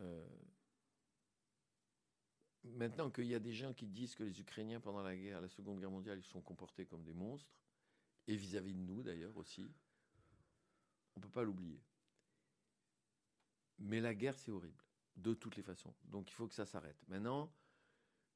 Euh, 0.00 0.28
Maintenant 2.64 3.10
qu'il 3.10 3.24
y 3.24 3.34
a 3.34 3.38
des 3.38 3.54
gens 3.54 3.72
qui 3.72 3.86
disent 3.86 4.14
que 4.14 4.22
les 4.22 4.38
Ukrainiens, 4.38 4.80
pendant 4.80 5.00
la 5.00 5.16
guerre, 5.16 5.40
la 5.40 5.48
Seconde 5.48 5.80
Guerre 5.80 5.90
mondiale, 5.90 6.18
ils 6.18 6.24
sont 6.26 6.42
comportés 6.42 6.84
comme 6.84 7.02
des 7.02 7.14
monstres, 7.14 7.50
et 8.28 8.36
vis-à-vis 8.36 8.74
de 8.74 8.78
nous 8.78 9.02
d'ailleurs 9.02 9.36
aussi, 9.36 9.74
On 11.16 11.20
peut 11.20 11.28
pas 11.28 11.42
l'oublier. 11.44 11.82
Mais 13.78 14.00
la 14.00 14.14
guerre, 14.14 14.38
c'est 14.38 14.50
horrible, 14.50 14.82
de 15.16 15.34
toutes 15.34 15.56
les 15.56 15.62
façons. 15.62 15.94
Donc 16.04 16.30
il 16.30 16.34
faut 16.34 16.48
que 16.48 16.54
ça 16.54 16.66
s'arrête. 16.66 17.02
Maintenant, 17.08 17.52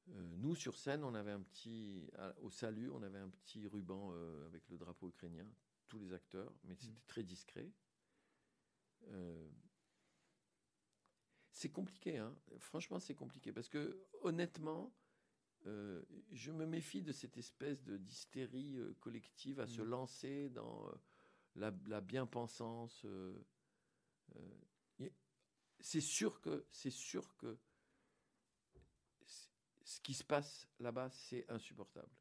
euh, 0.09 0.35
nous, 0.37 0.55
sur 0.55 0.77
scène, 0.77 1.03
on 1.03 1.15
avait 1.15 1.31
un 1.31 1.41
petit. 1.41 2.09
à- 2.17 2.37
au 2.41 2.49
salut, 2.49 2.89
on 2.91 3.03
avait 3.03 3.19
un 3.19 3.29
petit 3.29 3.67
ruban 3.67 4.11
euh, 4.13 4.45
avec 4.47 4.69
le 4.69 4.77
drapeau 4.77 5.09
ukrainien, 5.09 5.47
tous 5.87 5.99
les 5.99 6.13
acteurs, 6.13 6.53
mais 6.63 6.75
c'était 6.75 7.01
très 7.07 7.23
discret. 7.23 7.71
Euh, 9.07 9.49
c'est 11.51 11.69
compliqué, 11.71 12.17
hein. 12.17 12.35
franchement, 12.57 12.99
c'est 12.99 13.15
compliqué. 13.15 13.51
Parce 13.53 13.69
que, 13.69 14.05
honnêtement, 14.21 14.93
euh, 15.65 16.03
je 16.31 16.51
me 16.51 16.65
méfie 16.65 17.01
de 17.01 17.11
cette 17.11 17.37
espèce 17.37 17.83
de 17.83 17.97
d'hystérie 17.97 18.77
euh, 18.77 18.93
collective 18.99 19.59
à 19.59 19.67
se 19.67 19.81
lancer 19.81 20.49
dans 20.49 20.87
euh, 20.89 20.91
la, 21.55 21.73
la 21.87 22.01
bien-pensance. 22.01 23.05
c'est 25.79 26.01
sûr 26.01 26.39
que 26.41 26.65
c'est 26.71 26.89
sûr 26.89 27.35
que 27.37 27.57
ce 29.85 29.99
qui 30.01 30.13
se 30.13 30.23
passe 30.23 30.67
là-bas, 30.79 31.09
c'est 31.09 31.49
insupportable. 31.49 32.11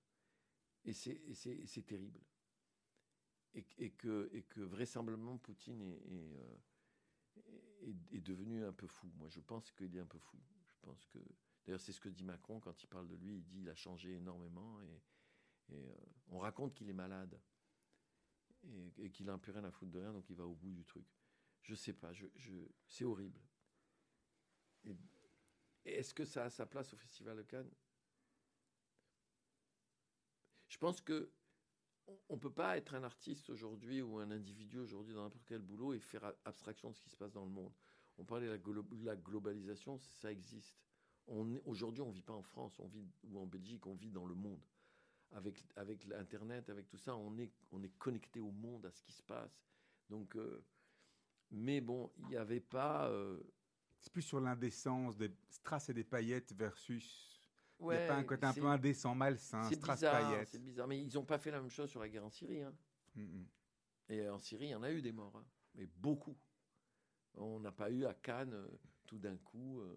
Et 0.84 0.93
c'est 0.93 1.86
terrible. 1.86 2.20
Et, 3.55 3.66
et 3.78 3.90
que, 3.90 4.30
et 4.32 4.43
que 4.43 4.61
vraisemblablement 4.61 5.38
Poutine 5.38 5.80
est, 5.82 6.03
est, 6.11 7.90
est- 7.90 8.16
est 8.16 8.20
devenu 8.20 8.64
un 8.64 8.72
peu 8.72 8.86
fou. 8.86 9.11
Moi, 9.16 9.28
je 9.28 9.40
pense 9.40 9.70
qu'il 9.72 9.95
est 9.97 10.01
un 10.01 10.07
peu 10.07 10.18
fou. 10.18 10.38
Je 10.66 10.74
pense 10.82 11.05
que. 11.07 11.18
D'ailleurs, 11.65 11.81
c'est 11.81 11.93
ce 11.93 12.01
que 12.01 12.09
dit 12.09 12.25
Macron 12.25 12.61
quand 12.61 12.83
il 12.83 12.87
parle 12.89 13.09
de 13.09 13.15
lui. 13.17 13.37
Il 13.37 13.43
dit 13.43 13.59
qu'il 13.59 13.69
a 13.69 13.75
changé 13.75 14.15
énormément 14.15 14.81
et, 14.83 15.03
euh, 15.73 15.95
on 16.29 16.39
raconte 16.39 16.75
qu'il 16.75 16.89
est 16.89 16.95
malade 16.95 17.41
et, 18.99 19.11
qu'il 19.11 19.27
n'a 19.27 19.39
plus 19.39 19.53
rien 19.53 19.65
à 19.65 19.71
foutre 19.71 19.93
de 19.93 19.99
rien, 19.99 20.13
donc 20.13 20.29
il 20.31 20.37
va 20.37 20.47
au 20.47 20.55
bout 20.55 20.73
du 20.73 20.85
truc. 20.85 21.07
Je 21.63 21.75
sais 21.75 21.93
pas. 21.93 22.11
C'est 22.87 23.05
horrible. 23.05 23.41
Est-ce 25.85 26.15
que 26.15 26.25
ça 26.25 26.45
a 26.45 26.51
sa 26.51 26.67
place 26.67 26.93
au 26.93 26.97
Festival 26.97 27.37
de 27.37 27.43
Cannes? 27.43 27.71
Je 30.69 30.79
pense 30.79 31.01
que 31.01 31.31
on 32.29 32.35
ne 32.35 32.41
peut 32.41 32.53
pas 32.53 32.77
être 32.77 32.95
un 32.95 33.05
artiste 33.05 33.51
aujourd'hui 33.51 34.03
ou 34.03 34.19
un 34.19 34.31
individu 34.31 34.79
aujourd'hui 34.79 35.15
dans 35.15 35.23
n'importe 35.23 35.45
quel 35.47 35.61
boulot 35.61 35.95
et 35.95 36.01
faire 36.01 36.25
a- 36.25 36.35
abstraction 36.45 36.91
de 36.91 36.97
ce 36.97 37.01
qui 37.01 37.11
se 37.11 37.17
passe 37.17 37.33
dans 37.33 37.45
le 37.45 37.51
monde. 37.51 37.73
On 38.19 38.25
parlait 38.25 38.47
de 38.47 39.05
la 39.05 39.17
globalisation, 39.17 39.99
ça 39.99 40.31
existe. 40.33 40.91
Aujourd'hui, 41.27 42.03
on 42.03 42.09
ne 42.09 42.12
vit 42.14 42.23
pas 42.23 42.33
en 42.35 42.43
France 42.43 42.79
on 42.79 42.89
vit, 42.89 43.07
ou 43.25 43.39
en 43.39 43.47
Belgique, 43.47 43.87
on 43.87 43.95
vit 43.95 44.11
dans 44.11 44.27
le 44.27 44.35
monde. 44.35 44.64
Avec, 45.31 45.64
avec 45.77 46.05
l'Internet, 46.05 46.68
avec 46.68 46.89
tout 46.89 46.99
ça, 46.99 47.16
on 47.16 47.39
est, 47.39 47.51
on 47.70 47.83
est 47.83 47.97
connecté 47.99 48.39
au 48.41 48.51
monde, 48.51 48.85
à 48.85 48.91
ce 48.91 49.03
qui 49.03 49.12
se 49.12 49.23
passe. 49.23 49.64
Donc, 50.11 50.37
euh, 50.37 50.62
mais 51.51 51.81
bon, 51.81 52.12
il 52.18 52.27
n'y 52.29 52.37
avait 52.37 52.61
pas. 52.61 53.09
euh, 53.09 53.41
C'est 54.01 54.12
plus 54.12 54.23
sur 54.23 54.41
l'indécence 54.41 55.16
des 55.16 55.31
strass 55.49 55.89
et 55.89 55.95
des 55.95 56.05
paillettes 56.05 56.53
versus. 56.53 57.41
Il 57.79 57.85
n'y 57.85 57.89
ouais, 57.89 58.05
a 58.05 58.09
pas 58.09 58.16
un 58.16 58.25
côté 58.25 58.45
un 58.47 58.53
peu 58.53 58.66
indécent, 58.66 59.14
malsain, 59.14 59.62
strass 59.73 60.01
paillettes. 60.03 60.51
c'est 60.51 60.59
bizarre. 60.62 60.87
Mais 60.87 61.03
ils 61.03 61.14
n'ont 61.14 61.25
pas 61.25 61.39
fait 61.39 61.51
la 61.51 61.61
même 61.61 61.70
chose 61.70 61.89
sur 61.89 62.01
la 62.01 62.09
guerre 62.09 62.25
en 62.27 62.31
Syrie. 62.31 62.62
hein. 62.62 62.75
Mm. 63.14 63.45
Et 64.11 64.29
en 64.29 64.39
Syrie, 64.39 64.66
il 64.66 64.70
y 64.70 64.75
en 64.75 64.83
a 64.83 64.93
eu 64.93 65.01
des 65.01 65.12
morts, 65.12 65.35
hein, 65.37 65.47
mais 65.75 65.87
beaucoup. 65.87 66.37
On 67.35 67.59
n'a 67.61 67.73
pas 67.73 67.91
eu 67.91 68.05
à 68.05 68.12
Cannes, 68.12 68.53
euh, 68.53 68.68
tout 69.07 69.18
d'un 69.18 69.37
coup, 69.39 69.81
euh, 69.81 69.97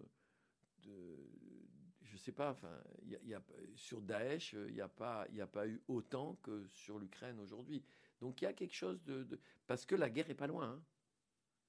je 2.02 2.16
sais 2.16 2.32
pas, 2.32 2.50
enfin, 2.50 2.80
y 3.04 3.16
y 3.28 3.34
a- 3.34 3.42
sur 3.74 4.00
Daesh, 4.00 4.52
il 4.54 4.74
n'y 4.74 4.80
a, 4.80 4.88
pas- 4.88 5.26
a 5.40 5.46
pas 5.46 5.66
eu 5.66 5.82
autant 5.88 6.36
que 6.36 6.66
sur 6.68 6.98
l'Ukraine 6.98 7.38
aujourd'hui. 7.40 7.84
Donc 8.20 8.40
il 8.40 8.44
y 8.44 8.48
a 8.48 8.52
quelque 8.52 8.74
chose 8.74 9.02
de... 9.04 9.26
parce 9.66 9.84
que 9.84 9.94
la 9.94 10.08
guerre 10.10 10.30
est 10.30 10.34
pas 10.34 10.46
loin. 10.46 10.70
hein. 10.70 10.82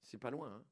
C'est 0.01 0.17
pas 0.19 0.31
loin. 0.31 0.53
hein. 0.55 0.65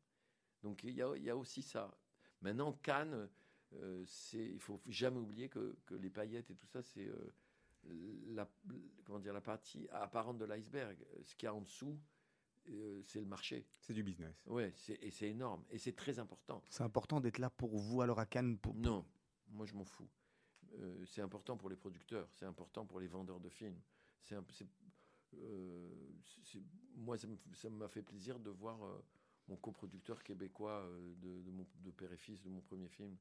Donc 0.64 0.84
il 0.84 0.92
y 0.96 1.02
a, 1.02 1.36
aussi 1.38 1.62
ça. 1.62 1.98
Maintenant, 2.42 2.74
Cannes, 2.74 3.30
euh, 3.74 4.04
c'est, 4.08 4.46
il 4.46 4.60
faut 4.60 4.82
jamais 4.88 5.20
oublier 5.20 5.50
que, 5.50 5.76
les 5.92 6.10
paillettes 6.10 6.50
et 6.52 6.56
tout 6.56 6.68
ça, 6.68 6.82
c'est 6.82 7.08
euh, 7.08 8.46
comment 9.04 9.20
dire, 9.20 9.34
la 9.34 9.42
partie 9.42 9.88
apparente 9.92 10.38
de 10.38 10.46
l'iceberg. 10.46 10.98
Ce 11.24 11.36
qu'il 11.36 11.48
y 11.48 11.50
a 11.50 11.54
en 11.54 11.62
dessous, 11.62 12.00
euh, 12.70 13.02
c'est 13.06 13.20
le 13.20 13.26
marché. 13.26 13.66
C'est 13.80 13.94
du 13.94 14.04
business. 14.04 14.36
Ouais, 14.48 14.72
c'est, 14.76 14.98
et 15.02 15.12
c'est 15.12 15.30
énorme. 15.30 15.64
Et 15.70 15.78
c'est 15.78 15.94
très 15.96 16.20
important. 16.20 16.64
C'est 16.70 16.84
important 16.84 17.20
d'être 17.22 17.38
là 17.40 17.50
pour 17.50 17.76
vous 17.78 18.02
alors 18.02 18.20
à 18.20 18.26
Cannes. 18.26 18.58
Pour... 18.58 18.74
Non, 18.76 19.06
moi 19.50 19.66
je 19.66 19.74
m'en 19.74 19.86
fous. 19.86 20.10
Euh, 20.80 21.06
c'est 21.06 21.22
important 21.22 21.56
pour 21.58 21.70
les 21.70 21.76
producteurs, 21.78 22.28
c'est 22.34 22.46
important 22.46 22.86
pour 22.86 23.00
les 23.00 23.08
vendeurs 23.08 23.40
de 23.40 23.50
films. 23.50 23.80
C'est, 24.20 24.36
un- 24.36 24.44
c'est- 24.52 24.68
euh, 25.36 25.90
c'est- 26.44 26.64
moi, 26.96 27.18
ça 27.18 27.70
m'a 27.70 27.88
fait 27.88 28.02
plaisir 28.02 28.40
de 28.40 28.50
voir 28.50 28.84
euh, 28.84 29.02
mon 29.48 29.56
coproducteur 29.58 30.24
québécois 30.24 30.82
euh, 30.86 31.14
de, 31.18 31.42
de 31.44 31.52
mon, 31.52 31.66
de 31.84 31.92
Père 31.92 32.12
et 32.12 32.18
Fils, 32.18 32.42
de 32.42 32.50
mon 32.50 32.62
premier 32.62 32.90
film, 32.90 33.16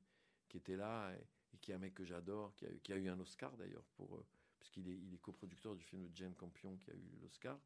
qui 0.49 0.57
était 0.57 0.76
là 0.76 1.12
et, 1.12 1.55
et 1.55 1.59
qui 1.59 1.70
est 1.70 1.74
un 1.74 1.78
mec 1.78 1.95
que 1.95 2.05
j'adore, 2.05 2.55
qui 2.57 2.66
a, 2.66 2.70
eu- 2.70 2.80
qui 2.80 2.92
a 2.92 2.97
eu 2.97 3.09
un 3.09 3.20
Oscar 3.20 3.57
d'ailleurs, 3.57 3.84
pour, 3.95 4.16
euh, 4.16 4.26
puisqu'il 4.59 4.88
est, 4.88 4.97
il 4.97 5.14
est 5.14 5.18
coproducteur 5.18 5.74
du 5.76 5.82
film 5.82 6.09
de 6.09 6.16
Jane 6.16 6.34
Campion 6.34 6.76
qui 6.78 6.90
a 6.90 6.95
eu 6.95 7.18
l'Oscar. 7.22 7.59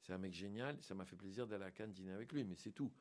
C'est 0.00 0.12
un 0.12 0.18
mec 0.18 0.32
génial, 0.32 0.78
ça 0.82 0.94
m'a 0.94 1.04
fait 1.04 1.16
plaisir 1.16 1.46
d'aller 1.46 1.64
à 1.64 1.70
Cannes 1.70 1.92
dîner 1.92 2.12
avec 2.12 2.32
lui, 2.32 2.44
mais 2.44 2.56
c'est 2.56 2.72
tout. 2.72 2.92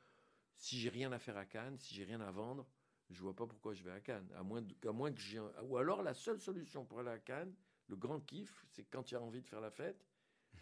Si 0.56 0.78
j'ai 0.78 0.90
rien 0.90 1.12
à 1.12 1.20
faire 1.20 1.38
à 1.38 1.46
Cannes, 1.46 1.78
si 1.78 1.96
j'ai 1.96 2.04
rien 2.04 2.20
à 2.22 2.32
vendre, 2.32 2.68
je 3.10 3.22
vois 3.22 3.36
pas 3.36 3.48
pourquoi 3.48 3.74
je 3.74 3.84
vais 3.84 3.92
à 3.92 4.02
Cannes. 4.02 4.30
À 4.36 4.44
moins, 4.44 4.64
à 4.86 4.92
moins 4.92 5.12
que 5.12 5.20
j'ai. 5.20 5.40
Ou 5.64 5.78
alors 5.78 6.04
la 6.04 6.14
seule 6.14 6.40
solution 6.40 6.86
pour 6.86 7.00
aller 7.00 7.10
à 7.10 7.20
Cannes, 7.20 7.54
le 7.88 7.96
grand 7.96 8.20
kiff, 8.20 8.66
c'est 8.70 8.84
quand 8.84 9.04
tu 9.04 9.16
as 9.16 9.22
envie 9.22 9.42
de 9.42 9.48
faire 9.48 9.62
la 9.62 9.72
fête. 9.72 10.06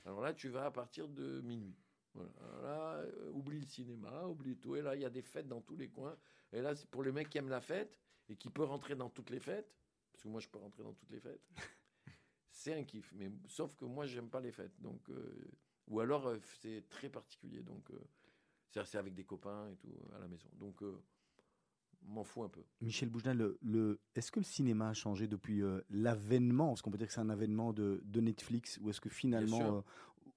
Alors 0.05 0.21
là, 0.21 0.33
tu 0.33 0.47
vas 0.49 0.65
à 0.65 0.71
partir 0.71 1.09
de 1.09 1.41
minuit. 1.41 1.75
Voilà. 2.13 2.31
Là, 2.63 2.93
euh, 3.01 3.31
oublie 3.31 3.59
le 3.59 3.65
cinéma, 3.65 4.25
oublie 4.27 4.57
tout. 4.57 4.75
Et 4.75 4.81
là, 4.81 4.95
il 4.95 5.01
y 5.01 5.05
a 5.05 5.09
des 5.09 5.21
fêtes 5.21 5.47
dans 5.47 5.61
tous 5.61 5.75
les 5.75 5.89
coins. 5.89 6.17
Et 6.53 6.61
là, 6.61 6.75
c'est 6.75 6.89
pour 6.89 7.03
les 7.03 7.11
mecs 7.11 7.29
qui 7.29 7.37
aiment 7.37 7.49
la 7.49 7.61
fête 7.61 7.99
et 8.29 8.35
qui 8.35 8.49
peuvent 8.49 8.69
rentrer 8.69 8.95
dans 8.95 9.09
toutes 9.09 9.29
les 9.29 9.39
fêtes, 9.39 9.75
parce 10.11 10.23
que 10.23 10.29
moi, 10.29 10.39
je 10.39 10.47
peux 10.47 10.57
rentrer 10.57 10.83
dans 10.83 10.93
toutes 10.93 11.11
les 11.11 11.19
fêtes. 11.19 11.41
c'est 12.49 12.73
un 12.73 12.83
kiff. 12.83 13.11
Mais 13.13 13.29
sauf 13.47 13.75
que 13.75 13.85
moi, 13.85 14.05
j'aime 14.05 14.29
pas 14.29 14.39
les 14.39 14.51
fêtes. 14.51 14.79
Donc, 14.79 15.09
euh, 15.09 15.51
ou 15.87 15.99
alors, 15.99 16.27
euh, 16.27 16.37
c'est 16.61 16.87
très 16.89 17.09
particulier. 17.09 17.61
Donc, 17.61 17.89
euh, 17.91 17.99
c'est 18.85 18.97
avec 18.97 19.15
des 19.15 19.23
copains 19.23 19.69
et 19.69 19.75
tout 19.75 19.93
à 20.15 20.19
la 20.19 20.27
maison. 20.27 20.49
Donc, 20.59 20.83
euh, 20.83 21.01
m'en 22.03 22.23
fous 22.23 22.43
un 22.43 22.49
peu. 22.49 22.63
Michel 22.81 23.09
Boujna, 23.09 23.33
le, 23.33 23.57
le- 23.61 23.99
est-ce 24.15 24.31
que 24.31 24.39
le 24.39 24.45
cinéma 24.45 24.89
a 24.89 24.93
changé 24.93 25.27
depuis 25.27 25.61
euh, 25.61 25.81
l'avènement? 25.89 26.73
Est-ce 26.73 26.83
qu'on 26.83 26.91
peut 26.91 26.97
dire 26.97 27.07
que 27.07 27.13
c'est 27.13 27.19
un 27.21 27.29
avènement 27.29 27.73
de, 27.73 28.01
de 28.05 28.21
Netflix 28.21 28.79
Ou 28.81 28.89
est-ce 28.89 29.01
que 29.01 29.09
finalement, 29.09 29.77
euh, 29.77 29.81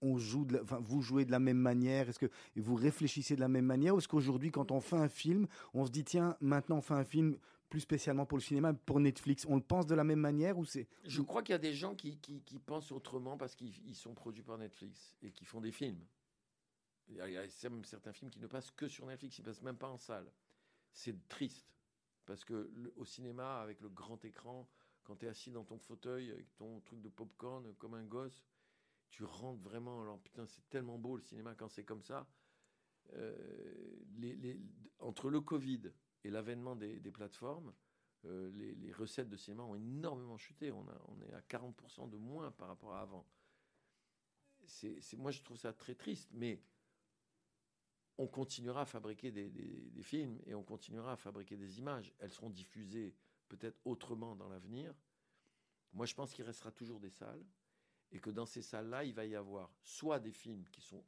on 0.01 0.17
joue 0.17 0.45
de 0.47 0.55
la- 0.55 0.63
enfin, 0.63 0.79
vous 0.81 1.03
jouez 1.03 1.25
de 1.27 1.31
la 1.31 1.39
même 1.39 1.59
manière? 1.59 2.09
Est-ce 2.09 2.19
que 2.19 2.31
vous 2.57 2.75
réfléchissez 2.75 3.35
de 3.37 3.41
la 3.41 3.49
même 3.49 3.67
manière? 3.67 3.95
Ou 3.95 3.99
est-ce 3.99 4.09
qu'aujourd'hui, 4.09 4.51
quand 4.51 4.71
on 4.71 4.81
fait 4.81 4.97
un 4.97 5.09
film, 5.09 5.47
on 5.75 5.85
se 5.85 5.91
dit, 5.91 6.05
tiens, 6.05 6.37
maintenant 6.41 6.79
on 6.79 6.83
fait 6.83 6.95
un 6.95 7.05
film 7.05 7.37
plus 7.71 7.81
spécialement 7.81 8.27
pour 8.27 8.37
le 8.37 8.43
cinéma, 8.43 8.75
pour 8.75 9.01
Netflix 9.01 9.47
On 9.49 9.55
le 9.57 9.63
pense 9.63 9.87
de 9.87 9.95
la 9.95 10.05
même 10.05 10.19
manière 10.21 10.59
ou 10.59 10.65
c'est 10.67 10.89
Je 11.05 11.23
crois 11.23 11.43
qu'il 11.43 11.53
y 11.53 11.57
a 11.57 11.59
des 11.59 11.73
gens 11.73 11.95
qui, 11.95 12.19
qui- 12.19 12.43
qui 12.43 12.59
pensent 12.59 12.93
autrement 12.93 13.39
parce 13.39 13.55
qu'ils 13.55 13.73
ils 13.87 13.95
sont 13.95 14.13
produits 14.15 14.43
par 14.43 14.59
Netflix 14.59 15.17
et 15.23 15.31
qui 15.31 15.45
font 15.45 15.61
des 15.61 15.73
films. 15.73 16.05
Il 17.09 17.17
y 17.17 17.21
a, 17.37 17.49
certains 17.85 18.13
films 18.13 18.31
qui 18.31 18.39
ne 18.41 18.47
passent 18.47 18.71
que 18.73 18.87
sur 18.87 19.07
Netflix, 19.07 19.39
ils 19.39 19.43
ne 19.43 19.47
passent 19.47 19.63
même 19.63 19.77
pas 19.79 19.89
en 19.89 19.97
salle. 19.99 20.31
C'est 20.93 21.27
triste 21.29 21.73
parce 22.27 22.45
que 22.45 22.71
le- 22.75 22.93
au 22.97 23.05
cinéma, 23.05 23.61
avec 23.61 23.81
le 23.81 23.89
grand 23.89 24.23
écran, 24.25 24.69
quand 25.05 25.17
tu 25.17 25.27
es 25.27 25.29
assis 25.29 25.51
dans 25.51 25.65
ton 25.65 25.79
fauteuil 25.79 26.31
avec 26.31 26.55
ton 26.57 26.81
truc 26.81 27.01
de 27.01 27.09
popcorn 27.09 27.73
comme 27.79 27.95
un 27.95 28.05
gosse, 28.05 28.45
tu 29.11 29.25
rentres 29.25 29.61
vraiment. 29.63 30.03
Alors 30.03 30.19
putain, 30.21 30.47
c'est 30.47 30.69
tellement 30.69 30.99
beau 30.99 31.17
le 31.17 31.23
cinéma 31.23 31.55
quand 31.57 31.69
c'est 31.69 31.85
comme 31.85 32.03
ça. 32.03 32.29
Euh, 33.15 33.35
les- 34.19 34.37
les- 34.37 34.61
entre 35.01 35.31
le 35.31 35.41
Covid 35.41 35.83
et 36.25 36.31
l'avènement 36.31 36.77
des, 36.77 36.99
plateformes, 37.11 37.73
euh, 38.27 38.51
les, 38.53 38.93
recettes 38.93 39.29
de 39.29 39.37
cinéma 39.37 39.63
ont 39.63 39.75
énormément 39.75 40.37
chuté. 40.37 40.71
On, 40.73 40.85
est 41.23 41.33
à 41.33 41.41
40% 41.41 42.11
de 42.11 42.17
moins 42.17 42.51
par 42.53 42.69
rapport 42.69 42.95
à 42.95 43.03
avant. 43.03 43.27
C'est, 44.67 45.01
moi, 45.17 45.31
je 45.31 45.43
trouve 45.43 45.57
ça 45.57 45.73
très 45.73 45.95
triste, 45.95 46.31
mais 46.33 46.63
on 48.19 48.27
continuera 48.27 48.83
à 48.83 48.87
fabriquer 48.87 49.31
des, 49.31 50.03
films 50.03 50.39
et 50.47 50.55
on 50.55 50.63
continuera 50.63 51.13
à 51.13 51.17
fabriquer 51.17 51.57
des 51.57 51.79
images. 51.79 52.13
Elles 52.19 52.33
seront 52.33 52.51
diffusées 52.51 53.15
peut-être 53.49 53.81
autrement 53.85 54.37
dans 54.37 54.49
l'avenir. 54.49 54.95
Moi, 55.93 56.07
je 56.07 56.15
pense 56.15 56.33
qu'il 56.33 56.45
restera 56.45 56.71
toujours 56.71 57.01
des 57.01 57.11
salles 57.11 57.45
et 58.13 58.21
que 58.21 58.31
dans 58.31 58.47
ces 58.47 58.63
salles-là, 58.63 59.05
il 59.05 59.15
va 59.15 59.25
y 59.25 59.35
avoir 59.35 59.73
soit 59.83 60.21
des 60.21 60.33
films 60.33 60.69
qui 60.71 60.83
sont 60.83 61.05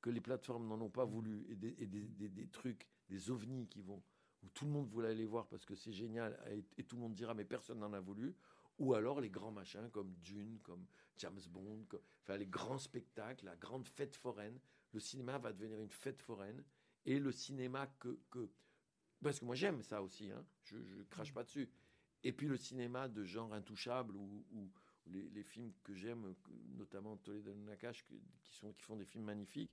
que 0.00 0.08
les 0.08 0.20
plateformes 0.22 0.66
n'en 0.66 0.80
ont 0.80 0.88
pas 0.88 1.04
voulu 1.04 1.46
et 1.50 1.86
des 1.86 2.48
trucs, 2.48 2.88
des 3.10 3.30
ovnis 3.30 3.66
qui 3.68 3.82
vont 3.82 4.02
où 4.42 4.48
tout 4.48 4.64
le 4.64 4.70
monde 4.70 4.88
voulait 4.88 5.08
aller 5.08 5.26
voir 5.26 5.46
parce 5.48 5.66
que 5.66 5.74
c'est 5.74 5.92
génial 5.92 6.38
et, 6.78 6.84
tout 6.84 6.96
le 6.96 7.02
monde 7.02 7.14
dira 7.14 7.34
mais 7.34 7.44
personne 7.44 7.80
n'en 7.80 7.92
a 7.92 8.00
voulu 8.00 8.34
ou 8.78 8.94
alors 8.94 9.20
les 9.20 9.28
grands 9.28 9.50
machins 9.50 9.90
comme 9.90 10.14
Dune, 10.22 10.58
comme 10.62 10.86
James 11.18 11.40
Bond, 11.50 11.86
enfin 12.22 12.38
les 12.38 12.46
grands 12.46 12.78
spectacles, 12.78 13.44
la 13.44 13.56
grande 13.56 13.86
fête 13.86 14.16
foraine. 14.16 14.58
Le 14.92 15.00
cinéma 15.00 15.36
va 15.38 15.52
devenir 15.52 15.80
une 15.80 15.90
fête 15.90 16.22
foraine 16.22 16.64
et 17.04 17.18
le 17.18 17.30
cinéma 17.30 17.86
que, 17.98 18.18
que 18.30 18.50
parce 19.22 19.40
que 19.40 19.44
moi 19.44 19.54
j'aime 19.54 19.82
ça 19.82 20.02
aussi, 20.02 20.30
hein, 20.30 20.44
je, 20.64 20.76
crache 21.10 21.34
pas 21.34 21.44
dessus. 21.44 21.68
Et 22.22 22.32
puis 22.32 22.46
le 22.46 22.56
cinéma 22.56 23.08
de 23.08 23.22
genre 23.22 23.52
intouchable 23.52 24.16
ou, 24.16 24.70
les, 25.06 25.42
films 25.42 25.72
que 25.82 25.94
j'aime, 25.94 26.34
notamment 26.76 27.16
Toledo 27.16 27.54
Nakash, 27.54 28.04
qui, 28.04 28.22
qui 28.42 28.82
font 28.82 28.96
des 28.96 29.04
films 29.04 29.24
magnifiques, 29.24 29.72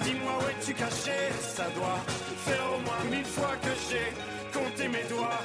dis-moi 0.00 0.32
où 0.40 0.48
es-tu 0.48 0.74
caché? 0.74 1.32
Ça 1.40 1.64
doit 1.74 2.00
faire 2.44 2.66
au 2.74 2.80
moins 2.80 3.04
mille 3.10 3.24
fois 3.24 3.54
que 3.62 3.70
j'ai 3.88 4.12
compté 4.52 4.88
mes 4.88 5.04
doigts. 5.08 5.40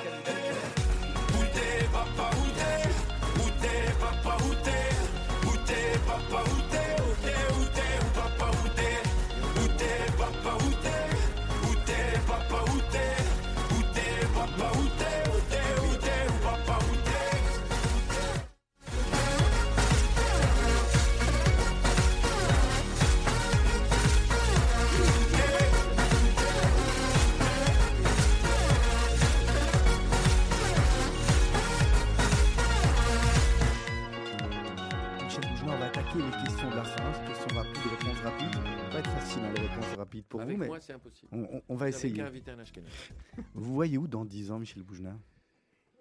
Vous 41.91 42.49
un 42.49 42.59
Ashkenaz. 42.59 42.89
Voyez 43.53 43.97
où 43.97 44.07
dans 44.07 44.25
10 44.25 44.51
ans, 44.51 44.59
Michel 44.59 44.83
Bougelin 44.83 45.19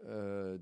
Euh, 0.05 0.59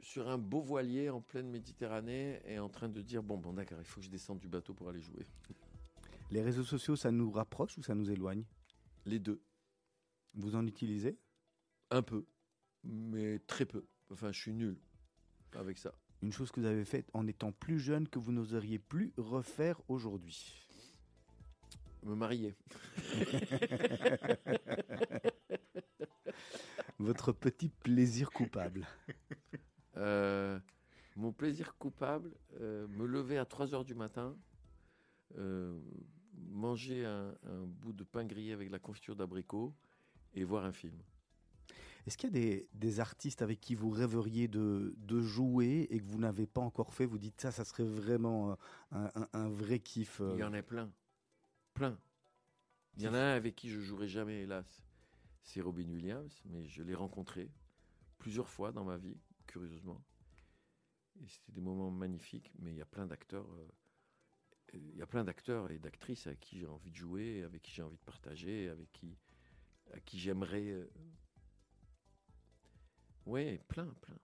sur 0.00 0.28
un 0.28 0.38
beau 0.38 0.60
voilier 0.60 1.10
en 1.10 1.20
pleine 1.20 1.50
Méditerranée 1.50 2.40
et 2.46 2.58
en 2.58 2.68
train 2.68 2.88
de 2.88 3.02
dire 3.02 3.22
bon 3.22 3.36
bon 3.36 3.52
d'accord 3.52 3.78
il 3.78 3.84
faut 3.84 4.00
que 4.00 4.06
je 4.06 4.10
descende 4.10 4.38
du 4.38 4.48
bateau 4.48 4.74
pour 4.74 4.88
aller 4.88 5.00
jouer. 5.02 5.26
Les 6.30 6.42
réseaux 6.42 6.64
sociaux, 6.64 6.96
ça 6.96 7.10
nous 7.10 7.30
rapproche 7.30 7.78
ou 7.78 7.82
ça 7.82 7.94
nous 7.94 8.10
éloigne? 8.10 8.44
Les 9.06 9.18
deux. 9.18 9.42
Vous 10.34 10.54
en 10.54 10.66
utilisez? 10.66 11.18
Un 11.90 12.02
peu 12.02 12.26
mais 12.84 13.38
très 13.40 13.66
peu. 13.66 13.86
Enfin 14.10 14.32
je 14.32 14.40
suis 14.40 14.52
nul 14.52 14.78
avec 15.54 15.78
ça. 15.78 15.94
Une 16.22 16.32
chose 16.32 16.50
que 16.50 16.60
vous 16.60 16.66
avez 16.66 16.84
faite 16.84 17.08
en 17.14 17.26
étant 17.26 17.52
plus 17.52 17.78
jeune 17.78 18.08
que 18.08 18.18
vous 18.18 18.32
n'oseriez 18.32 18.78
plus 18.78 19.12
refaire 19.16 19.80
aujourd'hui 19.88 20.67
me 22.04 22.14
marier 22.14 22.54
Votre 26.98 27.32
petit 27.32 27.68
plaisir 27.68 28.30
coupable. 28.30 28.86
Euh, 29.96 30.58
mon 31.16 31.32
plaisir 31.32 31.74
coupable 31.78 32.32
euh, 32.60 32.86
me 32.88 33.06
lever 33.06 33.38
à 33.38 33.44
3 33.44 33.74
heures 33.74 33.84
du 33.84 33.94
matin 33.94 34.36
euh, 35.36 35.78
manger 36.50 37.04
un, 37.04 37.34
un 37.44 37.64
bout 37.66 37.92
de 37.92 38.04
pain 38.04 38.24
grillé 38.24 38.52
avec 38.52 38.70
la 38.70 38.78
confiture 38.78 39.16
d'abricot 39.16 39.74
et 40.34 40.44
voir 40.44 40.64
un 40.64 40.72
film 40.72 40.96
Est-ce 42.06 42.16
qu'il 42.16 42.28
y 42.28 42.32
a 42.32 42.38
des, 42.40 42.68
des 42.74 43.00
artistes 43.00 43.42
avec 43.42 43.60
qui 43.60 43.74
vous 43.74 43.90
rêveriez 43.90 44.46
de, 44.46 44.94
de 44.98 45.20
jouer 45.20 45.88
et 45.90 45.98
que 45.98 46.04
vous 46.04 46.18
n'avez 46.18 46.46
pas 46.46 46.60
encore 46.60 46.94
fait? 46.94 47.06
Vous 47.06 47.18
dites 47.18 47.40
ça, 47.40 47.50
ça 47.50 47.64
serait 47.64 47.84
vraiment 47.84 48.56
un, 48.92 49.10
un- 49.14 49.28
un 49.32 49.48
vrai 49.48 49.80
kiff. 49.80 50.20
Il 50.20 50.38
y 50.38 50.44
en 50.44 50.52
a 50.52 50.62
plein. 50.62 50.92
Il 52.96 53.02
y 53.02 53.08
en 53.08 53.14
a 53.14 53.18
un 53.18 53.34
avec 53.36 53.54
qui 53.54 53.68
je 53.70 53.80
jouerai 53.80 54.08
jamais, 54.08 54.42
hélas. 54.42 54.82
C'est 55.42 55.60
Robin 55.60 55.88
Williams, 55.88 56.42
mais 56.46 56.66
je 56.66 56.82
l'ai 56.82 56.94
rencontré 56.94 57.50
plusieurs 58.18 58.48
fois 58.48 58.72
dans 58.72 58.84
ma 58.84 58.96
vie, 58.96 59.16
curieusement. 59.46 60.02
Et 61.20 61.28
c'était 61.28 61.52
des 61.52 61.60
moments 61.60 61.90
magnifiques, 61.90 62.52
mais 62.58 62.72
il 62.72 62.76
y 62.76 62.82
a 62.82 62.86
plein 62.86 63.06
d'acteurs. 63.06 63.46
euh, 63.52 63.68
il 64.74 64.96
y 64.96 65.02
a 65.02 65.06
plein 65.06 65.24
d'acteurs 65.24 65.70
et 65.70 65.78
d'actrices 65.78 66.26
avec 66.26 66.40
qui 66.40 66.58
j'ai 66.58 66.66
envie 66.66 66.90
de 66.90 66.96
jouer, 66.96 67.42
avec 67.42 67.62
qui 67.62 67.72
j'ai 67.72 67.82
envie 67.82 67.96
de 67.96 68.04
partager, 68.04 68.68
avec 68.68 68.92
qui, 68.92 69.16
à 69.92 70.00
qui 70.00 70.18
j'aimerais. 70.18 70.70
euh, 70.70 70.90
Ouais, 73.24 73.60
plein, 73.68 73.86
plein. 74.02 74.18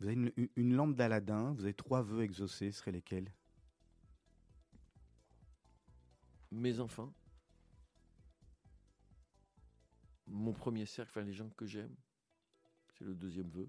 Vous 0.00 0.06
avez 0.06 0.30
une, 0.56 0.74
lampe 0.76 0.94
d'Aladin, 0.94 1.52
vous 1.54 1.64
avez 1.64 1.74
trois 1.74 2.02
vœux 2.02 2.22
exaucés, 2.22 2.70
seraient 2.70 2.92
lesquels? 2.92 3.32
Mes 6.50 6.80
enfants, 6.80 7.12
mon 10.26 10.52
premier 10.52 10.86
cercle, 10.86 11.10
enfin 11.10 11.26
les 11.26 11.32
gens 11.32 11.48
que 11.50 11.66
j'aime, 11.66 11.94
c'est 12.98 13.04
le 13.04 13.14
deuxième 13.14 13.48
vœu. 13.50 13.68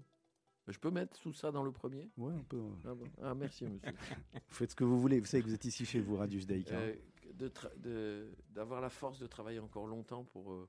Je 0.68 0.78
peux 0.78 0.90
mettre 0.90 1.18
tout 1.18 1.32
ça 1.32 1.50
dans 1.50 1.64
le 1.64 1.72
premier? 1.72 2.10
Ouais, 2.16 2.32
on 2.32 2.44
peut. 2.44 2.62
ah, 2.84 2.94
bon? 2.94 3.06
Ah, 3.22 3.34
merci 3.34 3.64
monsieur. 3.64 3.90
Vous 3.92 4.38
faites 4.54 4.70
ce 4.70 4.76
que 4.76 4.84
vous 4.84 5.00
voulez. 5.00 5.18
Vous 5.18 5.26
savez 5.26 5.42
que 5.42 5.48
vous 5.48 5.54
êtes 5.54 5.64
ici 5.64 5.84
chez 5.84 6.00
vous, 6.00 6.16
Radio 6.16 6.38
Judaïka. 6.38 6.76
Euh, 6.78 8.30
D'avoir 8.50 8.80
la 8.80 8.90
force 8.90 9.18
de 9.18 9.26
travailler 9.26 9.58
encore 9.58 9.86
longtemps 9.86 10.24
pour, 10.24 10.52
euh, 10.52 10.68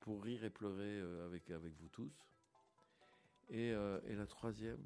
pour 0.00 0.22
rire 0.24 0.42
et 0.44 0.50
pleurer 0.50 0.98
euh, 1.00 1.26
avec, 1.26 1.50
avec 1.50 1.74
vous 1.76 1.88
tous. 1.88 2.12
Et, 3.50 3.68
et 3.70 4.14
la 4.14 4.26
troisième, 4.28 4.80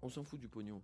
on 0.00 0.08
s'en 0.08 0.24
fout 0.24 0.40
du 0.40 0.48
pognon. 0.48 0.82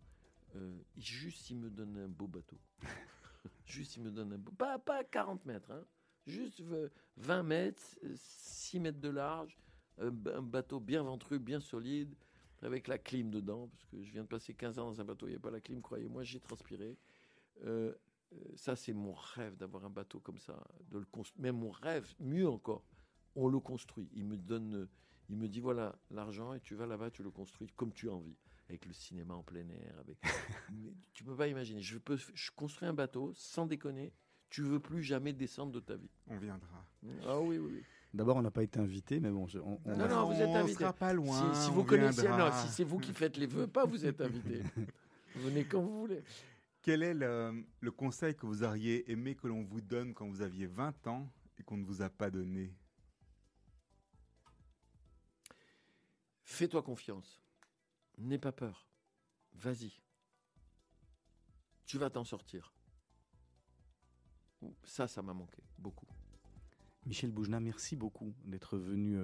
Juste 0.99 1.49
il 1.49 1.57
me 1.57 1.71
donne 1.71 1.97
un 1.97 2.09
beau 2.09 2.27
bateau. 2.27 2.59
juste 3.67 3.97
il 3.97 4.03
me 4.03 4.11
donne 4.11 4.33
un. 4.33 4.41
Pas, 4.57 4.79
pas 4.79 5.05
40 5.05 5.45
mètres, 5.47 5.71
hein. 5.71 5.85
juste 6.27 6.61
euh, 6.61 6.89
20 7.17 7.43
mètres, 7.43 7.83
euh, 8.05 8.15
6 8.17 8.81
mètres 8.81 9.01
de 9.01 9.09
large, 9.09 9.57
un 9.99 10.11
ba- 10.11 10.37
un 10.39 10.43
bateau 10.43 10.81
bien 10.81 11.03
ventru, 11.03 11.39
bien 11.39 11.61
solide, 11.61 12.15
avec 12.63 12.87
la 12.89 12.99
clim 12.99 13.31
dedans, 13.31 13.69
parce 13.69 13.85
que 13.87 14.03
je 14.03 14.13
viens 14.13 14.23
de 14.23 14.29
passer 14.29 14.55
15 14.55 14.79
ans 14.79 14.87
dans 14.87 15.01
un 15.01 15.05
bateau, 15.05 15.27
il 15.27 15.31
n'y 15.31 15.37
a 15.37 15.41
pas 15.41 15.51
la 15.51 15.61
clim, 15.61 15.81
croyez-moi, 15.83 16.23
j'ai 16.23 16.41
transpiré. 16.41 16.97
Euh, 17.65 17.93
euh, 18.33 18.37
ça, 18.57 18.77
c'est 18.77 18.93
mon 18.93 19.13
rêve 19.13 19.57
d'avoir 19.57 19.85
un 19.85 19.91
bateau 19.91 20.21
comme 20.21 20.39
ça, 20.39 20.63
de 20.91 20.99
le 20.99 21.05
constru- 21.05 21.39
Même 21.39 21.57
mon 21.59 21.71
rêve, 21.71 22.15
mieux 22.21 22.49
encore, 22.49 22.85
on 23.35 23.49
le 23.49 23.59
construit. 23.61 24.09
Il 24.15 24.25
me 24.25 24.37
donne, 24.37 24.75
euh, 24.75 24.89
il 25.29 25.37
me 25.37 25.49
dit 25.49 25.61
voilà 25.61 25.99
l'argent 26.11 26.55
et 26.55 26.61
tu 26.61 26.75
vas 26.75 26.87
là-bas, 26.87 27.11
tu 27.11 27.23
le 27.23 27.31
construis 27.31 27.69
comme 27.77 27.93
tu 27.93 28.09
as 28.09 28.13
envie. 28.13 28.37
Avec 28.73 28.87
le 28.87 28.93
cinéma 28.95 29.35
en 29.35 29.43
plein 29.43 29.69
air. 29.69 29.95
Avec... 30.01 30.17
Mais 30.73 30.95
tu 31.13 31.25
peux 31.25 31.37
pas 31.37 31.47
imaginer. 31.47 31.83
Je, 31.83 31.99
peux, 31.99 32.17
je 32.17 32.51
construis 32.57 32.89
un 32.89 32.95
bateau, 32.95 33.33
sans 33.35 33.67
déconner. 33.67 34.13
Tu 34.49 34.63
veux 34.63 34.81
plus 34.81 35.03
jamais 35.03 35.33
descendre 35.35 35.73
de 35.73 35.81
ta 35.81 35.95
vie. 35.97 36.11
On 36.27 36.37
viendra. 36.39 36.87
Ah 37.27 37.39
oui, 37.41 37.59
oui, 37.59 37.73
oui. 37.75 37.83
D'abord, 38.15 38.37
on 38.37 38.43
n'a 38.43 38.51
pas 38.51 38.63
été 38.63 38.79
invité, 38.79 39.21
mais 39.21 39.31
bon, 39.31 39.47
je- 39.47 39.59
on, 39.59 39.81
on 39.85 39.97
Non, 39.97 40.09
non, 40.09 40.27
vous 40.33 40.41
êtes 40.41 40.49
on 40.49 40.57
invité. 40.57 40.81
sera 40.81 40.93
pas 40.93 41.13
loin. 41.13 41.55
si, 41.55 41.71
vous 41.71 41.85
connaissez, 41.85 42.29
non, 42.29 42.51
si 42.53 42.69
c'est 42.69 42.85
vous 42.85 42.99
qui 42.99 43.13
faites 43.13 43.37
les 43.39 43.47
vœux, 43.47 43.67
pas 43.67 43.85
vous 43.87 44.05
êtes 44.05 44.21
invité. 44.21 44.63
Venez 45.37 45.65
quand 45.65 45.81
vous 45.83 46.01
voulez. 46.01 46.23
Quel 46.83 47.03
est 47.03 47.15
le, 47.15 47.65
le 47.81 47.91
conseil 47.91 48.35
que 48.35 48.45
vous 48.47 48.63
auriez 48.65 49.11
aimé 49.11 49.35
que 49.35 49.47
l'on 49.49 49.63
vous 49.63 49.81
donne 49.81 50.13
quand 50.15 50.29
vous 50.29 50.43
aviez 50.43 50.67
20 50.67 51.07
ans 51.07 51.31
et 51.59 51.63
qu'on 51.63 51.77
ne 51.79 51.85
vous 51.85 52.03
a 52.03 52.11
pas 52.11 52.31
donné? 52.31 52.75
Fais-toi 56.45 56.83
confiance. 56.83 57.41
N'aie 58.19 58.39
pas 58.39 58.53
peur. 58.53 58.87
Vas-y. 59.55 59.93
Tu 61.85 61.99
vas 61.99 62.11
t'en 62.11 62.25
sortir. 62.25 62.73
Ça, 64.85 65.09
ça 65.09 65.23
m'a 65.23 65.35
manqué 65.35 65.63
beaucoup. 65.79 66.07
Michel 67.05 67.33
Boujna, 67.33 67.59
merci 67.59 67.97
beaucoup 67.97 68.33
d'être 68.45 68.79
venu 68.79 69.17
euh, 69.17 69.21